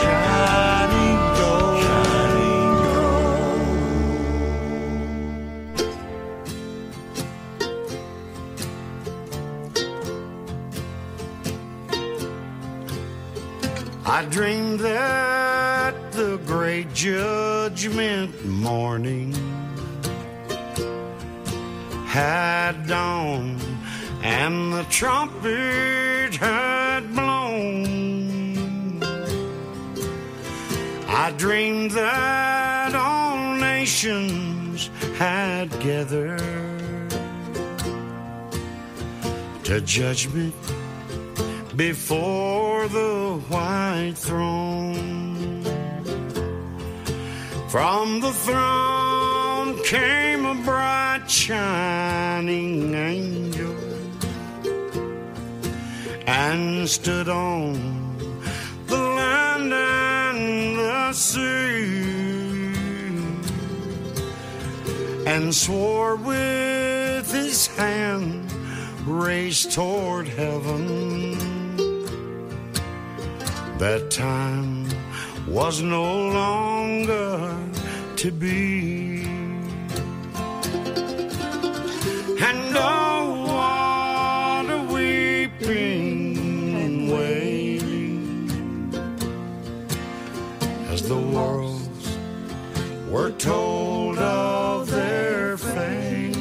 Shining 0.00 1.18
gold. 1.36 1.84
I 14.06 14.24
dreamed 14.30 14.80
that 14.80 16.12
the 16.12 16.38
great 16.46 16.92
judgment 16.94 18.44
morning 18.44 19.34
had 22.06 22.86
dawned 22.86 23.59
and 24.22 24.72
the 24.72 24.84
trumpet 24.84 26.34
had 26.36 27.12
blown. 27.14 29.02
I 31.08 31.32
dreamed 31.36 31.92
that 31.92 32.94
all 32.94 33.56
nations 33.56 34.90
had 35.16 35.70
gathered 35.80 37.10
to 39.64 39.80
judgment 39.82 40.54
before 41.76 42.88
the 42.88 43.40
white 43.48 44.14
throne. 44.16 45.62
From 47.68 48.20
the 48.20 48.32
throne 48.32 49.82
came 49.84 50.44
a 50.44 50.54
bright 50.64 51.30
shining 51.30 52.94
angel 52.94 53.79
and 56.26 56.88
stood 56.88 57.28
on 57.28 58.16
the 58.86 58.96
land 58.96 59.72
and 59.72 60.78
the 60.78 61.12
sea 61.12 62.00
and 65.26 65.54
swore 65.54 66.16
with 66.16 67.32
his 67.32 67.66
hand 67.68 68.52
raised 69.06 69.72
toward 69.72 70.26
heaven 70.28 71.38
that 73.78 74.10
time 74.10 74.86
was 75.48 75.80
no 75.80 76.28
longer 76.28 77.56
to 78.16 78.30
be. 78.30 79.22
And 82.42 82.76
oh, 82.76 83.39
were 93.10 93.32
told 93.32 94.16
of 94.18 94.88
their 94.88 95.56
fate. 95.56 96.36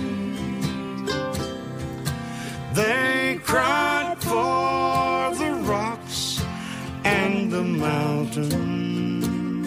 They 2.75 3.39
cried 3.43 4.17
for 4.19 5.33
the 5.35 5.51
rocks 5.63 6.39
and 7.03 7.51
the 7.51 7.63
mountain. 7.63 9.63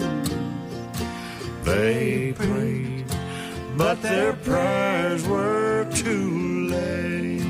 They 1.65 2.33
prayed, 2.37 3.05
but 3.77 4.01
their 4.01 4.31
prayers 4.33 5.27
were 5.27 5.85
too 5.93 6.67
late. 6.69 7.41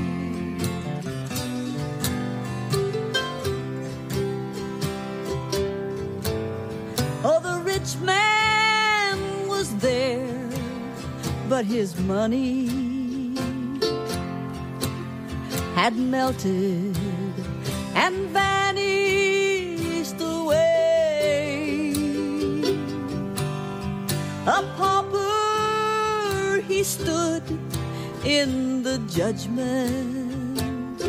Oh, 7.26 7.40
the 7.40 7.62
rich 7.64 7.96
man 8.02 8.43
there, 9.84 10.50
but 11.50 11.66
his 11.66 12.00
money 12.00 12.70
had 15.76 15.98
melted 15.98 16.98
and 17.94 18.16
vanished 18.30 20.22
away. 20.22 21.94
A 24.48 24.64
pauper 24.78 26.62
he 26.66 26.82
stood 26.84 27.44
in 28.24 28.84
the 28.84 29.00
judgment. 29.10 31.02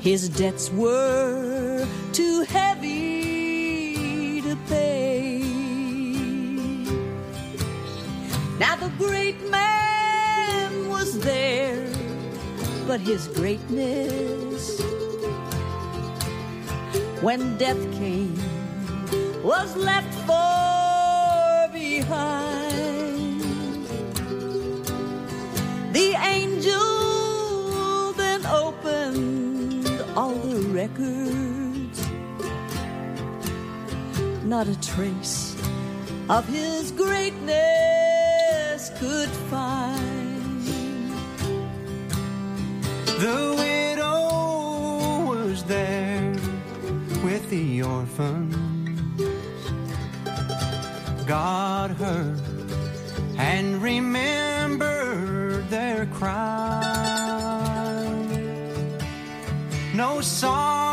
His 0.00 0.28
debts 0.28 0.70
were 0.70 1.84
too 2.12 2.42
heavy 2.42 4.40
to 4.42 4.56
pay. 4.68 5.49
Now 8.60 8.76
the 8.76 8.90
great 8.98 9.40
man 9.50 10.86
was 10.90 11.18
there, 11.20 11.88
but 12.86 13.00
his 13.00 13.26
greatness, 13.28 14.78
when 17.22 17.56
death 17.56 17.80
came, 17.92 18.36
was 19.42 19.74
left 19.76 20.12
far 20.26 21.70
behind. 21.72 23.40
The 25.94 26.10
angel 26.20 28.12
then 28.12 28.44
opened 28.44 29.88
all 30.14 30.34
the 30.34 30.60
records. 30.68 31.98
Not 34.44 34.68
a 34.68 34.78
trace 34.82 35.56
of 36.28 36.46
his 36.46 36.92
greatness 36.92 38.09
could 39.00 39.30
find. 39.48 40.62
The 43.24 43.40
widow 43.62 45.24
was 45.30 45.64
there 45.64 46.34
with 47.24 47.48
the 47.48 47.82
orphans. 47.82 49.00
God 51.26 51.92
heard 51.92 52.42
and 53.38 53.82
remembered 53.82 55.70
their 55.70 56.04
cry. 56.04 56.84
No 59.94 60.20
sorrow 60.20 60.89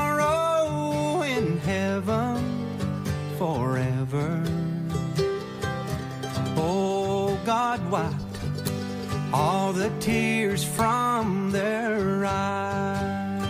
all 9.37 9.71
the 9.71 9.91
tears 9.99 10.63
from 10.63 11.51
their 11.51 12.25
eyes. 12.25 13.43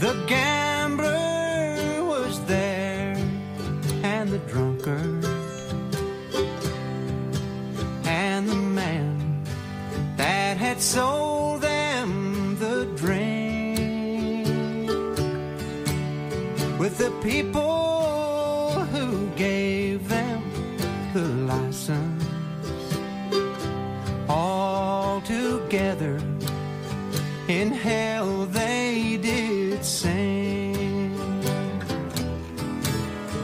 The 0.00 0.14
gambler 0.26 2.04
was 2.04 2.44
there 2.46 3.16
and 4.02 4.28
the 4.28 4.40
drunkard 4.50 5.24
and 8.04 8.48
the 8.48 8.62
man 8.80 9.44
that 10.16 10.56
had 10.56 10.80
sold 10.80 11.60
them 11.62 12.56
the 12.58 12.86
drink 12.96 14.48
with 16.80 16.98
the 16.98 17.12
people 17.22 17.81
together. 25.72 26.20
In 27.48 27.72
hell 27.72 28.44
they 28.44 29.18
did 29.22 29.82
sing. 29.82 31.16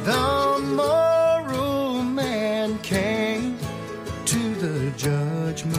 The 0.05 0.61
moral 0.77 2.03
man 2.03 2.79
came 2.81 3.57
to 4.27 4.55
the 4.57 4.93
judgment. 4.99 5.79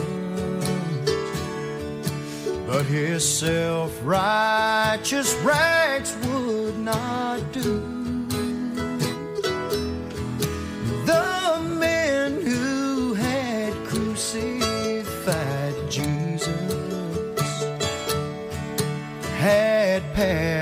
But 2.66 2.84
his 2.86 3.24
self-righteous 3.24 5.32
rags 5.44 6.16
would 6.26 6.78
not 6.78 7.52
do 7.52 7.89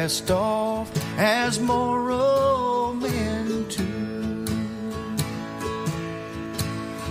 passed 0.09 0.31
off 0.31 0.91
as 1.19 1.61
moral 1.61 2.95
men 2.95 3.69
too. 3.69 4.47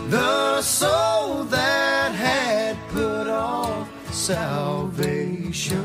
The 0.09 0.63
soul 0.63 1.43
that 1.43 2.15
had 2.15 2.75
put 2.89 3.27
off 3.27 3.87
salvation. 4.11 5.77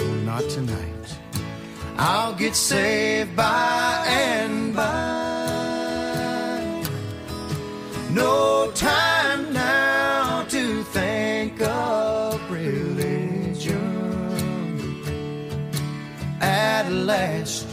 Oh, 0.00 0.14
not 0.24 0.48
tonight. 0.48 1.18
I'll 1.98 2.32
get 2.32 2.56
saved 2.56 3.36
by 3.36 4.06
and 4.08 4.74
by. 4.74 4.88
No 8.14 8.72
time 8.74 9.07
last, 17.08 17.66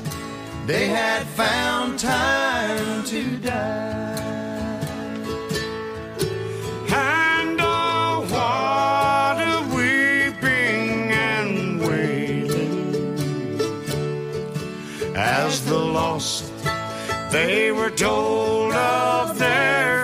they 0.65 0.87
had 0.87 1.23
found 1.41 1.99
time 1.99 3.03
to 3.03 3.21
die. 3.37 4.15
And 6.87 7.59
oh, 7.59 8.23
what 8.35 9.37
a 9.53 9.57
weeping 9.75 11.11
and 11.11 11.81
wailing 11.81 12.85
as 15.17 15.65
the 15.65 15.81
lost 15.97 16.43
they 17.33 17.73
were 17.73 17.91
told 17.91 18.73
of 18.73 19.37
their 19.37 19.94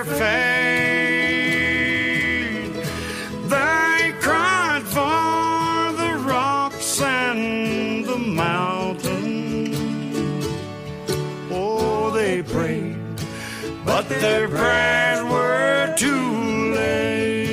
their 14.20 14.48
prayers 14.48 15.22
were 15.24 15.94
too 15.96 16.74
late. 16.74 17.52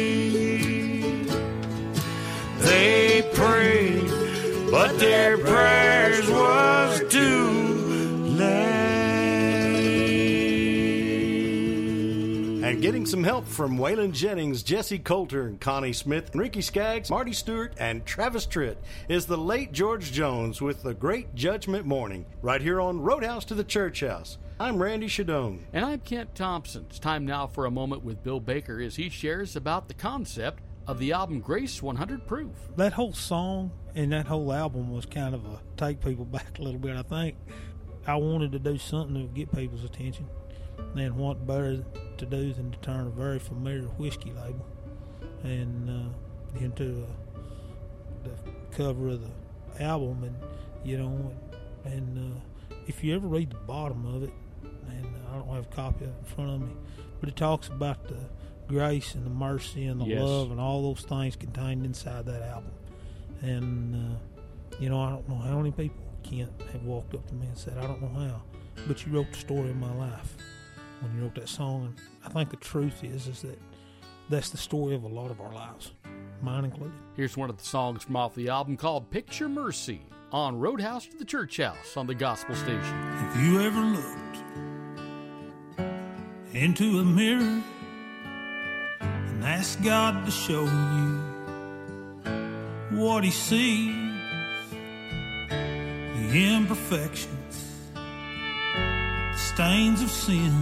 They 2.60 3.30
prayed, 3.34 4.10
but 4.72 5.00
their 5.00 5.38
prayers 5.38 6.30
was 6.30 7.02
too 7.10 7.50
late. 8.38 8.80
And 12.64 12.82
getting 12.82 13.06
some 13.06 13.24
help 13.24 13.48
from 13.48 13.78
Waylon 13.78 14.12
Jennings, 14.12 14.64
Jessi 14.64 15.04
Colter, 15.04 15.48
and 15.48 15.60
Connie 15.60 15.94
Smith, 15.94 16.36
Ricky 16.36 16.62
Skaggs, 16.62 17.10
Marty 17.10 17.34
Stuart, 17.34 17.74
and 17.80 18.06
Travis 18.06 18.46
Tritt 18.46 18.76
is 19.08 19.26
the 19.26 19.38
late 19.38 19.72
George 19.72 20.12
Jones 20.12 20.62
with 20.62 20.84
the 20.84 20.94
Great 20.94 21.34
Judgment 21.34 21.86
Morning, 21.88 22.26
right 22.42 22.62
here 22.62 22.80
on 22.80 23.02
Roadhouse 23.02 23.46
to 23.46 23.56
the 23.56 23.64
Church 23.64 24.02
House. 24.02 24.38
I'm 24.62 24.84
Randy 24.84 25.08
Shadoan. 25.08 25.60
And 25.72 25.86
I'm 25.86 26.00
Kent 26.00 26.36
Thompson. 26.36 26.86
It's 26.90 27.00
time 27.00 27.26
now 27.26 27.48
for 27.48 27.66
a 27.66 27.72
moment 27.72 28.04
with 28.04 28.22
Bill 28.22 28.42
Baker 28.42 28.82
as 28.82 28.98
he 28.98 29.08
shares 29.08 29.56
about 29.56 29.88
the 29.88 29.94
concept 29.94 30.62
of 30.86 31.00
the 31.00 31.14
album 31.14 31.40
Grace 31.40 31.82
100 31.82 32.28
Proof. 32.28 32.52
That 32.76 32.92
whole 32.92 33.14
song 33.14 33.72
and 33.96 34.12
that 34.12 34.28
whole 34.28 34.52
album 34.52 34.92
was 34.92 35.06
kind 35.06 35.34
of 35.34 35.46
a 35.46 35.62
take 35.78 36.04
people 36.04 36.26
back 36.26 36.60
a 36.60 36.62
little 36.62 36.78
bit, 36.78 36.98
I 36.98 37.04
think. 37.04 37.38
I 38.06 38.18
wanted 38.18 38.52
to 38.52 38.60
do 38.60 38.78
something 38.78 39.16
to 39.16 39.34
get 39.34 39.50
people's 39.56 39.86
attention. 39.86 40.28
And 40.78 41.16
what 41.16 41.48
better 41.48 41.82
to 42.18 42.26
do 42.26 42.52
than 42.52 42.72
to 42.72 42.78
turn 42.80 43.08
a 43.08 43.12
very 43.12 43.40
familiar 43.40 43.84
whiskey 43.84 44.34
label 44.34 44.66
and 45.44 45.90
uh, 45.90 46.60
into 46.60 47.06
uh, 47.06 47.40
the 48.26 48.76
cover 48.76 49.08
of 49.08 49.22
the 49.22 49.82
album, 49.82 50.26
and 50.26 50.36
you 50.84 50.98
know, 50.98 51.34
and 51.86 52.36
uh, 52.36 52.76
if 52.88 53.06
you 53.06 53.16
ever 53.16 53.28
read 53.28 53.52
the 53.52 53.56
bottom 53.56 54.06
of 54.06 54.24
it, 54.24 54.34
and 54.92 55.08
I 55.32 55.38
don't 55.38 55.48
have 55.56 55.66
a 55.66 55.76
copy 55.76 56.06
of 56.06 56.12
it 56.12 56.16
in 56.20 56.26
front 56.36 56.50
of 56.52 56.62
me, 56.62 56.74
but 57.20 57.30
it 57.30 57.36
talks 57.36 57.68
about 57.68 58.08
the 58.08 58.18
grace 58.68 59.16
and 59.16 59.26
the 59.26 59.30
mercy 59.32 59.86
and 59.86 60.00
the 60.02 60.06
Yes. 60.06 60.22
love 60.22 60.52
and 60.52 60.60
all 60.60 60.82
those 60.84 61.02
things 61.02 61.36
contained 61.36 61.86
inside 61.86 62.26
that 62.26 62.42
album. 62.44 62.72
And 63.42 63.96
uh, 63.96 64.18
you 64.80 64.90
know, 64.90 65.02
I 65.02 65.10
don't 65.10 65.28
know 65.28 65.36
how 65.38 65.58
many 65.58 65.72
people 65.72 66.04
Kent 66.24 66.52
have 66.72 66.84
walked 66.84 67.14
up 67.16 67.26
to 67.28 67.34
me 67.36 67.48
and 67.48 67.58
said, 67.58 67.78
"I 67.78 67.88
don't 67.88 68.02
know 68.02 68.20
how, 68.20 68.42
but 68.88 69.06
you 69.06 69.12
wrote 69.14 69.32
the 69.32 69.38
story 69.40 69.70
of 69.72 69.78
my 69.78 69.94
life 69.96 70.36
when 71.02 71.16
you 71.16 71.24
wrote 71.24 71.36
that 71.36 71.50
song." 71.50 71.86
And 71.86 71.96
I 72.26 72.30
think 72.30 72.50
the 72.50 72.58
truth 72.58 73.04
is, 73.04 73.28
is 73.28 73.42
that 73.42 73.60
that's 74.30 74.50
the 74.50 74.58
story 74.58 74.96
of 74.96 75.04
a 75.04 75.08
lot 75.08 75.32
of 75.32 75.42
our 75.42 75.52
lives, 75.54 75.94
mine 76.42 76.66
included. 76.66 76.94
Here's 77.16 77.36
one 77.38 77.50
of 77.50 77.58
the 77.58 77.64
songs 77.66 78.04
from 78.04 78.16
off 78.16 78.36
the 78.36 78.50
album 78.50 78.78
called 78.78 79.10
Picture 79.10 79.50
Mercy 79.50 80.02
on 80.32 80.60
Roadhouse 80.60 81.08
to 81.08 81.18
the 81.18 81.26
Church 81.26 81.58
House 81.58 81.98
on 81.98 82.06
the 82.06 82.14
Gospel 82.14 82.54
Station. 82.56 82.96
If 83.32 83.42
you 83.42 83.62
ever 83.62 83.80
looked 83.82 84.19
into 86.54 87.00
a 87.00 87.04
mirror 87.04 87.62
and 89.00 89.44
ask 89.44 89.82
God 89.84 90.26
to 90.26 90.32
show 90.32 90.64
you 90.64 91.22
what 92.92 93.24
He 93.24 93.30
sees, 93.30 93.96
the 95.50 96.56
imperfections, 96.56 97.66
the 97.94 99.38
stains 99.38 100.02
of 100.02 100.10
sin, 100.10 100.54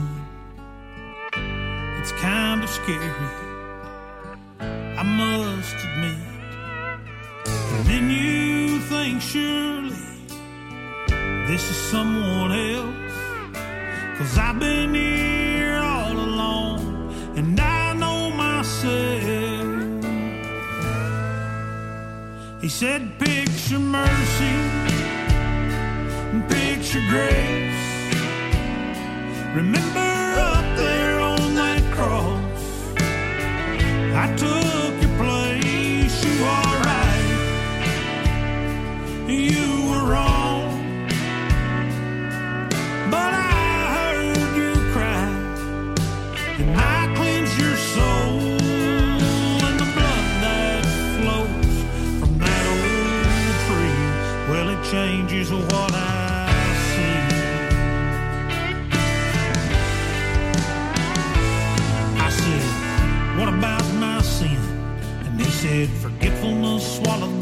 it's 1.99 2.11
kind 2.13 2.63
of 2.63 2.69
scary, 2.69 3.11
I 4.59 5.03
must 5.03 5.75
admit. 5.85 6.17
And 7.45 7.85
then 7.85 8.09
you 8.09 8.79
think 8.79 9.21
surely 9.21 9.95
this 11.47 11.69
is 11.69 11.77
someone 11.91 12.51
else. 12.51 12.95
Cause 14.17 14.37
I've 14.37 14.59
been 14.59 14.93
here 14.95 15.46
He 22.67 22.71
said, 22.71 23.17
Picture 23.17 23.79
mercy 23.79 24.51
picture 26.49 26.99
grace. 27.09 27.79
Remember 29.55 30.16
almost 66.47 67.03
swallowed 67.03 67.36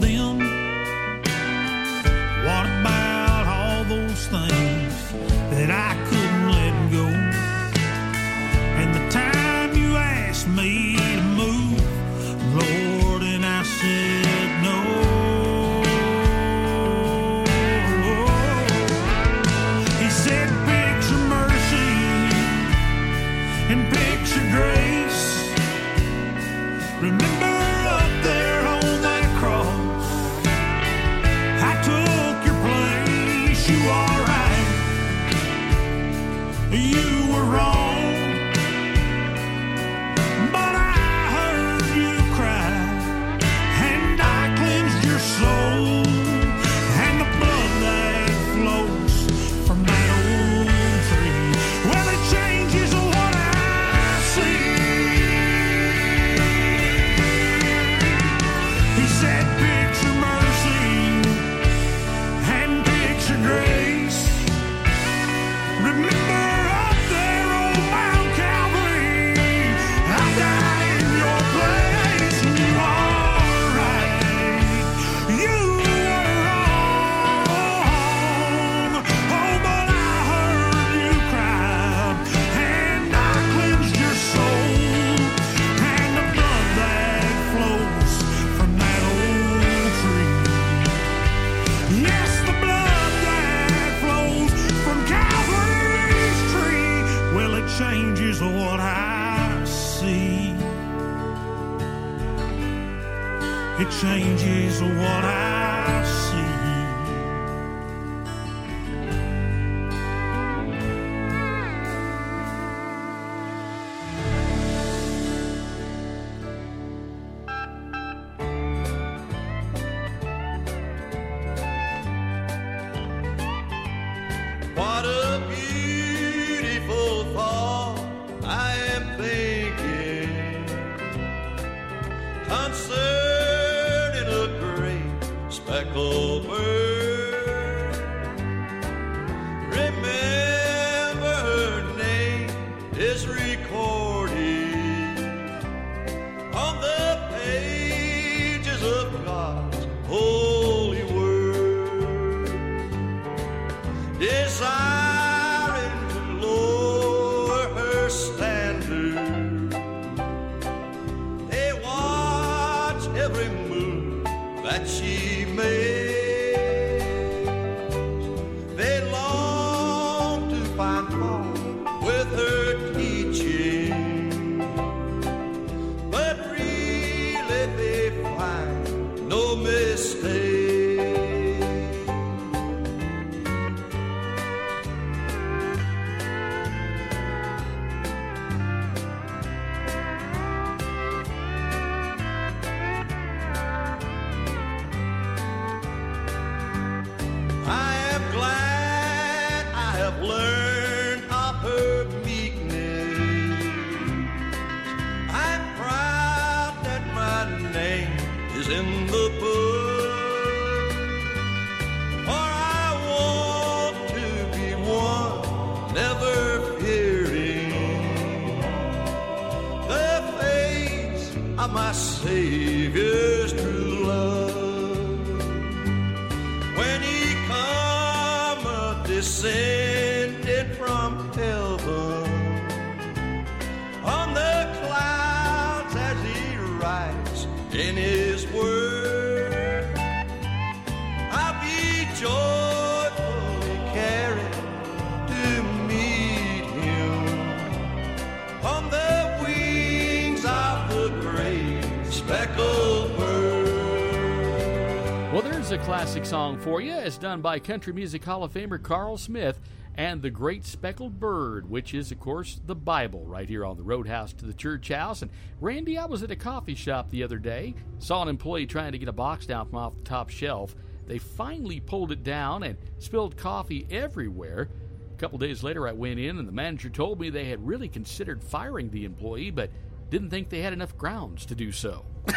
for 256.66 256.82
you, 256.82 256.94
as 256.94 257.20
done 257.20 257.42
by 257.42 257.60
Country 257.60 257.94
Music 257.94 258.26
Hall 258.26 258.44
of 258.44 258.52
Famer 258.52 258.82
Carl 258.82 259.20
Smith 259.20 259.60
and 259.94 260.20
The 260.20 260.32
Great 260.32 260.66
Speckled 260.66 261.20
Bird, 261.20 261.70
which 261.70 261.94
is, 261.94 262.12
of 262.12 262.20
course, 262.20 262.60
the 262.66 262.74
Bible 262.74 263.24
right 263.24 263.48
here 263.48 263.64
on 263.64 263.78
the 263.78 263.84
Roadhouse 263.84 264.34
to 264.34 264.46
the 264.46 264.54
Church 264.54 264.90
House. 264.90 265.22
And 265.22 265.30
Randy, 265.62 265.96
I 266.00 266.06
was 266.06 266.24
at 266.24 266.32
a 266.32 266.36
coffee 266.36 266.74
shop 266.74 267.12
the 267.12 267.22
other 267.22 267.38
day, 267.38 267.76
saw 268.00 268.24
an 268.24 268.30
employee 268.30 268.66
trying 268.66 268.94
to 268.94 268.98
get 268.98 269.08
a 269.08 269.14
box 269.14 269.46
down 269.46 269.68
from 269.68 269.78
off 269.78 269.96
the 269.96 270.02
top 270.02 270.32
shelf. 270.32 270.76
They 271.06 271.20
finally 271.20 271.82
pulled 271.82 272.12
it 272.12 272.24
down 272.24 272.64
and 272.64 272.80
spilled 272.98 273.38
coffee 273.38 273.86
everywhere. 273.92 274.68
A 275.14 275.18
couple 275.18 275.38
days 275.38 275.62
later, 275.62 275.88
I 275.88 275.92
went 275.92 276.20
in, 276.20 276.40
and 276.40 276.48
the 276.48 276.52
manager 276.52 276.90
told 276.90 277.20
me 277.20 277.30
they 277.30 277.46
had 277.46 277.66
really 277.66 277.90
considered 277.90 278.44
firing 278.44 278.90
the 278.90 279.06
employee, 279.06 279.52
but 279.52 279.70
didn't 280.10 280.32
think 280.32 280.50
they 280.50 280.64
had 280.64 280.74
enough 280.74 280.98
grounds 280.98 281.46
to 281.46 281.54
do 281.54 281.72
so. 281.72 282.06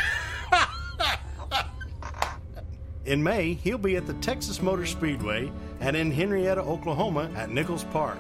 In 3.08 3.22
May, 3.22 3.54
he'll 3.54 3.78
be 3.78 3.96
at 3.96 4.06
the 4.06 4.12
Texas 4.12 4.60
Motor 4.60 4.84
Speedway 4.84 5.50
and 5.80 5.96
in 5.96 6.10
Henrietta, 6.10 6.60
Oklahoma 6.60 7.30
at 7.34 7.48
Nichols 7.48 7.84
Park. 7.84 8.18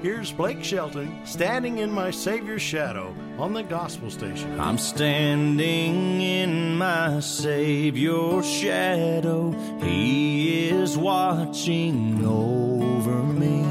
Here's 0.00 0.32
Blake 0.32 0.64
Shelton 0.64 1.26
standing 1.26 1.76
in 1.76 1.92
my 1.92 2.10
Savior's 2.10 2.62
shadow 2.62 3.14
on 3.38 3.52
the 3.52 3.62
gospel 3.62 4.10
station. 4.10 4.58
I'm 4.58 4.78
standing 4.78 6.22
in 6.22 6.78
my 6.78 7.20
Savior's 7.20 8.50
shadow. 8.50 9.52
He 9.82 10.70
is 10.70 10.96
watching 10.96 12.24
over 12.24 13.22
me. 13.22 13.62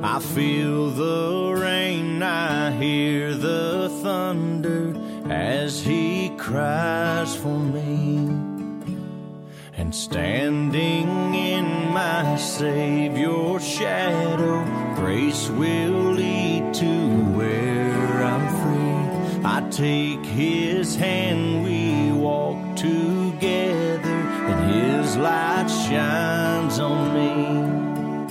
I 0.00 0.20
feel 0.20 0.90
the 0.90 1.60
rain, 1.60 2.22
I 2.22 2.70
hear 2.70 3.34
the 3.34 3.88
thunder 4.00 4.94
as 5.28 5.82
He 5.82 6.28
cries 6.36 7.34
for 7.34 7.58
me. 7.58 8.43
Standing 9.94 11.36
in 11.36 11.92
my 11.92 12.34
Savior's 12.34 13.64
shadow, 13.64 14.64
grace 14.96 15.48
will 15.50 16.14
lead 16.14 16.74
to 16.74 17.20
where 17.36 18.24
I'm 18.24 18.46
free. 18.58 19.44
I 19.44 19.60
take 19.70 20.26
His 20.26 20.96
hand, 20.96 21.62
we 21.62 22.10
walk 22.10 22.74
together, 22.74 24.18
and 24.50 24.74
His 24.74 25.16
light 25.16 25.68
shines 25.68 26.80
on 26.80 27.14
me. 27.14 28.26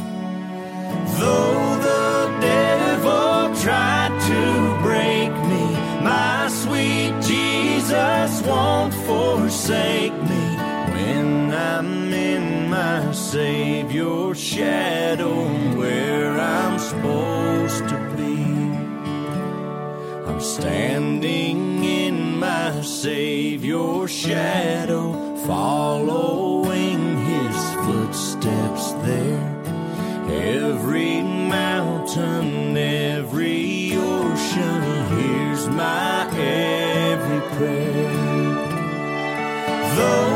Though 1.18 1.78
the 1.80 2.40
devil 2.42 3.56
tried 3.64 4.12
to 4.20 4.82
break 4.84 5.32
me, 5.48 5.66
my 6.04 6.50
sweet 6.50 7.14
Jesus 7.22 8.42
won't 8.42 8.94
forsake 8.94 10.12
me. 10.24 10.63
I'm 11.54 12.12
in 12.12 12.70
my 12.70 13.12
Savior's 13.12 14.40
shadow 14.40 15.46
where 15.78 16.40
I'm 16.40 16.80
supposed 16.80 17.88
to 17.90 17.98
be. 18.18 18.44
I'm 20.28 20.42
standing 20.42 21.84
in 21.84 22.40
my 22.40 22.82
Savior's 22.82 24.12
shadow, 24.12 25.36
following 25.46 27.18
His 27.24 27.58
footsteps 27.86 28.94
there. 29.06 29.62
Every 30.30 31.22
mountain, 31.22 32.76
every 32.76 33.96
ocean 33.96 34.82
hears 35.16 35.68
my 35.70 36.28
every 36.34 37.42
prayer. 37.58 38.14
Though 39.96 40.33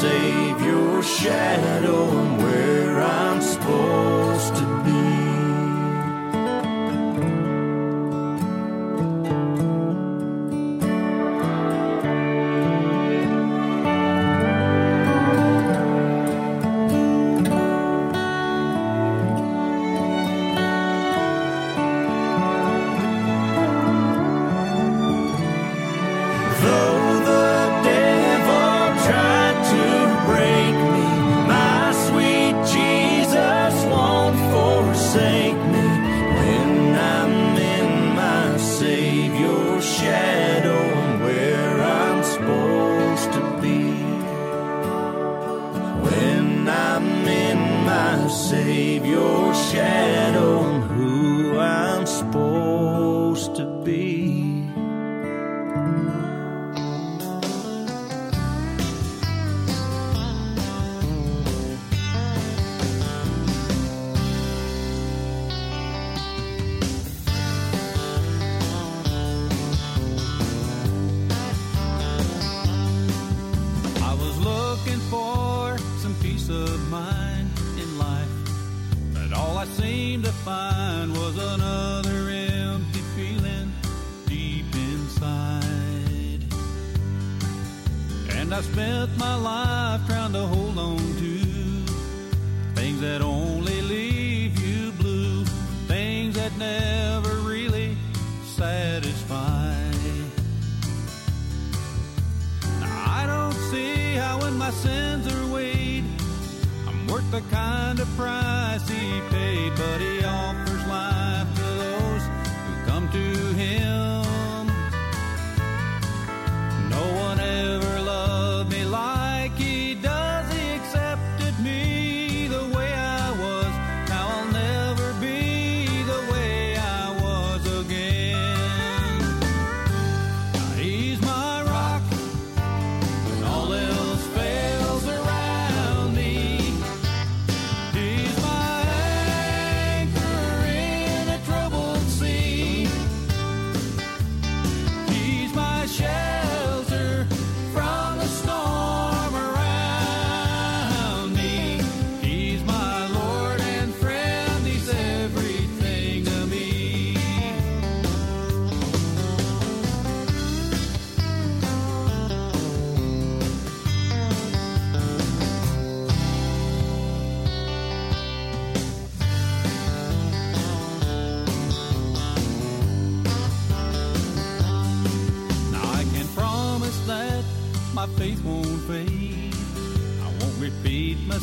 Savior's 0.00 1.06
shadow 1.06 2.39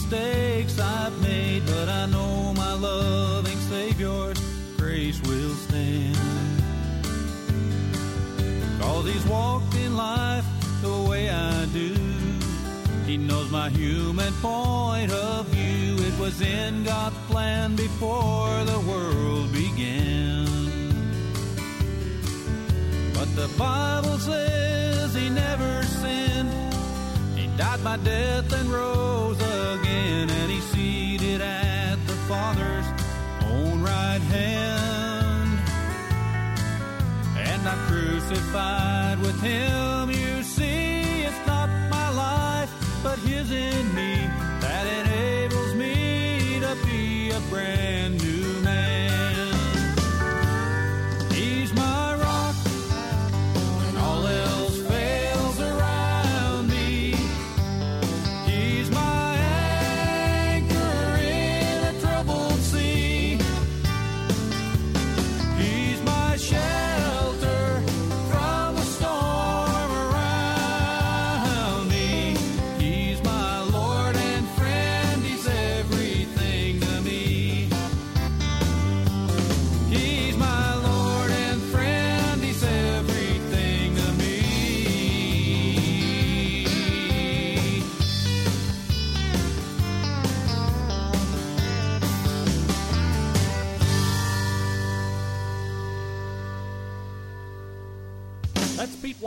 mistakes 0.09 0.79
I've 0.79 1.21
made, 1.21 1.65
but 1.65 1.89
I 1.89 2.05
know 2.05 2.53
my 2.53 2.73
loving 2.73 3.57
Savior's 3.57 4.39
grace 4.77 5.19
will 5.23 5.55
stand. 5.55 6.17
Cause 8.79 9.05
He's 9.05 9.25
walked 9.25 9.75
in 9.75 9.97
life 9.97 10.45
the 10.81 11.05
way 11.09 11.29
I 11.29 11.65
do. 11.73 11.93
He 13.05 13.17
knows 13.17 13.51
my 13.51 13.69
human 13.69 14.31
point 14.35 15.11
of 15.11 15.45
view. 15.47 15.95
It 16.05 16.17
was 16.19 16.41
in 16.41 16.84
God's 16.84 17.17
plan 17.29 17.75
before 17.75 18.63
the 18.63 18.79
world 18.88 19.51
began. 19.51 20.45
But 23.13 23.35
the 23.35 23.49
Bible 23.57 24.17
says 24.19 25.13
He 25.15 25.29
never 25.29 25.86
died 27.57 27.84
by 27.84 27.97
death 27.97 28.53
and 28.53 28.71
rose 28.71 29.38
again, 29.38 30.29
and 30.29 30.51
he's 30.51 30.63
seated 30.65 31.41
at 31.41 31.95
the 32.05 32.13
Father's 32.29 32.85
own 33.45 33.81
right 33.81 34.21
hand. 34.29 35.59
And 37.35 37.67
I'm 37.67 37.79
crucified 37.88 39.19
with 39.19 39.41
him, 39.41 40.11
you 40.11 40.43
see, 40.43 41.23
it's 41.23 41.47
not 41.47 41.67
my 41.89 42.09
life, 42.11 42.71
but 43.01 43.17
his 43.19 43.51
in 43.51 43.95
me 43.95 44.29
that 44.61 44.85
enables 44.99 45.73
me 45.73 46.59
to 46.59 46.77
be 46.85 47.31
a 47.31 47.39
brand 47.49 48.16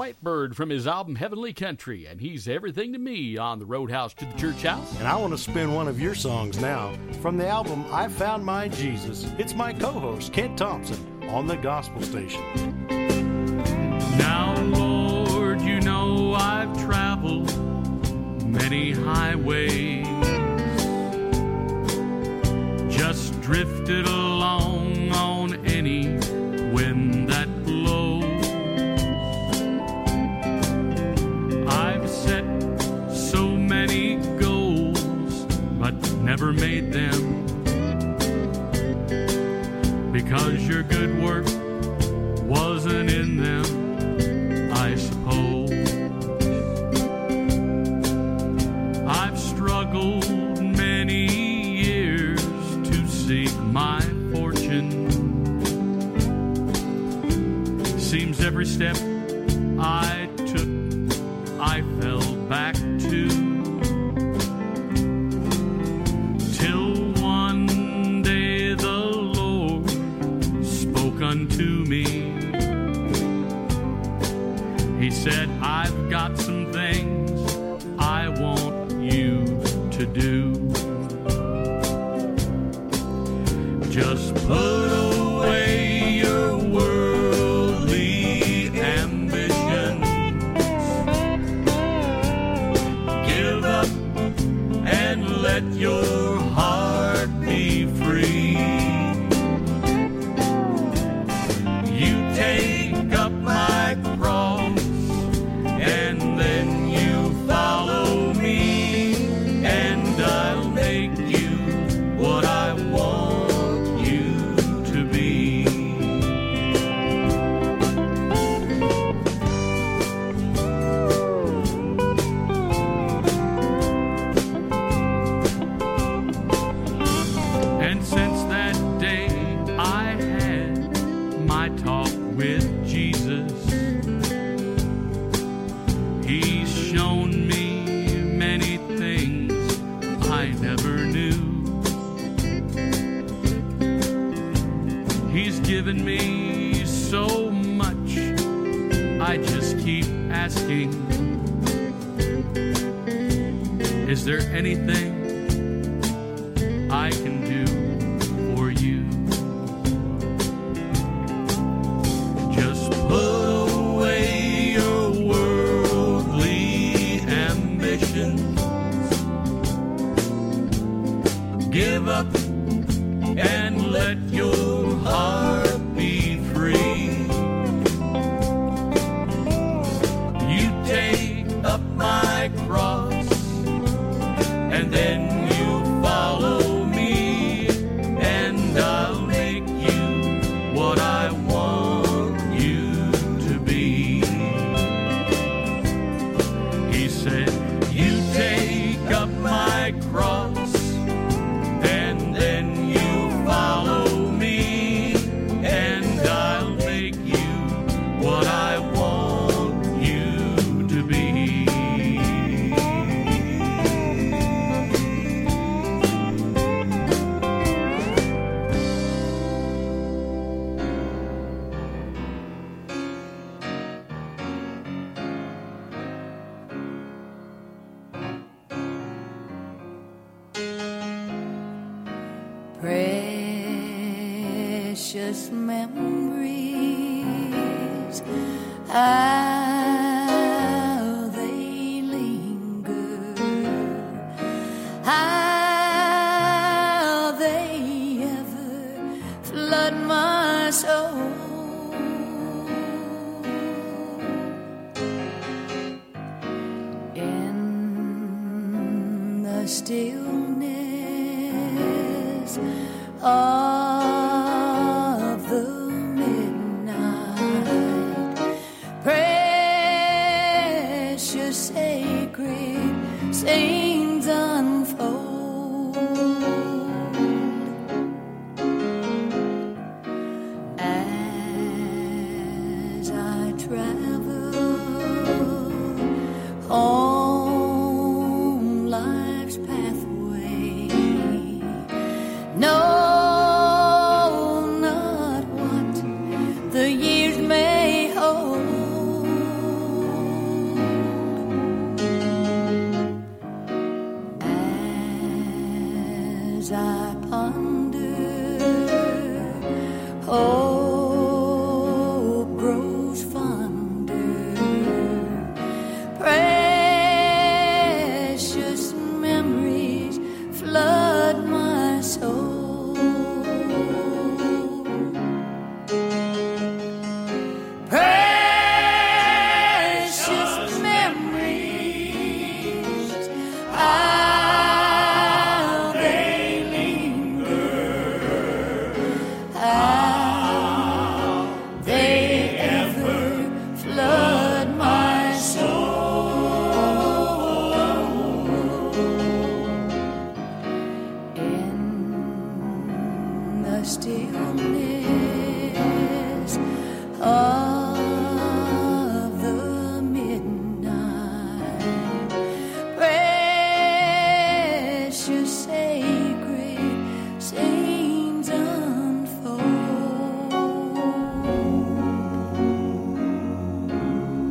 Whitebird 0.01 0.55
from 0.55 0.71
his 0.71 0.87
album 0.87 1.15
Heavenly 1.15 1.53
Country, 1.53 2.07
and 2.07 2.23
he's 2.23 2.49
everything 2.49 2.95
to 2.95 2.99
me 2.99 3.37
on 3.37 3.59
the 3.59 3.67
Roadhouse 3.67 4.15
to 4.15 4.25
the 4.25 4.33
Church 4.33 4.63
House. 4.63 4.99
And 4.99 5.07
I 5.07 5.15
want 5.17 5.35
to 5.35 5.39
spin 5.39 5.75
one 5.75 5.89
of 5.89 6.01
your 6.01 6.15
songs 6.15 6.59
now 6.59 6.95
from 7.21 7.37
the 7.37 7.47
album 7.47 7.85
I 7.93 8.09
Found 8.09 8.43
My 8.43 8.69
Jesus. 8.69 9.31
It's 9.37 9.53
my 9.53 9.75
co 9.75 9.93
host, 9.93 10.33
Kent 10.33 10.57
Thompson, 10.57 11.23
on 11.29 11.47
the 11.47 11.59
Gospel 11.59 12.01
Station. 12.01 12.41
Now, 14.17 14.59
Lord, 14.63 15.61
you 15.61 15.83
know 15.83 16.33
I've 16.33 16.75
traveled 16.83 17.55
many 18.43 18.93
highways, 18.93 20.07
just 22.89 23.39
drifted 23.43 24.07
along 24.07 25.13
on 25.13 25.63
any 25.67 26.07
wind 26.73 27.20
never 36.31 36.53
made 36.53 36.93
them 36.93 37.45
because 40.13 40.63
your 40.69 40.85
good 40.85 41.21
work 41.21 41.45
wasn't 42.45 43.11
in 43.11 43.37
them, 43.37 44.73
I 44.73 44.95
suppose. 44.95 45.73
I've 49.09 49.37
struggled 49.37 50.31
many 50.63 51.27
years 51.83 52.41
to 52.45 53.09
seek 53.09 53.53
my 53.63 54.01
fortune. 54.33 55.11
Seems 57.99 58.41
every 58.41 58.67
step 58.67 58.97
said, 75.23 75.51
I've 75.61 76.09
got 76.09 76.39
some 76.39 76.73
things 76.73 77.55
I 77.99 78.27
want 78.41 78.91
you 78.93 79.45
to 79.91 80.07
do. 80.07 80.55
Just 83.91 84.35
put 84.47 84.80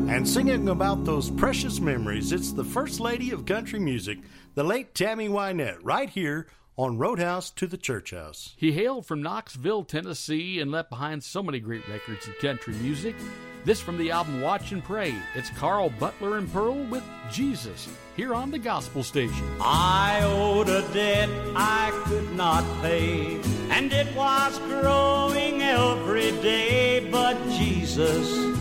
And 0.09 0.27
singing 0.27 0.69
about 0.69 1.05
those 1.05 1.29
precious 1.29 1.79
memories, 1.79 2.31
it's 2.31 2.51
the 2.51 2.63
First 2.63 2.99
Lady 2.99 3.29
of 3.29 3.45
Country 3.45 3.79
Music, 3.79 4.17
the 4.55 4.63
late 4.63 4.95
Tammy 4.95 5.29
Wynette, 5.29 5.77
right 5.83 6.09
here 6.09 6.47
on 6.79 6.97
Roadhouse 6.97 7.49
to 7.51 7.67
the 7.67 7.75
Church 7.75 8.11
House. 8.11 8.53
He 8.55 8.71
hailed 8.71 9.05
from 9.05 9.21
Knoxville, 9.21 9.83
Tennessee, 9.83 10.61
and 10.61 10.71
left 10.71 10.89
behind 10.89 11.21
so 11.21 11.43
many 11.43 11.59
great 11.59 11.85
records 11.89 12.25
in 12.25 12.33
country 12.35 12.73
music. 12.75 13.17
This 13.65 13.81
from 13.81 13.97
the 13.97 14.11
album 14.11 14.39
Watch 14.39 14.71
and 14.71 14.81
Pray. 14.81 15.13
It's 15.35 15.49
Carl 15.49 15.89
Butler 15.99 16.37
and 16.37 16.49
Pearl 16.53 16.81
with 16.85 17.03
Jesus 17.29 17.89
here 18.15 18.33
on 18.33 18.49
the 18.49 18.59
Gospel 18.59 19.03
Station. 19.03 19.45
I 19.59 20.21
owed 20.23 20.69
a 20.69 20.87
debt 20.93 21.27
I 21.53 21.91
could 22.05 22.31
not 22.37 22.63
pay, 22.81 23.41
and 23.71 23.91
it 23.91 24.15
was 24.15 24.57
growing 24.59 25.61
every 25.61 26.31
day. 26.41 27.09
But 27.11 27.35
Jesus 27.49 28.55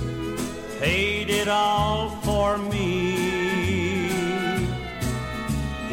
paid 0.80 1.30
it 1.30 1.46
all 1.46 2.10
for 2.22 2.58
me. 2.58 3.47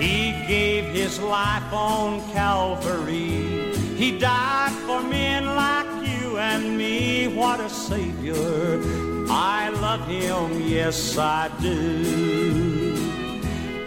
He 0.06 0.34
gave 0.46 0.86
his 0.86 1.20
life 1.20 1.74
on 1.74 2.22
Calvary. 2.32 3.74
He 4.02 4.20
died 4.20 4.74
for 4.86 5.02
men 5.02 5.48
like 5.48 5.92
you 6.08 6.38
and 6.38 6.78
me. 6.78 7.28
What 7.28 7.60
a 7.60 7.70
Savior. 7.72 8.80
I 9.28 9.70
love 9.70 10.06
him, 10.08 10.62
yes, 10.62 11.18
I 11.18 11.50
do. 11.60 12.94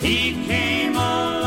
He 0.00 0.44
came 0.46 0.96
a 0.96 1.40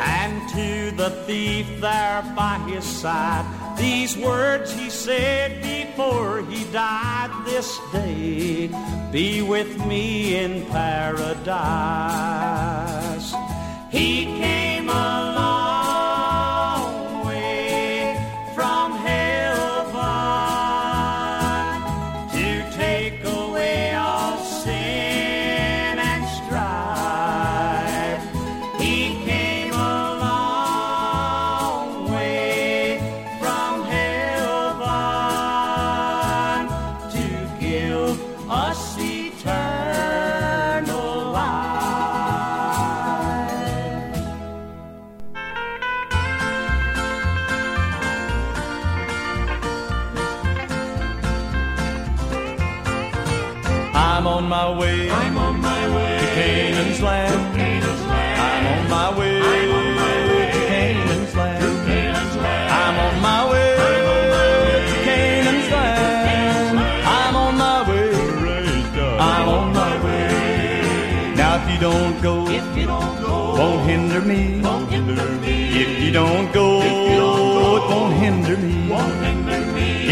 And 0.00 0.48
to 0.56 0.90
the 0.96 1.10
thief 1.26 1.66
there 1.82 2.22
by 2.34 2.58
his 2.66 2.84
side, 2.84 3.44
these 3.78 4.16
words 4.16 4.72
he 4.72 4.88
said 4.88 5.62
before 5.62 6.40
he 6.42 6.64
died 6.72 7.30
this 7.44 7.78
day 7.92 8.70
be 9.12 9.42
with 9.42 9.84
me 9.86 10.36
in 10.36 10.64
paradise. 10.66 11.28
He 13.90 14.24
came 14.24 14.88
a 14.88 15.32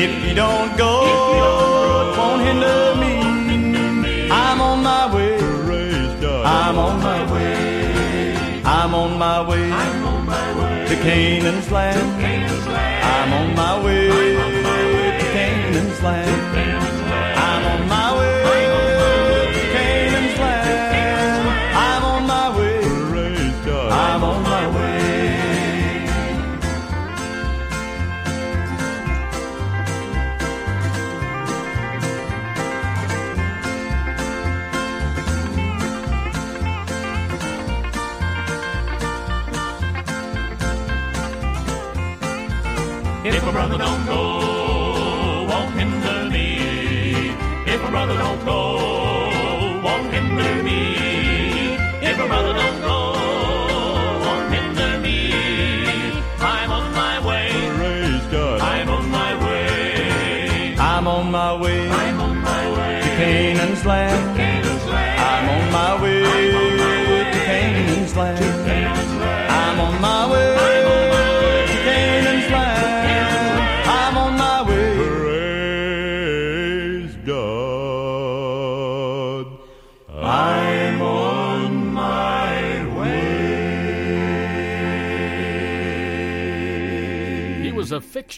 If 0.02 0.12
you 0.24 0.35
don't 0.35 0.78
go, 0.78 0.93
it 1.05 2.16
won't 2.16 2.40
hinder 2.40 2.94
me. 3.02 4.31
I'm 4.31 4.59
on 4.62 4.82
my 4.82 5.14
way. 5.14 5.36
I'm 6.43 6.78
on 6.78 7.01
my 7.02 7.20
way. 7.31 8.62
I'm 8.64 8.94
on 8.94 9.18
my 9.18 9.47
way. 9.47 9.70
I'm 9.70 10.06
on 10.06 10.24
my 10.24 10.48
way 10.59 10.89
to 10.89 10.97
Canaan's 11.02 11.70
land. 11.70 12.01
I'm 13.14 13.32
on 13.40 13.55
my 13.55 13.85
way 13.85 14.09
to 15.18 15.27
Canaan's 15.35 16.02
land. 16.02 16.90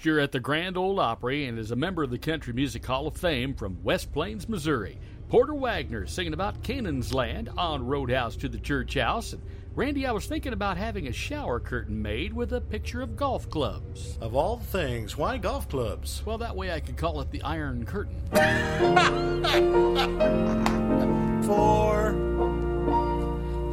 Was 0.03 0.07
a 0.07 0.09
fixture 0.09 0.21
at 0.21 0.33
the 0.33 0.41
Grand 0.41 0.77
Ole 0.77 0.99
Opry 0.99 1.47
and 1.47 1.61
is 1.61 1.71
a 1.71 1.77
member 1.77 2.03
of 2.03 2.11
the 2.11 2.19
Country 2.19 2.53
Music 2.53 2.85
Hall 2.85 3.07
of 3.07 3.17
Fame 3.17 3.55
from 3.55 3.85
West 3.85 4.13
Plains, 4.13 4.49
Missouri. 4.49 4.99
Porter 5.29 5.55
Wagoner 5.55 6.09
singing 6.09 6.33
about 6.33 6.65
Canaan's 6.65 7.15
land 7.15 7.49
on 7.57 7.87
Roadhouse 7.87 8.35
to 8.39 8.49
the 8.49 8.59
Church 8.59 8.95
House. 8.95 9.33
And 9.33 9.41
Randy, 9.77 10.05
I 10.05 10.11
was 10.11 10.27
thinking 10.27 10.55
about 10.55 10.77
having 10.77 11.07
a 11.07 11.13
shower 11.13 11.61
curtain 11.61 12.03
made 12.03 12.33
with 12.33 12.53
a 12.53 12.61
picture 12.61 13.01
of 13.01 13.15
golf 13.15 13.49
clubs. 13.49 14.19
Of 14.21 14.35
all 14.35 14.59
things, 14.59 15.17
why 15.17 15.39
golf 15.39 15.69
clubs? 15.69 16.21
Well, 16.27 16.39
that 16.39 16.57
way 16.57 16.73
I 16.73 16.81
could 16.81 16.97
call 16.97 17.21
it 17.21 17.31
the 17.31 17.43
Iron 17.43 17.87
Curtain. 17.87 18.21
For 21.47 22.13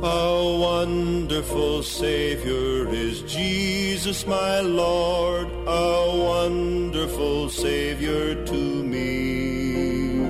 A 0.01 0.57
wonderful 0.57 1.83
Savior 1.83 2.87
is 2.87 3.21
Jesus, 3.23 4.25
my 4.25 4.61
Lord. 4.61 5.49
A 5.67 6.17
wonderful 6.17 7.49
Savior 7.49 8.45
to 8.45 8.53
me. 8.53 10.23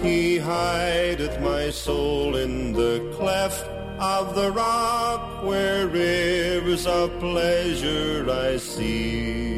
He 0.00 0.38
hideth 0.38 1.40
my 1.40 1.70
soul 1.70 2.36
in 2.36 2.72
the 2.72 3.00
cleft 3.16 3.68
of 3.98 4.36
the 4.36 4.52
rock 4.52 5.42
where 5.42 5.88
rivers 5.88 6.86
of 6.86 7.18
pleasure 7.18 8.30
I 8.30 8.58
see. 8.58 9.54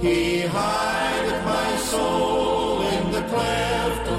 He 0.00 0.40
hideth 0.40 1.44
my 1.44 1.76
soul 1.76 2.82
in 2.82 3.12
the 3.12 3.22
cleft 3.28 4.11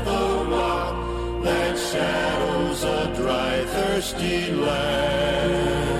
that 1.43 1.77
shadows 1.77 2.83
a 2.83 3.13
dry, 3.15 3.65
thirsty 3.65 4.51
land. 4.51 5.92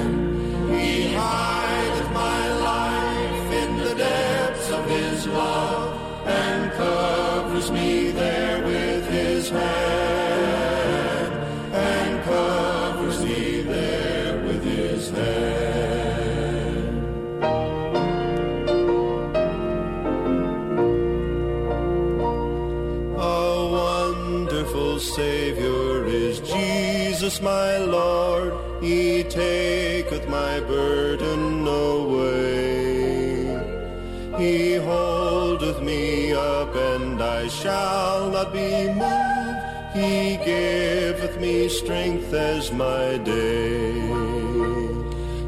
I 37.44 37.50
shall 37.50 38.30
not 38.30 38.54
be 38.54 38.88
moved. 38.88 39.60
He 39.94 40.38
giveth 40.46 41.42
me 41.42 41.68
strength 41.68 42.32
as 42.32 42.72
my 42.72 43.18
day. 43.18 43.92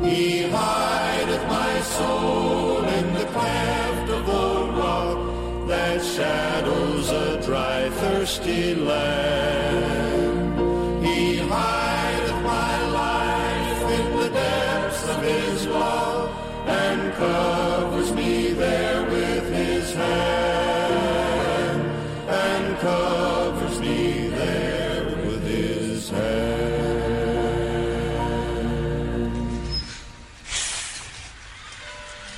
He 0.03 0.41
hideth 0.43 1.47
my 1.47 1.79
soul 1.95 2.83
in 2.83 3.13
the 3.13 3.25
cleft 3.31 4.09
of 4.11 4.25
the 4.25 4.73
rock 4.77 5.67
that 5.69 6.03
shadows 6.03 7.11
a 7.11 7.41
dry, 7.41 7.89
thirsty 8.01 8.75
land. 8.75 9.94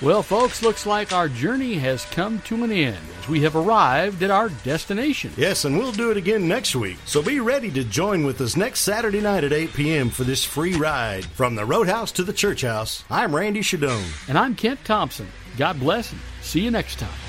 Well, 0.08 0.24
folks, 0.24 0.62
looks 0.62 0.86
like 0.86 1.12
our 1.12 1.28
journey 1.28 1.74
has 1.74 2.06
come 2.06 2.40
to 2.44 2.64
an 2.64 2.72
end 2.72 2.96
as 3.20 3.28
we 3.28 3.42
have 3.42 3.58
arrived 3.58 4.24
at 4.24 4.32
our 4.32 4.48
destination. 4.48 5.34
Yes, 5.36 5.66
and 5.66 5.78
we'll 5.78 5.92
do 5.92 6.12
it 6.12 6.16
again 6.16 6.48
next 6.48 6.78
week. 6.78 6.98
So 7.04 7.22
be 7.22 7.42
ready 7.42 7.70
to 7.72 7.84
join 7.84 8.26
with 8.26 8.40
us 8.40 8.56
next 8.56 8.84
Saturday 8.84 9.20
night 9.20 9.44
at 9.44 9.52
8 9.52 9.74
p.m. 9.74 10.10
for 10.10 10.24
this 10.24 10.46
free 10.46 10.76
ride 10.76 11.26
from 11.26 11.56
the 11.56 11.66
Roadhouse 11.66 12.14
to 12.14 12.24
the 12.24 12.32
Church 12.32 12.62
House. 12.62 13.04
I'm 13.10 13.36
Randy 13.36 13.60
Shadoan. 13.60 14.30
And 14.30 14.38
I'm 14.38 14.56
Kent 14.56 14.80
Thompson. 14.86 15.28
God 15.58 15.78
bless 15.78 16.10
and 16.14 16.22
see 16.42 16.62
you 16.62 16.72
next 16.72 17.00
time. 17.00 17.27